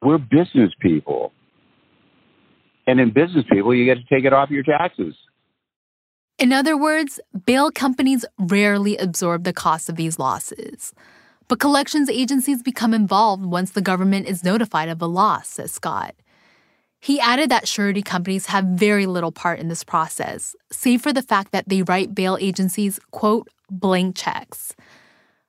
We're 0.00 0.18
business 0.18 0.72
people. 0.80 1.32
And 2.86 3.00
in 3.00 3.12
business 3.12 3.44
people, 3.50 3.74
you 3.74 3.84
get 3.86 3.96
to 3.96 4.14
take 4.14 4.24
it 4.24 4.32
off 4.32 4.50
your 4.50 4.62
taxes. 4.62 5.16
In 6.38 6.52
other 6.52 6.76
words, 6.76 7.18
bail 7.44 7.72
companies 7.72 8.24
rarely 8.38 8.96
absorb 8.98 9.42
the 9.42 9.52
cost 9.52 9.88
of 9.88 9.96
these 9.96 10.20
losses. 10.20 10.92
But 11.48 11.60
collections 11.60 12.08
agencies 12.08 12.62
become 12.62 12.94
involved 12.94 13.44
once 13.44 13.70
the 13.70 13.82
government 13.82 14.26
is 14.26 14.44
notified 14.44 14.88
of 14.88 15.02
a 15.02 15.06
loss, 15.06 15.48
says 15.48 15.72
Scott. 15.72 16.14
He 17.00 17.20
added 17.20 17.50
that 17.50 17.68
surety 17.68 18.00
companies 18.00 18.46
have 18.46 18.64
very 18.64 19.04
little 19.04 19.32
part 19.32 19.58
in 19.58 19.68
this 19.68 19.84
process, 19.84 20.56
save 20.72 21.02
for 21.02 21.12
the 21.12 21.20
fact 21.20 21.52
that 21.52 21.68
they 21.68 21.82
write 21.82 22.14
bail 22.14 22.38
agencies, 22.40 22.98
quote, 23.10 23.48
blank 23.70 24.16
checks. 24.16 24.74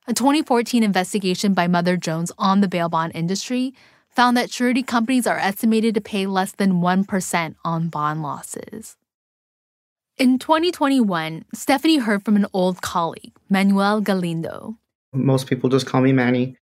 A 0.06 0.12
2014 0.12 0.82
investigation 0.82 1.54
by 1.54 1.66
Mother 1.66 1.96
Jones 1.96 2.30
on 2.36 2.60
the 2.60 2.68
bail 2.68 2.90
bond 2.90 3.12
industry 3.14 3.72
found 4.10 4.36
that 4.36 4.52
surety 4.52 4.82
companies 4.82 5.26
are 5.26 5.38
estimated 5.38 5.94
to 5.94 6.00
pay 6.00 6.26
less 6.26 6.52
than 6.52 6.82
1% 6.82 7.54
on 7.64 7.88
bond 7.88 8.22
losses. 8.22 8.96
In 10.18 10.38
2021, 10.38 11.44
Stephanie 11.54 11.98
heard 11.98 12.24
from 12.24 12.36
an 12.36 12.46
old 12.52 12.82
colleague, 12.82 13.32
Manuel 13.48 14.00
Galindo. 14.00 14.76
Most 15.24 15.46
people 15.46 15.68
just 15.68 15.86
call 15.86 16.00
me 16.00 16.12
Manny. 16.12 16.56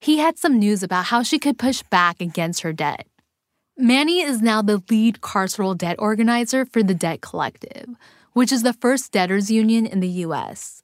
He 0.00 0.18
had 0.18 0.38
some 0.38 0.58
news 0.58 0.82
about 0.82 1.06
how 1.06 1.22
she 1.22 1.38
could 1.38 1.58
push 1.58 1.82
back 1.84 2.20
against 2.20 2.60
her 2.60 2.72
debt. 2.72 3.06
Manny 3.76 4.20
is 4.20 4.40
now 4.40 4.62
the 4.62 4.82
lead 4.90 5.20
carceral 5.20 5.76
debt 5.76 5.96
organizer 5.98 6.64
for 6.64 6.82
the 6.82 6.94
Debt 6.94 7.22
Collective, 7.22 7.88
which 8.32 8.52
is 8.52 8.62
the 8.62 8.74
first 8.74 9.10
debtors 9.10 9.50
union 9.50 9.86
in 9.86 10.00
the 10.00 10.08
U.S. 10.08 10.82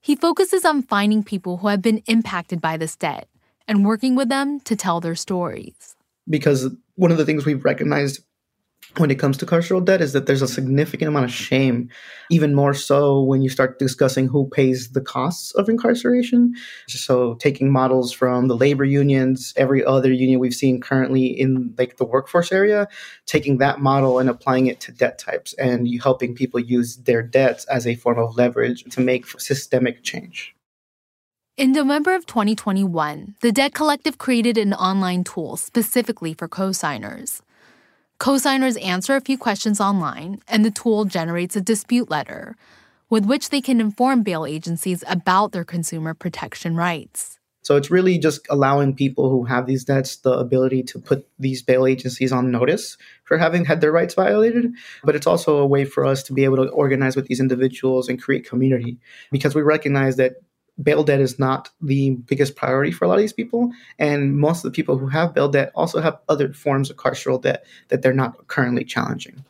He 0.00 0.14
focuses 0.14 0.64
on 0.64 0.82
finding 0.82 1.24
people 1.24 1.58
who 1.58 1.68
have 1.68 1.82
been 1.82 2.02
impacted 2.06 2.60
by 2.60 2.76
this 2.76 2.96
debt 2.96 3.28
and 3.66 3.84
working 3.84 4.14
with 4.14 4.28
them 4.28 4.60
to 4.60 4.76
tell 4.76 5.00
their 5.00 5.14
stories. 5.14 5.96
Because 6.28 6.68
one 6.94 7.10
of 7.10 7.18
the 7.18 7.24
things 7.24 7.44
we've 7.44 7.64
recognized 7.64 8.20
when 8.96 9.10
it 9.10 9.18
comes 9.18 9.36
to 9.38 9.46
carceral 9.46 9.84
debt 9.84 10.00
is 10.00 10.12
that 10.12 10.26
there's 10.26 10.42
a 10.42 10.48
significant 10.48 11.08
amount 11.08 11.24
of 11.24 11.30
shame, 11.30 11.88
even 12.28 12.54
more 12.54 12.74
so 12.74 13.22
when 13.22 13.40
you 13.40 13.48
start 13.48 13.78
discussing 13.78 14.26
who 14.26 14.48
pays 14.48 14.90
the 14.90 15.00
costs 15.00 15.52
of 15.52 15.68
incarceration. 15.68 16.54
So 16.88 17.34
taking 17.34 17.70
models 17.70 18.12
from 18.12 18.48
the 18.48 18.56
labor 18.56 18.84
unions, 18.84 19.54
every 19.56 19.84
other 19.84 20.12
union 20.12 20.40
we've 20.40 20.54
seen 20.54 20.80
currently 20.80 21.26
in 21.26 21.74
like 21.78 21.98
the 21.98 22.04
workforce 22.04 22.50
area, 22.50 22.88
taking 23.26 23.58
that 23.58 23.80
model 23.80 24.18
and 24.18 24.28
applying 24.28 24.66
it 24.66 24.80
to 24.80 24.92
debt 24.92 25.18
types 25.18 25.54
and 25.54 25.88
helping 26.02 26.34
people 26.34 26.58
use 26.58 26.96
their 26.96 27.22
debts 27.22 27.64
as 27.66 27.86
a 27.86 27.94
form 27.94 28.18
of 28.18 28.36
leverage 28.36 28.84
to 28.84 29.00
make 29.00 29.26
systemic 29.40 30.02
change. 30.02 30.54
In 31.56 31.72
November 31.72 32.14
of 32.14 32.26
2021, 32.26 33.36
the 33.42 33.52
Debt 33.52 33.74
Collective 33.74 34.16
created 34.16 34.56
an 34.56 34.72
online 34.72 35.24
tool 35.24 35.56
specifically 35.58 36.32
for 36.32 36.48
cosigners. 36.48 37.42
Cosigners 38.20 38.76
answer 38.84 39.16
a 39.16 39.20
few 39.22 39.38
questions 39.38 39.80
online, 39.80 40.42
and 40.46 40.62
the 40.62 40.70
tool 40.70 41.06
generates 41.06 41.56
a 41.56 41.60
dispute 41.62 42.10
letter 42.10 42.54
with 43.08 43.24
which 43.24 43.48
they 43.48 43.62
can 43.62 43.80
inform 43.80 44.22
bail 44.22 44.44
agencies 44.44 45.02
about 45.08 45.52
their 45.52 45.64
consumer 45.64 46.12
protection 46.12 46.76
rights. 46.76 47.38
So 47.62 47.76
it's 47.76 47.90
really 47.90 48.18
just 48.18 48.46
allowing 48.50 48.94
people 48.94 49.30
who 49.30 49.44
have 49.44 49.66
these 49.66 49.84
debts 49.84 50.16
the 50.16 50.32
ability 50.32 50.82
to 50.82 50.98
put 50.98 51.26
these 51.38 51.62
bail 51.62 51.86
agencies 51.86 52.30
on 52.30 52.50
notice 52.50 52.98
for 53.24 53.38
having 53.38 53.64
had 53.64 53.80
their 53.80 53.92
rights 53.92 54.12
violated. 54.12 54.74
But 55.02 55.16
it's 55.16 55.26
also 55.26 55.56
a 55.56 55.66
way 55.66 55.86
for 55.86 56.04
us 56.04 56.22
to 56.24 56.34
be 56.34 56.44
able 56.44 56.56
to 56.56 56.70
organize 56.72 57.16
with 57.16 57.26
these 57.26 57.40
individuals 57.40 58.10
and 58.10 58.20
create 58.20 58.46
community 58.46 58.98
because 59.30 59.54
we 59.54 59.62
recognize 59.62 60.16
that 60.16 60.42
bail 60.82 61.02
debt 61.02 61.20
is 61.20 61.38
not 61.38 61.70
the 61.80 62.12
biggest 62.26 62.56
priority 62.56 62.90
for 62.90 63.04
a 63.04 63.08
lot 63.08 63.14
of 63.14 63.20
these 63.20 63.32
people. 63.32 63.72
And 63.98 64.36
most 64.36 64.64
of 64.64 64.70
the 64.70 64.74
people 64.74 64.98
who 64.98 65.08
have 65.08 65.34
bail 65.34 65.48
debt 65.48 65.72
also 65.74 66.00
have 66.00 66.18
other 66.28 66.52
forms 66.52 66.90
of 66.90 66.96
carceral 66.96 67.40
debt 67.40 67.64
that 67.88 68.02
they're 68.02 68.12
not 68.12 68.48
currently 68.48 68.84
challenging. 68.84 69.44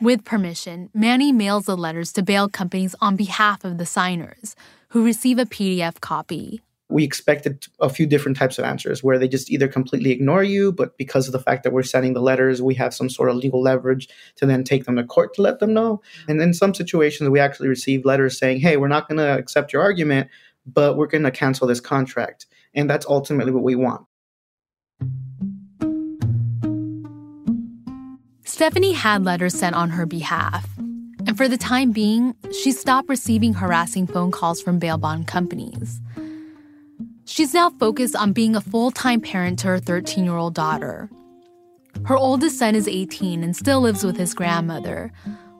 With 0.00 0.24
permission, 0.24 0.90
Manny 0.94 1.32
mails 1.32 1.66
the 1.66 1.76
letters 1.76 2.12
to 2.12 2.22
bail 2.22 2.48
companies 2.48 2.94
on 3.00 3.16
behalf 3.16 3.64
of 3.64 3.78
the 3.78 3.86
signers, 3.86 4.54
who 4.90 5.04
receive 5.04 5.40
a 5.40 5.44
PDF 5.44 6.00
copy. 6.00 6.62
We 6.88 7.04
expected 7.04 7.66
a 7.80 7.90
few 7.90 8.06
different 8.06 8.38
types 8.38 8.58
of 8.58 8.64
answers 8.64 9.02
where 9.02 9.18
they 9.18 9.28
just 9.28 9.50
either 9.50 9.68
completely 9.68 10.10
ignore 10.10 10.44
you, 10.44 10.72
but 10.72 10.96
because 10.96 11.26
of 11.26 11.32
the 11.32 11.40
fact 11.40 11.64
that 11.64 11.72
we're 11.72 11.82
sending 11.82 12.14
the 12.14 12.22
letters, 12.22 12.62
we 12.62 12.74
have 12.76 12.94
some 12.94 13.10
sort 13.10 13.28
of 13.28 13.36
legal 13.36 13.60
leverage 13.60 14.08
to 14.36 14.46
then 14.46 14.64
take 14.64 14.84
them 14.84 14.96
to 14.96 15.04
court 15.04 15.34
to 15.34 15.42
let 15.42 15.58
them 15.58 15.74
know. 15.74 16.00
And 16.28 16.40
in 16.40 16.54
some 16.54 16.72
situations, 16.72 17.28
we 17.28 17.40
actually 17.40 17.68
receive 17.68 18.06
letters 18.06 18.38
saying, 18.38 18.60
hey, 18.60 18.78
we're 18.78 18.88
not 18.88 19.06
going 19.06 19.18
to 19.18 19.36
accept 19.36 19.72
your 19.72 19.82
argument, 19.82 20.30
but 20.66 20.96
we're 20.96 21.06
going 21.06 21.24
to 21.24 21.30
cancel 21.30 21.66
this 21.66 21.80
contract. 21.80 22.46
And 22.74 22.88
that's 22.88 23.06
ultimately 23.06 23.52
what 23.52 23.62
we 23.62 23.74
want. 23.74 24.04
Stephanie 28.44 28.92
had 28.92 29.24
letters 29.24 29.54
sent 29.54 29.76
on 29.76 29.90
her 29.90 30.06
behalf. 30.06 30.68
And 31.26 31.36
for 31.36 31.48
the 31.48 31.58
time 31.58 31.92
being, 31.92 32.34
she 32.62 32.72
stopped 32.72 33.08
receiving 33.08 33.54
harassing 33.54 34.06
phone 34.06 34.30
calls 34.30 34.62
from 34.62 34.78
bail 34.78 34.98
bond 34.98 35.26
companies. 35.26 36.00
She's 37.26 37.52
now 37.52 37.70
focused 37.70 38.16
on 38.16 38.32
being 38.32 38.56
a 38.56 38.60
full 38.60 38.90
time 38.90 39.20
parent 39.20 39.58
to 39.60 39.68
her 39.68 39.78
13 39.78 40.24
year 40.24 40.36
old 40.36 40.54
daughter. 40.54 41.10
Her 42.06 42.16
oldest 42.16 42.58
son 42.58 42.74
is 42.74 42.88
18 42.88 43.44
and 43.44 43.54
still 43.54 43.82
lives 43.82 44.02
with 44.02 44.16
his 44.16 44.32
grandmother, 44.32 45.12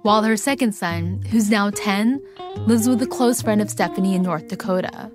while 0.03 0.22
her 0.22 0.36
second 0.36 0.72
son, 0.72 1.22
who's 1.30 1.51
now 1.51 1.70
10, 1.70 2.22
lives 2.66 2.88
with 2.88 3.03
a 3.03 3.07
close 3.07 3.42
friend 3.42 3.61
of 3.61 3.70
Stephanie 3.70 4.14
in 4.14 4.22
North 4.22 4.49
Dakota. 4.49 5.11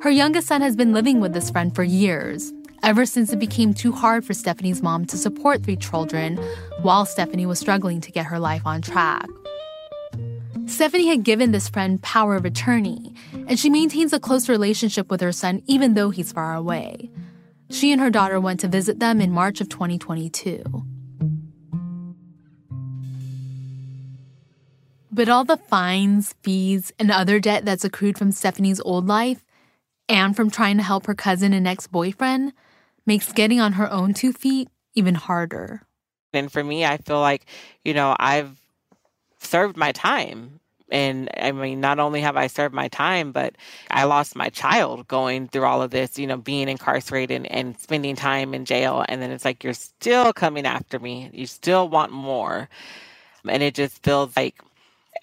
Her 0.00 0.10
youngest 0.10 0.48
son 0.48 0.60
has 0.60 0.76
been 0.76 0.92
living 0.92 1.20
with 1.20 1.32
this 1.32 1.50
friend 1.50 1.74
for 1.74 1.82
years, 1.82 2.52
ever 2.82 3.06
since 3.06 3.32
it 3.32 3.38
became 3.38 3.74
too 3.74 3.92
hard 3.92 4.24
for 4.24 4.34
Stephanie's 4.34 4.82
mom 4.82 5.04
to 5.06 5.16
support 5.16 5.62
three 5.62 5.76
children 5.76 6.36
while 6.82 7.04
Stephanie 7.04 7.46
was 7.46 7.58
struggling 7.58 8.00
to 8.00 8.12
get 8.12 8.26
her 8.26 8.38
life 8.38 8.62
on 8.64 8.82
track. 8.82 9.26
Stephanie 10.66 11.06
had 11.06 11.22
given 11.22 11.52
this 11.52 11.68
friend 11.68 12.02
power 12.02 12.34
of 12.34 12.44
attorney, 12.44 13.14
and 13.46 13.58
she 13.58 13.70
maintains 13.70 14.12
a 14.12 14.20
close 14.20 14.48
relationship 14.48 15.10
with 15.10 15.20
her 15.20 15.32
son 15.32 15.62
even 15.66 15.94
though 15.94 16.10
he's 16.10 16.32
far 16.32 16.54
away. 16.54 17.10
She 17.70 17.92
and 17.92 18.00
her 18.00 18.10
daughter 18.10 18.40
went 18.40 18.60
to 18.60 18.68
visit 18.68 19.00
them 19.00 19.20
in 19.20 19.32
March 19.32 19.60
of 19.60 19.68
2022. 19.68 20.62
But 25.16 25.30
all 25.30 25.44
the 25.44 25.56
fines, 25.56 26.34
fees, 26.42 26.92
and 26.98 27.10
other 27.10 27.40
debt 27.40 27.64
that's 27.64 27.86
accrued 27.86 28.18
from 28.18 28.32
Stephanie's 28.32 28.82
old 28.82 29.06
life 29.06 29.46
and 30.10 30.36
from 30.36 30.50
trying 30.50 30.76
to 30.76 30.82
help 30.82 31.06
her 31.06 31.14
cousin 31.14 31.54
and 31.54 31.66
ex 31.66 31.86
boyfriend 31.86 32.52
makes 33.06 33.32
getting 33.32 33.58
on 33.58 33.72
her 33.72 33.90
own 33.90 34.12
two 34.12 34.34
feet 34.34 34.68
even 34.94 35.14
harder. 35.14 35.80
And 36.34 36.52
for 36.52 36.62
me, 36.62 36.84
I 36.84 36.98
feel 36.98 37.20
like, 37.20 37.46
you 37.82 37.94
know, 37.94 38.14
I've 38.20 38.60
served 39.38 39.78
my 39.78 39.90
time. 39.92 40.60
And 40.90 41.30
I 41.34 41.50
mean, 41.50 41.80
not 41.80 41.98
only 41.98 42.20
have 42.20 42.36
I 42.36 42.48
served 42.48 42.74
my 42.74 42.88
time, 42.88 43.32
but 43.32 43.54
I 43.90 44.04
lost 44.04 44.36
my 44.36 44.50
child 44.50 45.08
going 45.08 45.48
through 45.48 45.64
all 45.64 45.80
of 45.80 45.92
this, 45.92 46.18
you 46.18 46.26
know, 46.26 46.36
being 46.36 46.68
incarcerated 46.68 47.46
and 47.46 47.80
spending 47.80 48.16
time 48.16 48.52
in 48.52 48.66
jail. 48.66 49.02
And 49.08 49.22
then 49.22 49.30
it's 49.30 49.46
like, 49.46 49.64
you're 49.64 49.72
still 49.72 50.34
coming 50.34 50.66
after 50.66 50.98
me. 50.98 51.30
You 51.32 51.46
still 51.46 51.88
want 51.88 52.12
more. 52.12 52.68
And 53.48 53.62
it 53.62 53.74
just 53.74 54.02
feels 54.02 54.36
like 54.36 54.60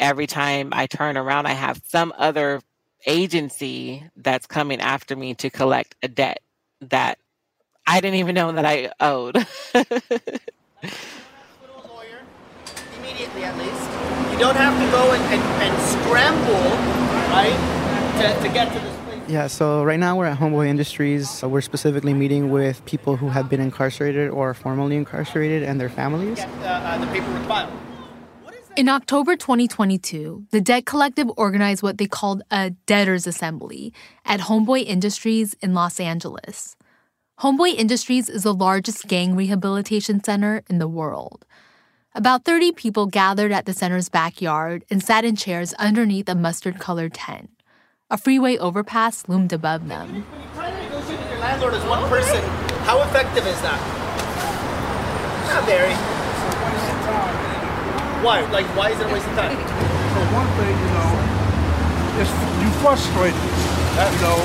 every 0.03 0.27
time 0.27 0.69
I 0.73 0.85
turn 0.85 1.17
around, 1.17 1.47
I 1.47 1.53
have 1.53 1.81
some 1.87 2.13
other 2.17 2.61
agency 3.07 4.03
that's 4.17 4.45
coming 4.45 4.81
after 4.81 5.15
me 5.15 5.33
to 5.35 5.49
collect 5.49 5.95
a 6.03 6.09
debt 6.09 6.41
that 6.81 7.17
I 7.87 8.01
didn't 8.01 8.19
even 8.19 8.35
know 8.35 8.51
that 8.51 8.65
I 8.65 8.91
owed. 8.99 9.37
immediately, 12.99 13.43
at 13.45 13.57
least. 13.57 13.89
You 14.31 14.39
don't 14.39 14.57
have 14.57 14.75
to 14.77 14.91
go 14.91 15.13
and, 15.13 15.23
and, 15.33 15.41
and 15.63 15.81
scramble, 15.81 16.69
right, 17.31 17.55
to, 18.19 18.47
to 18.47 18.53
get 18.53 18.73
to 18.73 18.79
this 18.79 18.97
place. 19.05 19.21
Yeah, 19.29 19.47
so 19.47 19.83
right 19.85 19.99
now 19.99 20.17
we're 20.17 20.25
at 20.25 20.37
Homeboy 20.37 20.67
Industries. 20.67 21.29
So 21.29 21.47
we're 21.47 21.61
specifically 21.61 22.13
meeting 22.13 22.51
with 22.51 22.83
people 22.85 23.15
who 23.15 23.29
have 23.29 23.49
been 23.49 23.61
incarcerated 23.61 24.29
or 24.31 24.53
formerly 24.53 24.97
incarcerated 24.97 25.63
and 25.63 25.79
their 25.79 25.89
families. 25.89 26.39
Get 26.39 26.49
uh, 26.59 26.65
uh, 26.65 26.97
the 26.97 27.07
paperwork 27.07 27.45
filed. 27.47 27.71
In 28.75 28.89
October 28.89 29.35
2022, 29.35 30.47
the 30.49 30.59
Debt 30.59 30.87
Collective 30.87 31.29
organized 31.37 31.83
what 31.83 31.99
they 31.99 32.07
called 32.07 32.41
a 32.49 32.71
debtors 32.87 33.27
assembly 33.27 33.93
at 34.25 34.39
Homeboy 34.39 34.83
Industries 34.83 35.53
in 35.61 35.75
Los 35.75 35.99
Angeles. 35.99 36.75
Homeboy 37.39 37.75
Industries 37.75 38.29
is 38.29 38.41
the 38.41 38.53
largest 38.53 39.07
gang 39.07 39.35
rehabilitation 39.35 40.23
center 40.23 40.63
in 40.71 40.79
the 40.79 40.87
world. 40.87 41.45
About 42.15 42.45
30 42.45 42.71
people 42.71 43.05
gathered 43.05 43.51
at 43.51 43.67
the 43.67 43.73
center's 43.73 44.09
backyard 44.09 44.83
and 44.89 45.03
sat 45.03 45.23
in 45.23 45.35
chairs 45.35 45.75
underneath 45.75 46.27
a 46.27 46.33
mustard 46.33 46.79
colored 46.79 47.13
tent. 47.13 47.51
A 48.09 48.17
freeway 48.17 48.57
overpass 48.57 49.29
loomed 49.29 49.53
above 49.53 49.87
them. 49.87 50.25
To 50.55 50.61
negotiate 50.61 51.19
with 51.19 51.29
your 51.29 51.39
landlord 51.39 51.75
as 51.75 51.85
one 51.85 52.09
person, 52.09 52.41
how 52.85 53.03
effective 53.03 53.45
is 53.45 53.61
that? 53.61 53.79
Not 55.53 55.63
very. 55.65 56.22
Why? 58.23 58.39
Like, 58.51 58.65
why 58.77 58.89
is 58.91 58.99
it 58.99 59.05
a 59.05 59.13
waste 59.13 59.27
of 59.27 59.35
time? 59.35 59.57
For 59.57 60.23
one 60.31 60.47
thing, 60.55 60.71
you 60.79 60.91
know, 60.95 61.11
it's 62.21 62.31
you 62.63 62.69
frustrated. 62.79 63.35
You 63.35 64.21
know, 64.23 64.39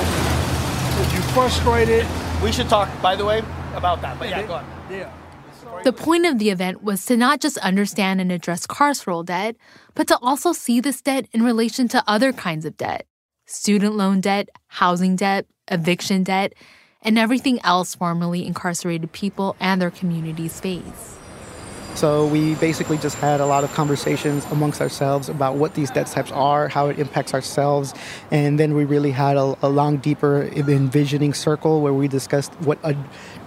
you 1.15 1.21
frustrated. 1.33 2.05
We 2.43 2.51
should 2.51 2.67
talk, 2.67 2.89
by 3.01 3.15
the 3.15 3.23
way, 3.23 3.39
about 3.73 4.01
that. 4.01 4.19
But 4.19 4.29
yeah, 4.29 4.43
go 4.43 4.55
on. 4.55 4.65
Yeah. 4.89 5.09
The 5.83 5.93
point 5.93 6.25
of 6.25 6.39
the 6.39 6.49
event 6.49 6.83
was 6.83 7.05
to 7.05 7.15
not 7.15 7.39
just 7.39 7.57
understand 7.59 8.19
and 8.19 8.31
address 8.31 8.67
carceral 8.67 9.23
debt, 9.23 9.55
but 9.93 10.07
to 10.07 10.17
also 10.17 10.51
see 10.51 10.81
this 10.81 11.01
debt 11.01 11.27
in 11.31 11.41
relation 11.43 11.87
to 11.89 12.03
other 12.05 12.33
kinds 12.33 12.65
of 12.65 12.75
debt 12.75 13.05
student 13.45 13.95
loan 13.95 14.21
debt, 14.21 14.49
housing 14.67 15.15
debt, 15.15 15.45
eviction 15.69 16.23
debt, 16.23 16.53
and 17.01 17.17
everything 17.17 17.59
else 17.63 17.95
formerly 17.95 18.45
incarcerated 18.45 19.11
people 19.11 19.55
and 19.59 19.81
their 19.81 19.89
communities 19.89 20.59
face. 20.59 21.18
So 21.99 22.25
we 22.27 22.55
basically 22.55 22.97
just 22.97 23.17
had 23.17 23.41
a 23.41 23.45
lot 23.45 23.65
of 23.65 23.73
conversations 23.73 24.45
amongst 24.51 24.79
ourselves 24.79 25.27
about 25.27 25.55
what 25.55 25.73
these 25.73 25.91
debt 25.91 26.07
types 26.07 26.31
are, 26.31 26.69
how 26.69 26.87
it 26.87 26.97
impacts 26.97 27.33
ourselves, 27.33 27.93
and 28.31 28.57
then 28.57 28.73
we 28.73 28.85
really 28.85 29.11
had 29.11 29.35
a, 29.35 29.57
a 29.61 29.67
long, 29.67 29.97
deeper 29.97 30.43
envisioning 30.43 31.33
circle 31.33 31.81
where 31.81 31.93
we 31.93 32.07
discussed 32.07 32.53
what 32.61 32.79
a 32.83 32.95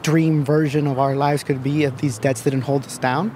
dream 0.02 0.44
version 0.44 0.86
of 0.86 0.98
our 0.98 1.16
lives 1.16 1.42
could 1.42 1.62
be 1.62 1.84
if 1.84 1.96
these 1.96 2.18
debts 2.18 2.44
didn't 2.44 2.60
hold 2.60 2.84
us 2.84 2.98
down. 2.98 3.34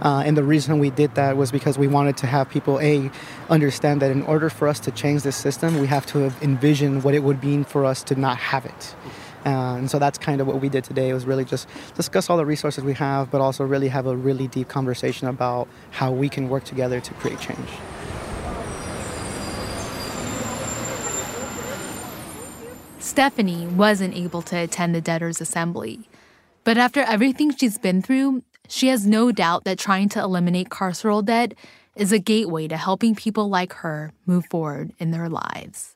Uh, 0.00 0.22
and 0.24 0.34
the 0.34 0.42
reason 0.42 0.78
we 0.78 0.88
did 0.88 1.14
that 1.14 1.36
was 1.36 1.52
because 1.52 1.76
we 1.76 1.86
wanted 1.86 2.16
to 2.16 2.26
have 2.26 2.48
people 2.48 2.80
a 2.80 3.10
understand 3.50 4.00
that 4.00 4.10
in 4.10 4.22
order 4.22 4.48
for 4.48 4.66
us 4.66 4.80
to 4.80 4.90
change 4.90 5.24
this 5.24 5.36
system, 5.36 5.78
we 5.78 5.88
have 5.88 6.06
to 6.06 6.32
envision 6.40 7.02
what 7.02 7.12
it 7.12 7.22
would 7.22 7.44
mean 7.44 7.64
for 7.64 7.84
us 7.84 8.02
to 8.02 8.14
not 8.14 8.38
have 8.38 8.64
it. 8.64 8.94
Uh, 9.44 9.76
and 9.76 9.90
so 9.90 9.98
that's 9.98 10.16
kind 10.16 10.40
of 10.40 10.46
what 10.46 10.60
we 10.60 10.68
did 10.68 10.84
today 10.84 11.12
was 11.12 11.26
really 11.26 11.44
just 11.44 11.68
discuss 11.94 12.30
all 12.30 12.36
the 12.36 12.46
resources 12.46 12.82
we 12.82 12.94
have, 12.94 13.30
but 13.30 13.40
also 13.40 13.64
really 13.64 13.88
have 13.88 14.06
a 14.06 14.16
really 14.16 14.48
deep 14.48 14.68
conversation 14.68 15.28
about 15.28 15.68
how 15.90 16.10
we 16.10 16.28
can 16.28 16.48
work 16.48 16.64
together 16.64 17.00
to 17.00 17.12
create 17.14 17.38
change. 17.38 17.68
Stephanie 22.98 23.66
wasn't 23.66 24.16
able 24.16 24.40
to 24.40 24.56
attend 24.56 24.94
the 24.94 25.00
debtors' 25.00 25.40
assembly. 25.40 26.08
But 26.64 26.78
after 26.78 27.00
everything 27.02 27.54
she's 27.54 27.76
been 27.76 28.00
through, 28.00 28.42
she 28.66 28.88
has 28.88 29.06
no 29.06 29.30
doubt 29.30 29.64
that 29.64 29.78
trying 29.78 30.08
to 30.10 30.20
eliminate 30.20 30.70
carceral 30.70 31.22
debt 31.22 31.52
is 31.94 32.12
a 32.12 32.18
gateway 32.18 32.66
to 32.66 32.78
helping 32.78 33.14
people 33.14 33.50
like 33.50 33.74
her 33.74 34.12
move 34.24 34.46
forward 34.46 34.92
in 34.98 35.10
their 35.10 35.28
lives. 35.28 35.94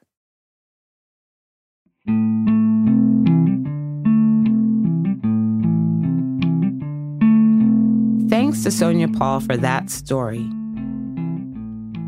Thanks 8.49 8.65
to 8.65 8.71
Sonia 8.71 9.09
Paul 9.09 9.41
for 9.41 9.59
that 9.59 9.91
story. 9.91 10.49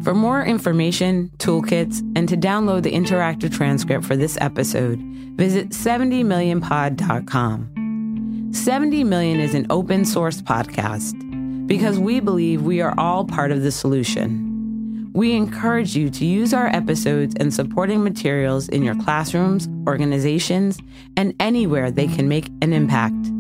For 0.03 0.15
more 0.15 0.43
information, 0.43 1.31
toolkits, 1.37 2.01
and 2.17 2.27
to 2.31 2.37
download 2.39 2.83
the 2.83 2.93
interactive 2.93 3.55
transcript 3.55 4.07
for 4.07 4.17
this 4.17 4.39
episode, 4.41 4.99
visit 5.37 5.69
70millionpod.com. 5.69 8.55
70 8.55 9.05
Million 9.05 9.39
is 9.39 9.55
an 9.55 9.67
open 9.69 10.07
source 10.07 10.41
podcast 10.41 11.67
because 11.67 11.99
we 11.99 12.21
believe 12.21 12.63
we 12.63 12.81
are 12.81 12.95
all 12.97 13.27
part 13.27 13.53
of 13.53 13.61
the 13.61 13.71
solution. 13.71 15.11
We 15.13 15.35
encourage 15.35 15.95
you 15.95 16.09
to 16.09 16.25
use 16.25 16.55
our 16.55 16.69
episodes 16.69 17.35
and 17.39 17.53
supporting 17.53 18.03
materials 18.03 18.67
in 18.71 18.83
your 18.83 18.95
classrooms, 18.95 19.69
organizations, 19.87 20.79
and 21.19 21.35
anywhere 21.39 21.91
they 21.91 22.07
can 22.07 22.31
make 22.31 22.49
an 22.63 22.73
impact. 22.73 23.31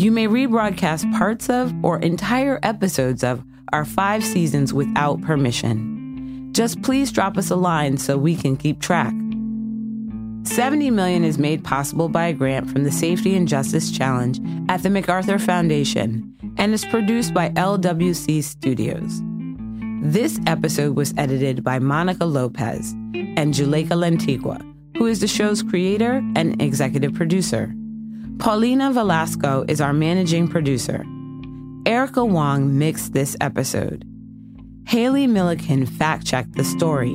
You 0.00 0.10
may 0.10 0.26
rebroadcast 0.28 1.12
parts 1.18 1.50
of 1.50 1.74
or 1.84 1.98
entire 1.98 2.58
episodes 2.62 3.22
of 3.22 3.44
our 3.70 3.84
five 3.84 4.24
seasons 4.24 4.72
without 4.72 5.20
permission. 5.20 6.48
Just 6.52 6.80
please 6.80 7.12
drop 7.12 7.36
us 7.36 7.50
a 7.50 7.56
line 7.56 7.98
so 7.98 8.16
we 8.16 8.34
can 8.34 8.56
keep 8.56 8.80
track. 8.80 9.12
70 10.44 10.90
million 10.90 11.22
is 11.22 11.36
made 11.36 11.62
possible 11.62 12.08
by 12.08 12.28
a 12.28 12.32
grant 12.32 12.70
from 12.70 12.84
the 12.84 12.90
Safety 12.90 13.36
and 13.36 13.46
Justice 13.46 13.90
Challenge 13.90 14.40
at 14.70 14.82
the 14.82 14.88
MacArthur 14.88 15.38
Foundation 15.38 16.34
and 16.56 16.72
is 16.72 16.86
produced 16.86 17.34
by 17.34 17.50
LWC 17.50 18.42
Studios. 18.42 19.20
This 20.02 20.40
episode 20.46 20.96
was 20.96 21.12
edited 21.18 21.62
by 21.62 21.78
Monica 21.78 22.24
Lopez 22.24 22.92
and 23.12 23.52
Juleyka 23.52 23.90
Lantigua, 23.90 24.62
who 24.96 25.04
is 25.04 25.20
the 25.20 25.28
show's 25.28 25.62
creator 25.62 26.22
and 26.36 26.62
executive 26.62 27.12
producer. 27.12 27.74
Paulina 28.40 28.90
Velasco 28.90 29.66
is 29.68 29.82
our 29.82 29.92
managing 29.92 30.48
producer. 30.48 31.04
Erica 31.84 32.24
Wong 32.24 32.78
mixed 32.78 33.12
this 33.12 33.36
episode. 33.38 34.02
Haley 34.86 35.26
Milliken 35.26 35.84
fact 35.84 36.26
checked 36.26 36.54
the 36.54 36.64
story. 36.64 37.14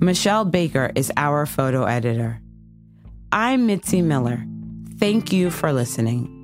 Michelle 0.00 0.44
Baker 0.44 0.90
is 0.96 1.12
our 1.16 1.46
photo 1.46 1.84
editor. 1.84 2.40
I'm 3.30 3.66
Mitzi 3.66 4.02
Miller. 4.02 4.44
Thank 4.98 5.32
you 5.32 5.50
for 5.50 5.72
listening. 5.72 6.37